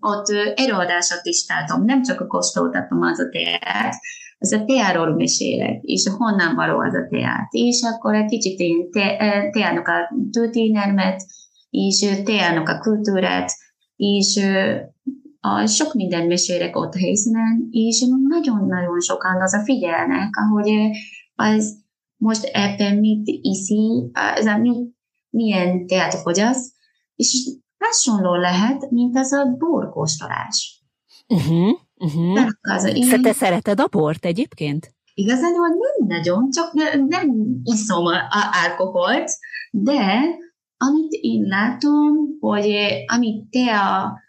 [0.00, 3.94] ott előadásot is tartom, nem csak a kóstoltatom az teát,
[4.38, 7.48] az a teáról mesélek, és honnan való az a teát.
[7.50, 9.16] És akkor egy kicsit én te,
[9.50, 11.22] teának a történelmet,
[11.70, 13.50] és teának a kultúrát,
[13.96, 14.40] és
[15.40, 20.70] a sok minden mesélek ott helyszínen, és nagyon-nagyon sokan az a figyelnek, ahogy
[21.34, 21.86] az
[22.16, 24.96] most ebben mit iszi, az a mit,
[25.30, 26.72] milyen teát fogyasz,
[27.14, 30.84] és hasonló lehet, mint az a borkóstolás.
[31.28, 31.78] Uh-huh.
[31.98, 32.48] Uh-huh.
[32.94, 33.22] Én...
[33.22, 34.92] Te szereted a bort egyébként?
[35.14, 36.72] Igazán nem nagyon, csak
[37.08, 37.30] nem
[37.62, 39.30] iszom a, a alkoholt,
[39.70, 40.20] de
[40.76, 42.76] amit én látom, hogy
[43.06, 44.20] amit te a,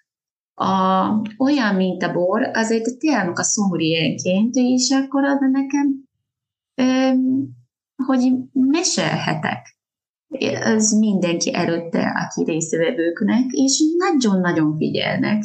[0.65, 6.07] a, olyan, mint a bor, azért a teának a szomorú ilyenként, és akkor az nekem,
[6.75, 7.49] öm,
[8.05, 9.77] hogy mesélhetek
[10.63, 15.43] az mindenki előtte, aki részvevőknek, és nagyon-nagyon figyelnek.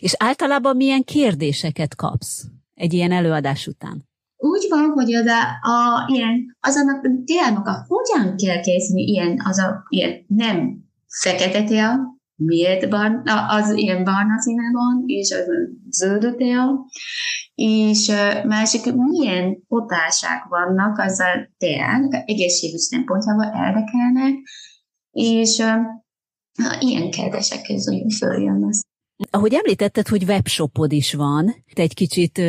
[0.00, 2.44] És általában milyen kérdéseket kapsz
[2.74, 4.08] egy ilyen előadás után?
[4.36, 9.58] Úgy van, hogy az a, a ilyen, az annak a hogyan kell készíteni ilyen, az
[9.58, 15.46] a ilyen nem fekete tea, miért barna, az ilyen barna színe van, és az
[15.90, 16.86] zöld tea,
[17.54, 18.12] és
[18.46, 24.34] másik, milyen hatásák vannak az a teák, egészségügy szempontjából érdekelnek,
[25.10, 25.62] és
[26.78, 27.84] ilyen kérdésekhez
[28.18, 28.83] följön az.
[29.30, 32.42] Ahogy említetted, hogy webshopod is van, te egy kicsit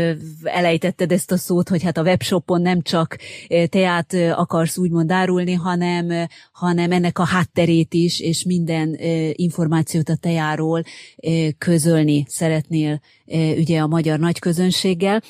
[0.43, 3.17] elejtetted ezt a szót, hogy hát a webshopon nem csak
[3.69, 8.95] teát akarsz úgymond árulni, hanem, hanem ennek a hátterét is, és minden
[9.31, 10.83] információt a teáról
[11.57, 13.01] közölni szeretnél
[13.57, 15.21] ugye a magyar nagyközönséggel,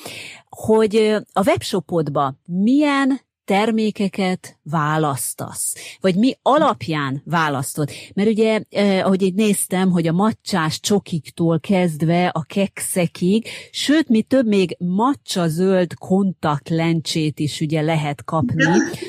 [0.50, 5.76] hogy a webshopodba milyen termékeket választasz?
[6.02, 7.90] Vagy mi alapján választod?
[8.14, 14.22] Mert ugye, eh, ahogy így néztem, hogy a macsás csokiktól kezdve a kekszekig, sőt, mi
[14.22, 18.64] több még macsa zöld kontaktlencsét is ugye lehet kapni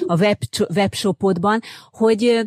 [0.06, 0.38] a web,
[0.74, 1.60] webshopodban,
[1.90, 2.42] hogy eh,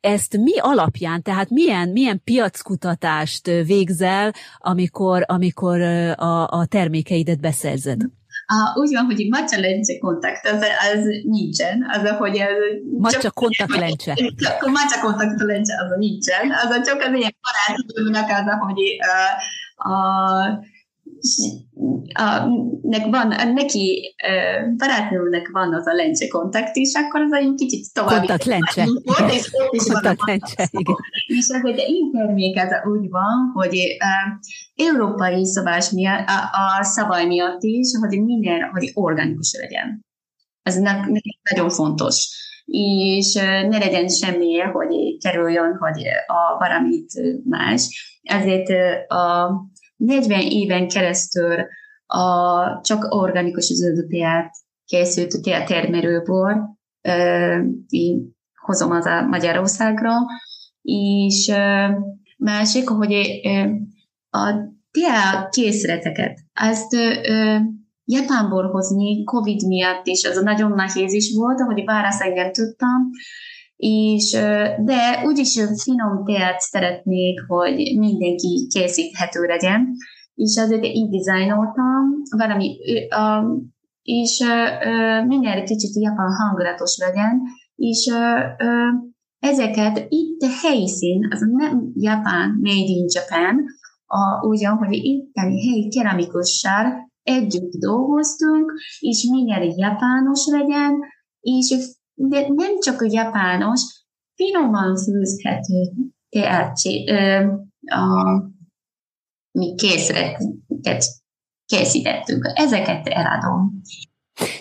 [0.00, 8.00] ezt mi alapján, tehát milyen, milyen piackutatást végzel, amikor, amikor eh, a, a termékeidet beszerzed?
[8.48, 10.62] Uh, úgy van, hogy macsa lencse kontakt, az,
[10.92, 12.56] az nincsen, az, hogy ez...
[12.98, 14.12] Macsa kontakt lencse.
[14.50, 20.64] Akkor macsa kontakt lencse, az nincsen, az csak az ilyen barátomnak az, hogy uh, a
[22.14, 22.46] a,
[22.82, 24.14] nek van, neki
[24.76, 28.18] barátnőnek van az a lencse kontakt is, akkor az egy kicsit tovább.
[28.18, 28.82] Kontakt lencse.
[29.32, 30.96] És ott is kontakt lencse, igen.
[31.26, 36.84] És az egy én termék az úgy van, hogy uh, európai szabás miatt, a, a
[36.84, 40.04] szabály miatt is, hogy minden, hogy organikus legyen.
[40.62, 41.12] Ez nekem
[41.50, 43.32] nagyon fontos és
[43.68, 47.12] ne legyen semmi, hogy kerüljön, hogy a valamit
[47.44, 48.10] más.
[48.22, 48.68] Ezért
[49.10, 49.50] a
[49.96, 51.56] 40 éven keresztül
[52.06, 54.54] a, csak organikus zöldteát
[54.84, 55.40] készült
[57.88, 60.12] én hozom az a Magyarországra,
[60.82, 61.52] és
[62.36, 63.12] másik, hogy
[64.30, 64.50] a
[64.90, 66.96] tea készleteket, ezt
[68.04, 73.10] Japánból hozni Covid miatt is, az nagyon nehéz is volt, ahogy válasz engem tudtam,
[73.76, 74.30] és,
[74.84, 79.88] de úgyis finom teát szeretnék, hogy mindenki készíthető legyen,
[80.34, 82.76] és azért így dizájnoltam, valami,
[84.02, 84.44] és
[85.26, 87.40] minél kicsit japán hangulatos legyen,
[87.76, 88.12] és
[89.38, 93.64] ezeket itt a helyszín, az nem Japán, made in Japan,
[94.06, 100.98] a, ugyan, hogy itteni helyi keramikussal együtt dolgoztunk, és minél japános legyen,
[101.40, 101.70] és
[102.16, 103.80] de nem csak a japános,
[104.34, 105.92] finoman főzhető
[106.28, 107.10] teácsi,
[107.86, 108.04] a,
[109.50, 109.74] mi
[111.66, 112.52] készítettünk.
[112.54, 113.80] Ezeket eladom.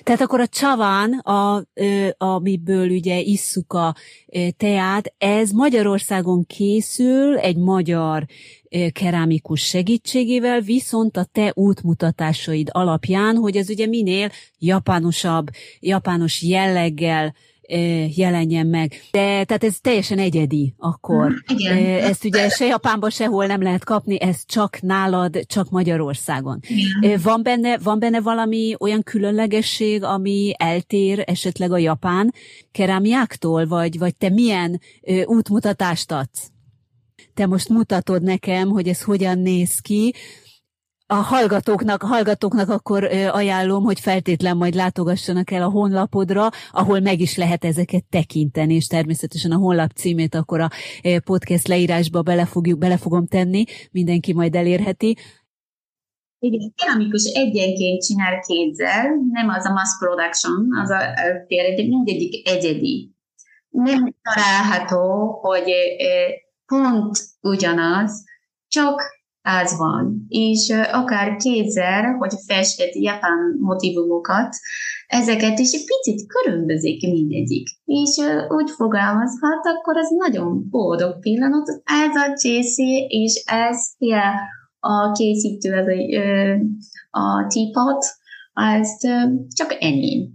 [0.03, 1.65] Tehát akkor a csaván, a,
[2.17, 3.95] amiből ugye isszuk a
[4.57, 8.25] teát, ez Magyarországon készül egy magyar
[8.91, 15.47] kerámikus segítségével, viszont a te útmutatásaid alapján, hogy ez ugye minél japánosabb,
[15.79, 17.35] japános jelleggel
[18.15, 18.91] jelenjen meg.
[19.11, 21.29] De tehát ez teljesen egyedi akkor.
[21.29, 21.77] Mm, igen.
[21.99, 26.59] Ezt ugye se Japánban sehol nem lehet kapni, ez csak nálad, csak Magyarországon.
[26.67, 27.19] Igen.
[27.23, 32.33] Van benne, van benne valami olyan különlegesség, ami eltér esetleg a japán
[32.71, 34.81] kerámiáktól, vagy, vagy te milyen
[35.25, 36.49] útmutatást adsz?
[37.33, 40.13] Te most mutatod nekem, hogy ez hogyan néz ki,
[41.07, 47.19] a hallgatóknak, a hallgatóknak akkor ajánlom, hogy feltétlen majd látogassanak el a honlapodra, ahol meg
[47.19, 50.69] is lehet ezeket tekinteni, és természetesen a honlap címét akkor a
[51.23, 55.17] podcast leírásba bele, fogjuk, bele fogom tenni, mindenki majd elérheti.
[56.39, 60.99] Igen, keramikus egyenként csinál kézzel, nem az a mass production, az a,
[61.47, 63.13] tényleg mindegyik egyedi.
[63.69, 65.71] Nem található, hogy
[66.65, 68.23] pont ugyanaz,
[68.67, 69.01] csak
[69.45, 70.25] az van.
[70.27, 74.55] És akár kézzel, hogy festett japán motivumokat,
[75.07, 77.67] ezeket is egy picit különbözik mindegyik.
[77.85, 78.09] És
[78.47, 81.67] úgy fogalmazhat, akkor az nagyon boldog pillanat.
[81.83, 84.33] Ez a Jesse, és ez ja,
[84.79, 88.05] a készítő, ez a, a teapot,
[88.53, 88.89] ez
[89.55, 90.29] csak ennyi.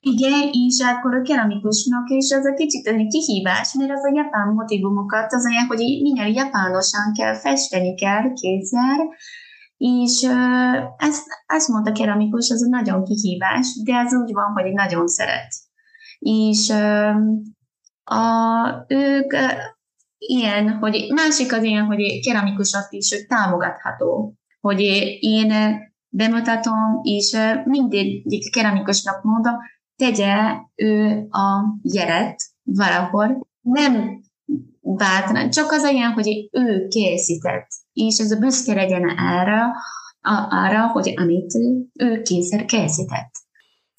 [0.00, 5.32] Igen, és a keramikusnak is az a kicsit egy kihívás, mert az a japán motivumokat,
[5.32, 9.14] az olyan, hogy minél japánosan kell festeni kell kézzel,
[9.76, 10.22] és
[10.96, 15.54] ezt, ezt mondta keramikus, a nagyon kihívás, de ez úgy van, hogy nagyon szeret.
[16.18, 16.70] És
[18.04, 19.32] a, ők
[20.18, 24.80] ilyen, hogy másik az ilyen, hogy keramikusat is támogatható, hogy
[25.20, 25.52] én
[26.08, 29.54] bemutatom, és mindegyik keramikusnak mondom,
[29.98, 30.34] tegye
[30.74, 34.20] ő a jelet valahol, nem
[34.80, 39.72] bátran, csak az olyan, hogy ő készített, és ez a büszke legyen erre,
[40.50, 41.54] arra, hogy amit
[41.94, 43.30] ő kényszer készített.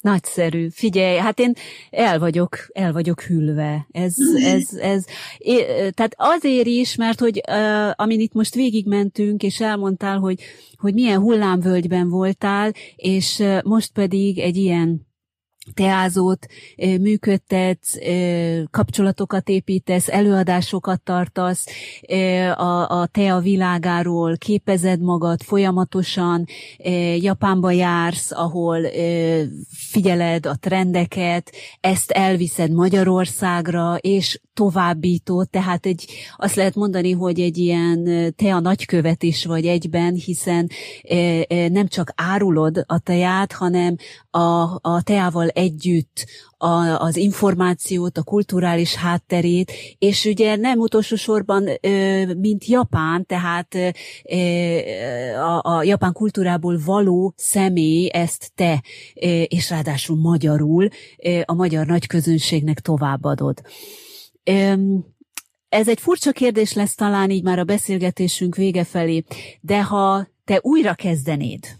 [0.00, 0.68] Nagyszerű.
[0.68, 1.52] Figyelj, hát én
[1.90, 3.86] el vagyok, el vagyok hűlve.
[3.90, 4.14] Ez,
[4.44, 5.04] ez, ez,
[5.38, 5.56] é,
[5.90, 10.40] tehát azért is, mert hogy uh, amin itt most végigmentünk, és elmondtál, hogy,
[10.76, 15.09] hogy milyen hullámvölgyben voltál, és uh, most pedig egy ilyen
[15.74, 17.94] teázót működtetsz,
[18.70, 21.66] kapcsolatokat építesz, előadásokat tartasz,
[22.56, 26.44] a, a tea világáról képezed magad folyamatosan,
[27.16, 28.80] Japánba jársz, ahol
[29.70, 36.06] figyeled a trendeket, ezt elviszed Magyarországra, és továbbító, tehát egy,
[36.36, 40.70] azt lehet mondani, hogy egy ilyen tea nagykövet is vagy egyben, hiszen
[41.48, 43.96] nem csak árulod a teát, hanem
[44.30, 46.26] a, a teával együtt
[46.58, 51.68] a, az információt, a kulturális hátterét, és ugye nem utolsó sorban,
[52.36, 53.74] mint Japán, tehát
[55.36, 58.82] a, a japán kultúrából való személy ezt te,
[59.44, 60.88] és ráadásul magyarul
[61.44, 63.62] a magyar nagyközönségnek továbbadod.
[65.68, 69.24] Ez egy furcsa kérdés lesz talán így már a beszélgetésünk vége felé,
[69.60, 71.78] de ha te újra kezdenéd,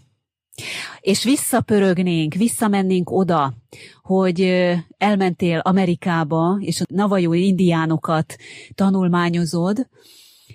[0.99, 3.53] és visszapörögnénk, visszamennénk oda,
[4.01, 4.41] hogy
[4.97, 8.35] elmentél Amerikába, és a navajó indiánokat
[8.75, 9.87] tanulmányozod,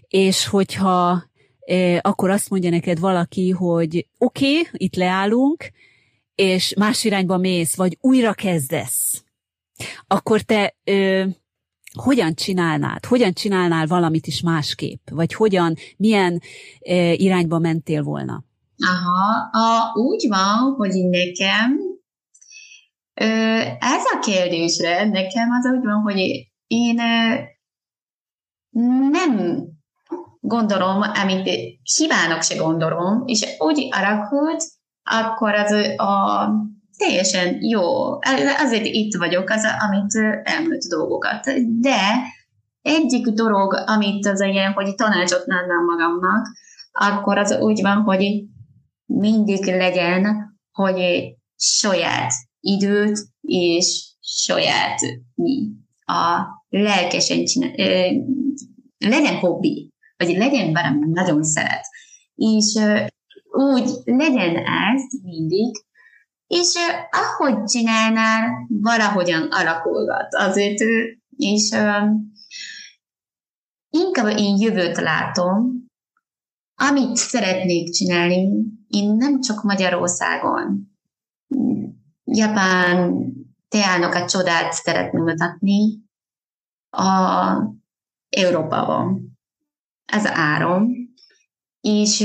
[0.09, 1.24] és hogyha
[2.01, 5.70] akkor azt mondja neked valaki, hogy oké, okay, itt leállunk,
[6.35, 9.24] és más irányba mész, vagy újra kezdesz,
[10.07, 10.77] akkor te
[11.97, 13.05] hogyan csinálnád?
[13.05, 15.09] Hogyan csinálnál valamit is másképp?
[15.10, 16.40] Vagy hogyan, milyen
[16.89, 18.44] ö, irányba mentél volna?
[18.78, 21.78] Aha, a, úgy van, hogy nekem
[23.14, 23.24] ö,
[23.78, 27.35] ez a kérdésre, nekem az úgy van, hogy én ö,
[29.10, 29.64] nem
[30.40, 31.51] gondolom, amit
[31.97, 34.64] hibának se gondolom, és úgy alakult,
[35.02, 36.48] akkor az a
[36.97, 38.12] teljesen jó.
[38.59, 41.44] Azért itt vagyok, az, amit elmúlt dolgokat.
[41.81, 41.98] De
[42.82, 46.47] egyik dolog, amit az ilyen, hogy tanácsot adnám magamnak,
[46.93, 48.44] akkor az úgy van, hogy
[49.06, 55.01] mindig legyen, hogy saját időt és saját
[55.35, 55.70] mi
[56.05, 57.73] a lelkesen csinál,
[58.98, 61.85] legyen hobbi, vagy legyen valami nagyon szeret.
[62.35, 62.74] És
[63.51, 65.85] úgy legyen ez mindig,
[66.47, 66.74] és
[67.10, 70.35] ahogy csinálnál, valahogyan alakulgat.
[70.35, 70.81] Azért,
[71.36, 71.70] és
[73.90, 75.85] inkább én jövőt látom,
[76.74, 78.48] amit szeretnék csinálni,
[78.89, 80.94] én nem csak Magyarországon,
[82.24, 83.27] Japán
[83.68, 86.05] teának a csodát szeretném mutatni
[86.90, 87.74] a
[88.28, 89.39] Európában.
[90.05, 90.93] Ez áron.
[91.81, 92.20] És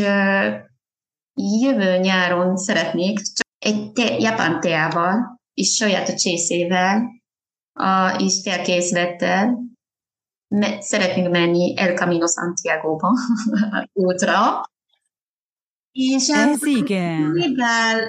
[1.62, 3.20] jövő nyáron szeretnék
[3.62, 7.22] egy te, japán teával, és saját csészével,
[7.74, 9.60] a, és felkészlettel
[10.48, 13.10] me, szeretnénk menni El Camino Santiago-ba
[13.94, 14.64] útra.
[15.92, 17.22] És Ez igen.
[17.22, 18.00] Megáll,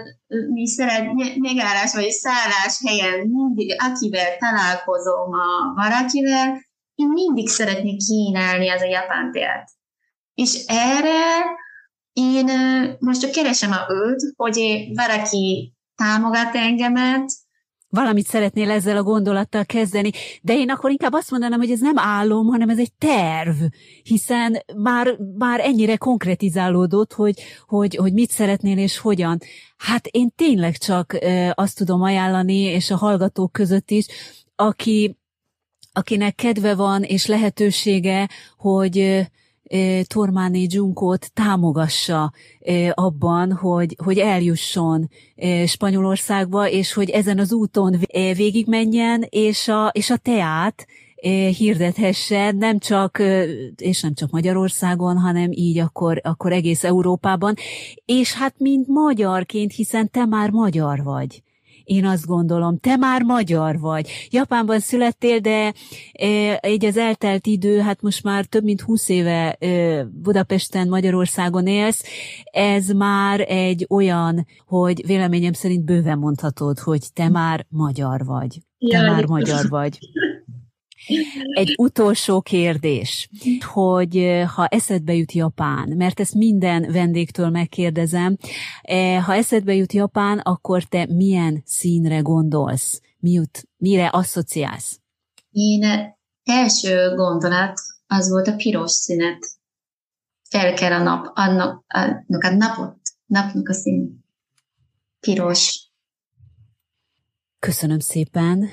[0.53, 8.69] mi szeret, megállás vagy szállás helyen mindig, akivel találkozom a valakivel, én mindig szeretnék kínálni
[8.71, 9.71] az a japán teát.
[10.35, 11.45] És erre
[12.13, 12.47] én
[12.99, 17.33] most csak keresem a őt, hogy valaki támogat engemet,
[17.93, 20.11] valamit szeretnél ezzel a gondolattal kezdeni,
[20.43, 23.57] de én akkor inkább azt mondanám, hogy ez nem álom, hanem ez egy terv,
[24.03, 29.39] hiszen már, már ennyire konkretizálódott, hogy, hogy, hogy mit szeretnél és hogyan.
[29.77, 31.19] Hát én tényleg csak
[31.55, 34.07] azt tudom ajánlani, és a hallgatók között is,
[34.57, 35.19] aki,
[35.93, 39.27] akinek kedve van és lehetősége, hogy
[40.07, 42.33] Tormáné Junkót támogassa
[42.91, 45.09] abban, hogy, hogy eljusson
[45.67, 47.97] Spanyolországba, és hogy ezen az úton
[48.37, 50.87] végigmenjen, és a, és a teát
[51.57, 53.23] hirdethesse nem csak,
[53.77, 57.55] és nem csak Magyarországon, hanem így akkor, akkor egész Európában,
[58.05, 61.43] és hát mint magyarként, hiszen te már magyar vagy
[61.85, 62.79] én azt gondolom.
[62.79, 64.29] Te már magyar vagy.
[64.31, 65.73] Japánban születtél, de
[66.13, 71.67] e, így az eltelt idő, hát most már több mint húsz éve e, Budapesten, Magyarországon
[71.67, 72.05] élsz.
[72.53, 78.61] Ez már egy olyan, hogy véleményem szerint bőven mondhatod, hogy te már magyar vagy.
[78.79, 79.11] Te Jaj.
[79.11, 79.99] már magyar vagy.
[81.55, 83.29] Egy utolsó kérdés,
[83.73, 88.37] hogy eh, ha eszedbe jut Japán, mert ezt minden vendégtől megkérdezem,
[88.83, 93.01] eh, ha eszedbe jut Japán, akkor te milyen színre gondolsz?
[93.19, 93.41] Mi
[93.77, 95.01] mire asszociálsz?
[95.51, 95.83] Én
[96.45, 99.47] első gondolat az volt a piros színet.
[100.49, 102.97] Fel kell a nap, annak, annak a napot,
[103.27, 104.25] napnak a szín.
[105.21, 105.92] Piros.
[107.67, 108.69] Köszönöm szépen.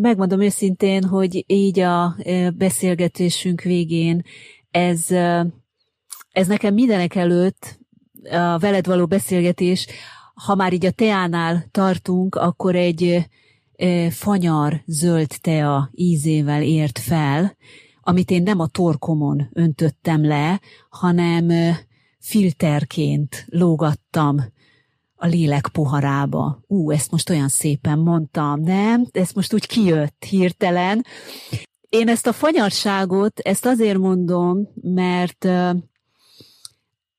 [0.00, 2.16] Megmondom őszintén, hogy így a
[2.54, 4.22] beszélgetésünk végén
[4.70, 5.10] ez,
[6.30, 7.78] ez nekem mindenek előtt
[8.30, 9.86] a veled való beszélgetés,
[10.34, 13.28] ha már így a teánál tartunk, akkor egy
[14.10, 17.56] fanyar zöld tea ízével ért fel,
[18.02, 21.74] amit én nem a torkomon öntöttem le, hanem
[22.18, 24.44] filterként lógattam
[25.22, 26.62] a lélek poharába.
[26.66, 29.06] Ú, ezt most olyan szépen mondtam, nem?
[29.10, 31.04] Ez most úgy kijött hirtelen.
[31.88, 35.44] Én ezt a fanyarságot, ezt azért mondom, mert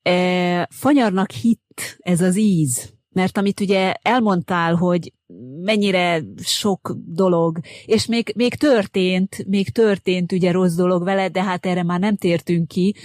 [0.02, 5.14] e, fanyarnak hit ez az íz, mert amit ugye elmondtál, hogy
[5.62, 11.66] mennyire sok dolog, és még, még történt, még történt ugye rossz dolog vele, de hát
[11.66, 12.96] erre már nem tértünk ki,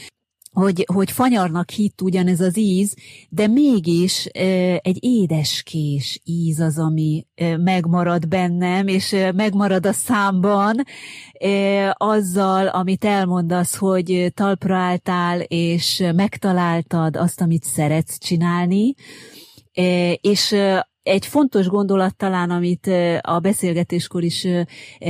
[0.53, 2.95] hogy, hogy fanyarnak hitt ugyanez az íz,
[3.29, 4.25] de mégis
[4.83, 7.27] egy édeskés íz az, ami
[7.57, 10.75] megmarad bennem, és megmarad a számban
[11.93, 18.95] azzal, amit elmondasz, hogy talpra álltál, és megtaláltad azt, amit szeretsz csinálni,
[20.20, 20.57] és
[21.09, 22.87] egy fontos gondolat talán, amit
[23.21, 24.47] a beszélgetéskor is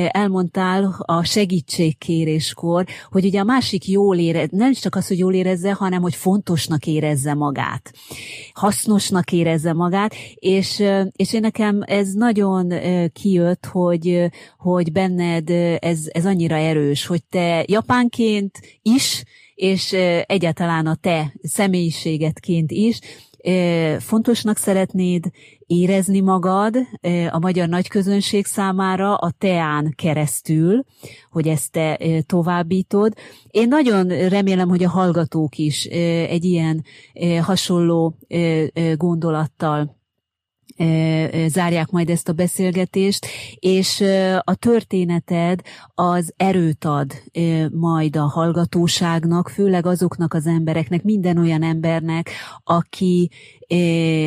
[0.08, 5.72] elmondtál, a segítségkéréskor, hogy ugye a másik jól érez, nem csak az, hogy jól érezze,
[5.72, 7.92] hanem hogy fontosnak érezze magát,
[8.52, 12.72] hasznosnak érezze magát, és, és én nekem ez nagyon
[13.12, 15.50] kijött, hogy, hogy benned
[15.80, 19.92] ez, ez annyira erős, hogy te japánként is, és
[20.26, 23.00] egyáltalán a te személyiségetként is
[23.98, 25.30] fontosnak szeretnéd
[25.66, 26.76] érezni magad
[27.30, 30.84] a magyar nagyközönség számára a teán keresztül,
[31.30, 33.12] hogy ezt te továbbítod.
[33.50, 36.84] Én nagyon remélem, hogy a hallgatók is egy ilyen
[37.40, 38.14] hasonló
[38.94, 39.96] gondolattal
[41.46, 44.00] zárják majd ezt a beszélgetést, és
[44.44, 45.60] a történeted
[45.94, 47.22] az erőt ad
[47.72, 52.30] majd a hallgatóságnak, főleg azoknak az embereknek, minden olyan embernek,
[52.64, 53.30] aki,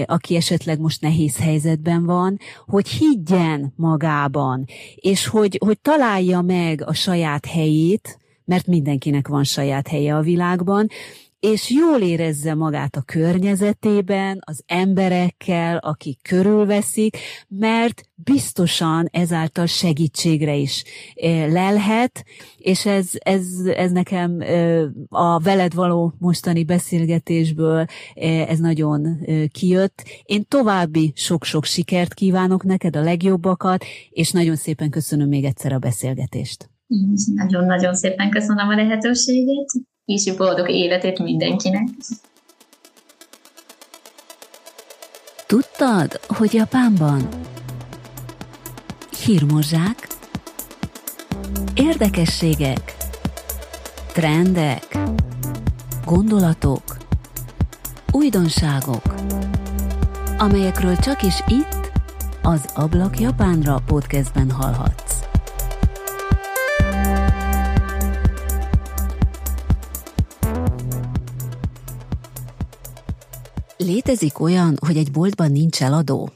[0.05, 4.65] aki esetleg most nehéz helyzetben van, hogy higgyen magában,
[4.95, 10.87] és hogy, hogy találja meg a saját helyét, mert mindenkinek van saját helye a világban,
[11.41, 20.83] és jól érezze magát a környezetében, az emberekkel, akik körülveszik, mert biztosan ezáltal segítségre is
[21.47, 22.23] lelhet,
[22.57, 23.45] és ez, ez,
[23.75, 24.39] ez nekem
[25.09, 27.85] a veled való mostani beszélgetésből
[28.47, 29.17] ez nagyon
[29.51, 30.03] kijött.
[30.23, 35.79] Én további sok-sok sikert kívánok neked, a legjobbakat, és nagyon szépen köszönöm még egyszer a
[35.79, 36.69] beszélgetést.
[37.33, 39.71] Nagyon-nagyon szépen köszönöm a lehetőségét
[40.13, 41.87] és boldog életét mindenkinek.
[45.47, 47.29] Tudtad, hogy Japánban?
[49.25, 50.07] Hírmozsák,
[51.73, 52.95] érdekességek,
[54.13, 54.97] trendek,
[56.05, 56.97] gondolatok,
[58.11, 59.13] újdonságok,
[60.37, 61.91] amelyekről csak is itt,
[62.41, 65.10] az Ablak Japánra podcastben hallhatsz.
[73.83, 76.31] Létezik olyan, hogy egy boltban nincs eladó?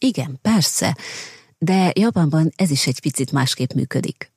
[0.00, 0.96] Igen, persze,
[1.58, 4.32] de Japánban ez is egy picit másképp működik.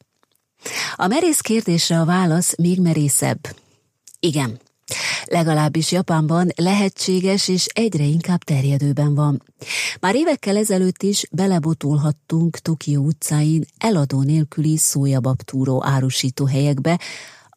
[0.95, 3.56] A merész kérdésre a válasz még merészebb.
[4.19, 4.60] Igen,
[5.26, 9.44] legalábbis Japánban lehetséges és egyre inkább terjedőben van.
[9.99, 16.99] Már évekkel ezelőtt is belebotulhattunk Tokió utcáin eladó nélküli szójababtúró árusító helyekbe,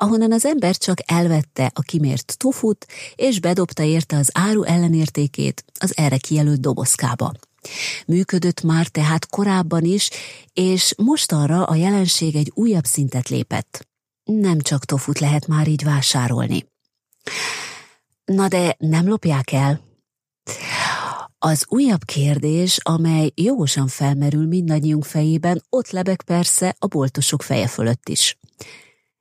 [0.01, 5.97] ahonnan az ember csak elvette a kimért tufut, és bedobta érte az áru ellenértékét az
[5.97, 7.33] erre kijelölt dobozkába.
[8.07, 10.11] Működött már tehát korábban is,
[10.53, 13.89] és most arra a jelenség egy újabb szintet lépett.
[14.25, 16.67] Nem csak tofut lehet már így vásárolni.
[18.25, 19.81] Na de nem lopják el?
[21.39, 28.09] Az újabb kérdés, amely jogosan felmerül mindannyiunk fejében, ott lebeg persze a boltosok feje fölött
[28.09, 28.39] is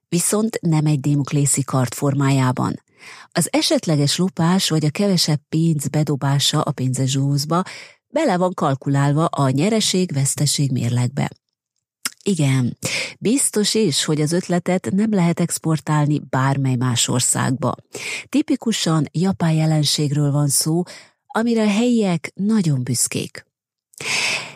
[0.09, 2.83] viszont nem egy démoklészi kart formájában.
[3.31, 7.63] Az esetleges lopás vagy a kevesebb pénz bedobása a pénzesúzba
[8.07, 11.29] bele van kalkulálva a nyereség-veszteség mérlegbe.
[12.23, 12.77] Igen,
[13.19, 17.75] biztos is, hogy az ötletet nem lehet exportálni bármely más országba.
[18.29, 20.83] Tipikusan japán jelenségről van szó,
[21.27, 23.45] amire a helyiek nagyon büszkék.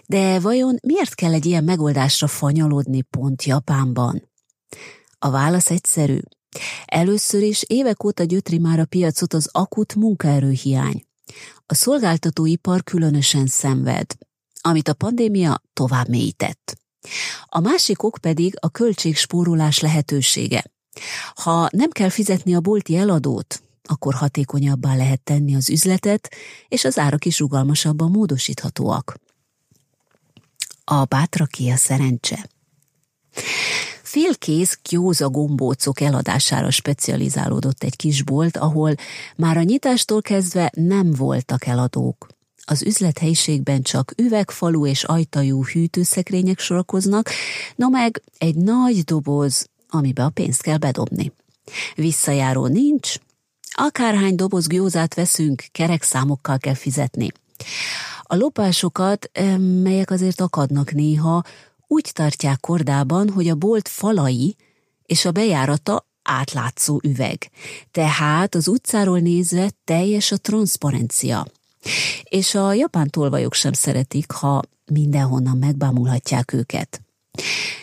[0.06, 4.32] De vajon miért kell egy ilyen megoldásra fanyalodni pont Japánban?
[5.24, 6.20] A válasz egyszerű.
[6.86, 11.06] Először is évek óta gyötri már a piacot az akut munkaerőhiány.
[11.66, 14.06] A szolgáltatóipar különösen szenved,
[14.62, 16.78] amit a pandémia tovább mélyített.
[17.46, 20.64] A másik ok pedig a költségspórolás lehetősége.
[21.36, 26.30] Ha nem kell fizetni a bolti eladót, akkor hatékonyabbá lehet tenni az üzletet,
[26.68, 29.16] és az árak is rugalmasabban módosíthatóak.
[30.84, 32.50] A bátraki a szerencse.
[34.14, 38.96] Félkész kjóza gombócok eladására specializálódott egy kisbolt, ahol
[39.36, 42.28] már a nyitástól kezdve nem voltak eladók.
[42.66, 47.30] Az üzlethelyiségben csak üvegfalú és ajtajú hűtőszekrények sorakoznak,
[47.76, 51.32] no meg egy nagy doboz, amibe a pénzt kell bedobni.
[51.96, 53.16] Visszajáró nincs,
[53.72, 57.32] akárhány doboz gjózát veszünk, kerek számokkal kell fizetni.
[58.22, 59.32] A lopásokat,
[59.84, 61.44] melyek azért akadnak néha,
[61.94, 64.56] úgy tartják kordában, hogy a bolt falai
[65.06, 67.50] és a bejárata átlátszó üveg.
[67.92, 71.48] Tehát az utcáról nézve teljes a transzparencia.
[72.24, 77.02] És a japán tolvajok sem szeretik, ha mindenhonnan megbámulhatják őket.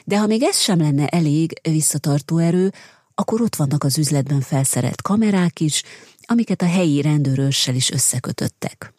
[0.05, 2.73] De ha még ez sem lenne elég visszatartó erő,
[3.15, 5.83] akkor ott vannak az üzletben felszerelt kamerák is,
[6.21, 8.93] amiket a helyi rendőrössel is összekötöttek.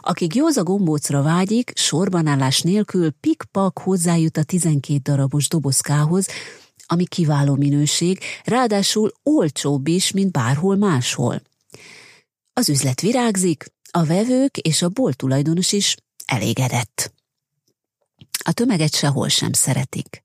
[0.00, 6.26] Aki józa gombócra vágyik, sorbanállás nélkül pikpak hozzájut a 12 darabos dobozkához,
[6.86, 11.42] ami kiváló minőség, ráadásul olcsóbb is, mint bárhol máshol.
[12.52, 15.96] Az üzlet virágzik, a vevők és a bolt tulajdonos is
[16.26, 17.12] elégedett.
[18.44, 20.23] A tömeget sehol sem szeretik.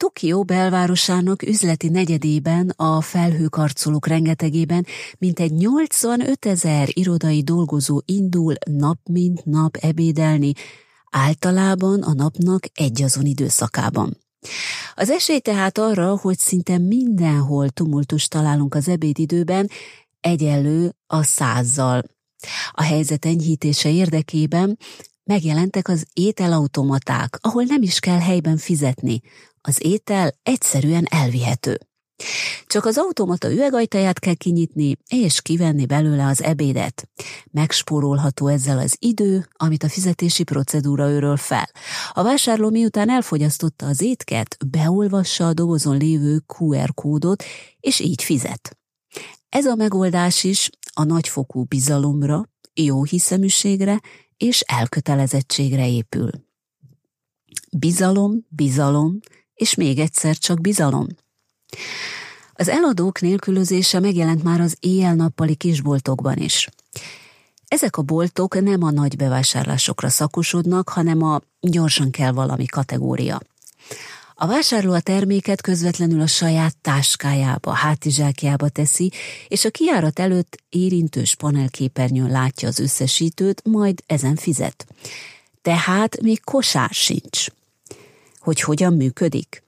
[0.00, 4.86] Tokió belvárosának üzleti negyedében, a felhőkarcolók rengetegében
[5.18, 10.52] mintegy 85 ezer irodai dolgozó indul nap mint nap ebédelni,
[11.10, 14.16] általában a napnak egyazon időszakában.
[14.94, 19.68] Az esély tehát arra, hogy szinte mindenhol tumultus találunk az ebédidőben,
[20.20, 22.02] egyenlő a százzal.
[22.70, 24.78] A helyzet enyhítése érdekében
[25.24, 29.20] megjelentek az ételautomaták, ahol nem is kell helyben fizetni,
[29.60, 31.78] az étel egyszerűen elvihető.
[32.66, 37.08] Csak az automata üvegajtaját kell kinyitni, és kivenni belőle az ebédet.
[37.50, 41.70] Megspórolható ezzel az idő, amit a fizetési procedúra őről fel.
[42.12, 47.44] A vásárló miután elfogyasztotta az étket, beolvassa a dobozon lévő QR kódot,
[47.80, 48.78] és így fizet.
[49.48, 54.00] Ez a megoldás is a nagyfokú bizalomra, jó hiszeműségre
[54.36, 56.30] és elkötelezettségre épül.
[57.72, 59.18] Bizalom, bizalom,
[59.60, 61.06] és még egyszer csak bizalom.
[62.52, 66.68] Az eladók nélkülözése megjelent már az éjjel-nappali kisboltokban is.
[67.68, 73.40] Ezek a boltok nem a nagy bevásárlásokra szakosodnak, hanem a gyorsan kell valami kategória.
[74.34, 79.12] A vásárló a terméket közvetlenül a saját táskájába, hátizsákjába teszi,
[79.48, 84.86] és a kiárat előtt érintős panelképernyőn látja az összesítőt, majd ezen fizet.
[85.62, 87.46] Tehát még kosár sincs
[88.40, 89.62] hogy hogyan működik.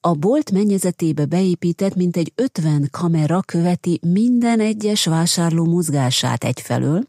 [0.00, 7.02] A bolt mennyezetébe beépített mintegy 50 kamera követi minden egyes vásárló mozgását egyfelől,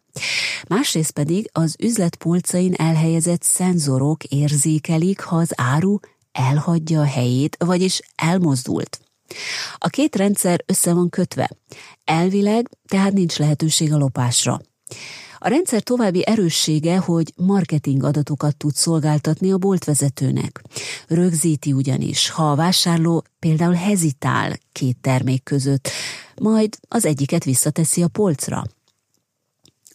[0.67, 5.99] másrészt pedig az üzletpolcain elhelyezett szenzorok érzékelik, ha az áru
[6.31, 8.99] elhagyja a helyét, vagyis elmozdult.
[9.77, 11.49] A két rendszer össze van kötve.
[12.03, 14.61] Elvileg tehát nincs lehetőség a lopásra.
[15.47, 20.61] A rendszer további erőssége, hogy marketing adatokat tud szolgáltatni a boltvezetőnek.
[21.07, 25.89] Rögzíti ugyanis, ha a vásárló például hezitál két termék között,
[26.41, 28.63] majd az egyiket visszateszi a polcra.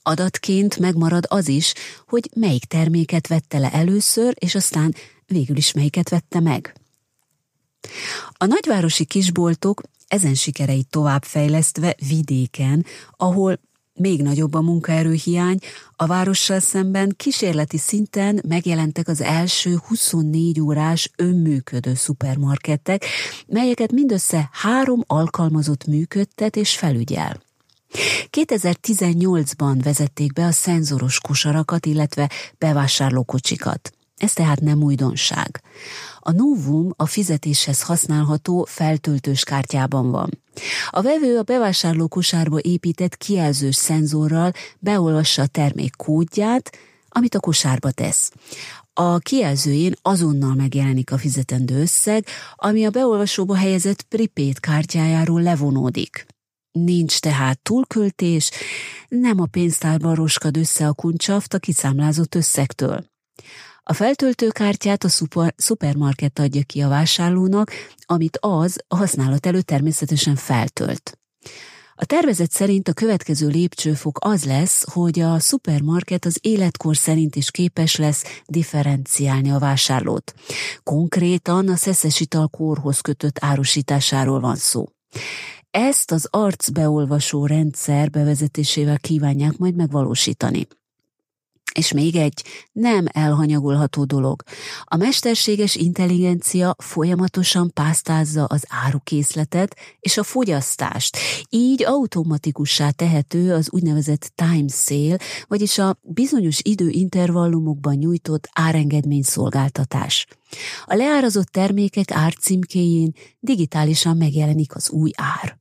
[0.02, 1.72] Adatként megmarad az is,
[2.08, 4.94] hogy melyik terméket vette le először, és aztán
[5.26, 6.74] végül is melyiket vette meg.
[8.32, 12.84] A nagyvárosi kisboltok ezen sikereit továbbfejlesztve vidéken,
[13.16, 13.60] ahol
[13.94, 15.58] még nagyobb a munkaerőhiány,
[15.96, 23.04] a várossal szemben kísérleti szinten megjelentek az első 24 órás önműködő szupermarketek,
[23.46, 27.42] melyeket mindössze három alkalmazott működtet és felügyel.
[28.30, 33.92] 2018-ban vezették be a szenzoros kosarakat, illetve bevásárlókocsikat.
[34.16, 35.62] Ez tehát nem újdonság.
[36.18, 40.41] A novum a fizetéshez használható feltöltős kártyában van.
[40.90, 47.90] A vevő a bevásárló kosárba épített kijelzős szenzorral beolvassa a termék kódját, amit a kosárba
[47.90, 48.32] tesz.
[48.94, 56.26] A kijelzőjén azonnal megjelenik a fizetendő összeg, ami a beolvasóba helyezett prepaid kártyájáról levonódik.
[56.72, 58.50] Nincs tehát túlköltés,
[59.08, 63.04] nem a pénztárban roskad össze a kuncsaft a kiszámlázott összegtől.
[63.84, 67.70] A feltöltőkártyát a szuper, szupermarket adja ki a vásárlónak,
[68.06, 71.18] amit az a használat előtt természetesen feltölt.
[71.94, 77.50] A tervezet szerint a következő lépcsőfok az lesz, hogy a szupermarket az életkor szerint is
[77.50, 80.34] képes lesz differenciálni a vásárlót.
[80.82, 84.88] Konkrétan a szeszes ital kórhoz kötött árusításáról van szó.
[85.70, 90.66] Ezt az arcbeolvasó rendszer bevezetésével kívánják majd megvalósítani.
[91.74, 94.42] És még egy nem elhanyagolható dolog.
[94.84, 101.16] A mesterséges intelligencia folyamatosan pásztázza az árukészletet és a fogyasztást.
[101.48, 105.18] Így automatikussá tehető az úgynevezett time sale,
[105.48, 110.26] vagyis a bizonyos időintervallumokban nyújtott árengedmény szolgáltatás.
[110.84, 115.58] A leárazott termékek árcímkéjén digitálisan megjelenik az új ár.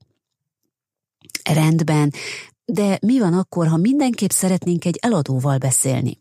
[1.44, 2.14] Rendben,
[2.74, 6.18] de mi van akkor, ha mindenképp szeretnénk egy eladóval beszélni?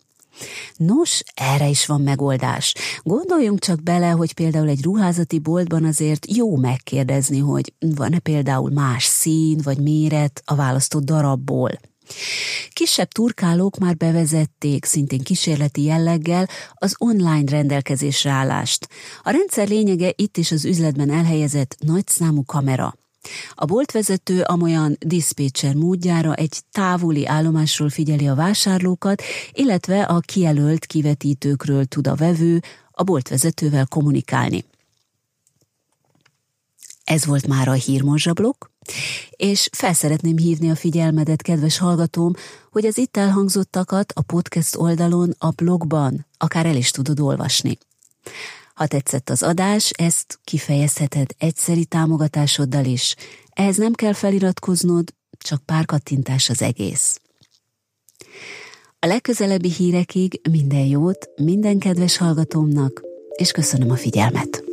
[0.76, 2.74] Nos, erre is van megoldás.
[3.02, 9.04] Gondoljunk csak bele, hogy például egy ruházati boltban azért jó megkérdezni, hogy van-e például más
[9.04, 11.70] szín vagy méret a választott darabból.
[12.72, 18.88] Kisebb turkálók már bevezették, szintén kísérleti jelleggel, az online rendelkezésre állást.
[19.22, 22.94] A rendszer lényege itt is az üzletben elhelyezett nagyszámú kamera.
[23.54, 29.22] A boltvezető amolyan diszpécser módjára egy távoli állomásról figyeli a vásárlókat,
[29.52, 34.64] illetve a kijelölt kivetítőkről tud a vevő a boltvezetővel kommunikálni.
[37.04, 38.70] Ez volt már a hírmorzsablok,
[39.30, 42.32] és felszeretném hívni a figyelmedet, kedves hallgatóm,
[42.70, 47.78] hogy az itt elhangzottakat a podcast oldalon, a blogban akár el is tudod olvasni.
[48.80, 53.14] Ha tetszett az adás, ezt kifejezheted egyszeri támogatásoddal is.
[53.52, 57.20] Ehhez nem kell feliratkoznod, csak pár kattintás az egész.
[58.98, 63.02] A legközelebbi hírekig minden jót minden kedves hallgatómnak,
[63.36, 64.69] és köszönöm a figyelmet!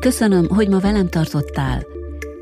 [0.00, 1.86] Köszönöm, hogy ma velem tartottál.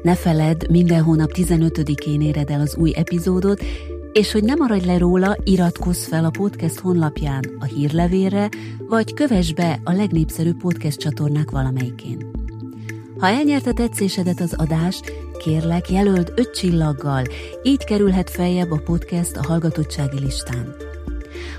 [0.02, 3.64] Ne feledd, minden hónap 15-én éred el az új epizódot,
[4.12, 8.48] és hogy ne maradj le róla, iratkozz fel a podcast honlapján a hírlevélre,
[8.88, 12.30] vagy kövess be a legnépszerűbb podcast csatornák valamelyikén.
[13.18, 15.00] Ha elnyerte tetszésedet az adás,
[15.44, 17.22] kérlek jelöld öt csillaggal,
[17.62, 20.74] így kerülhet feljebb a podcast a hallgatottsági listán.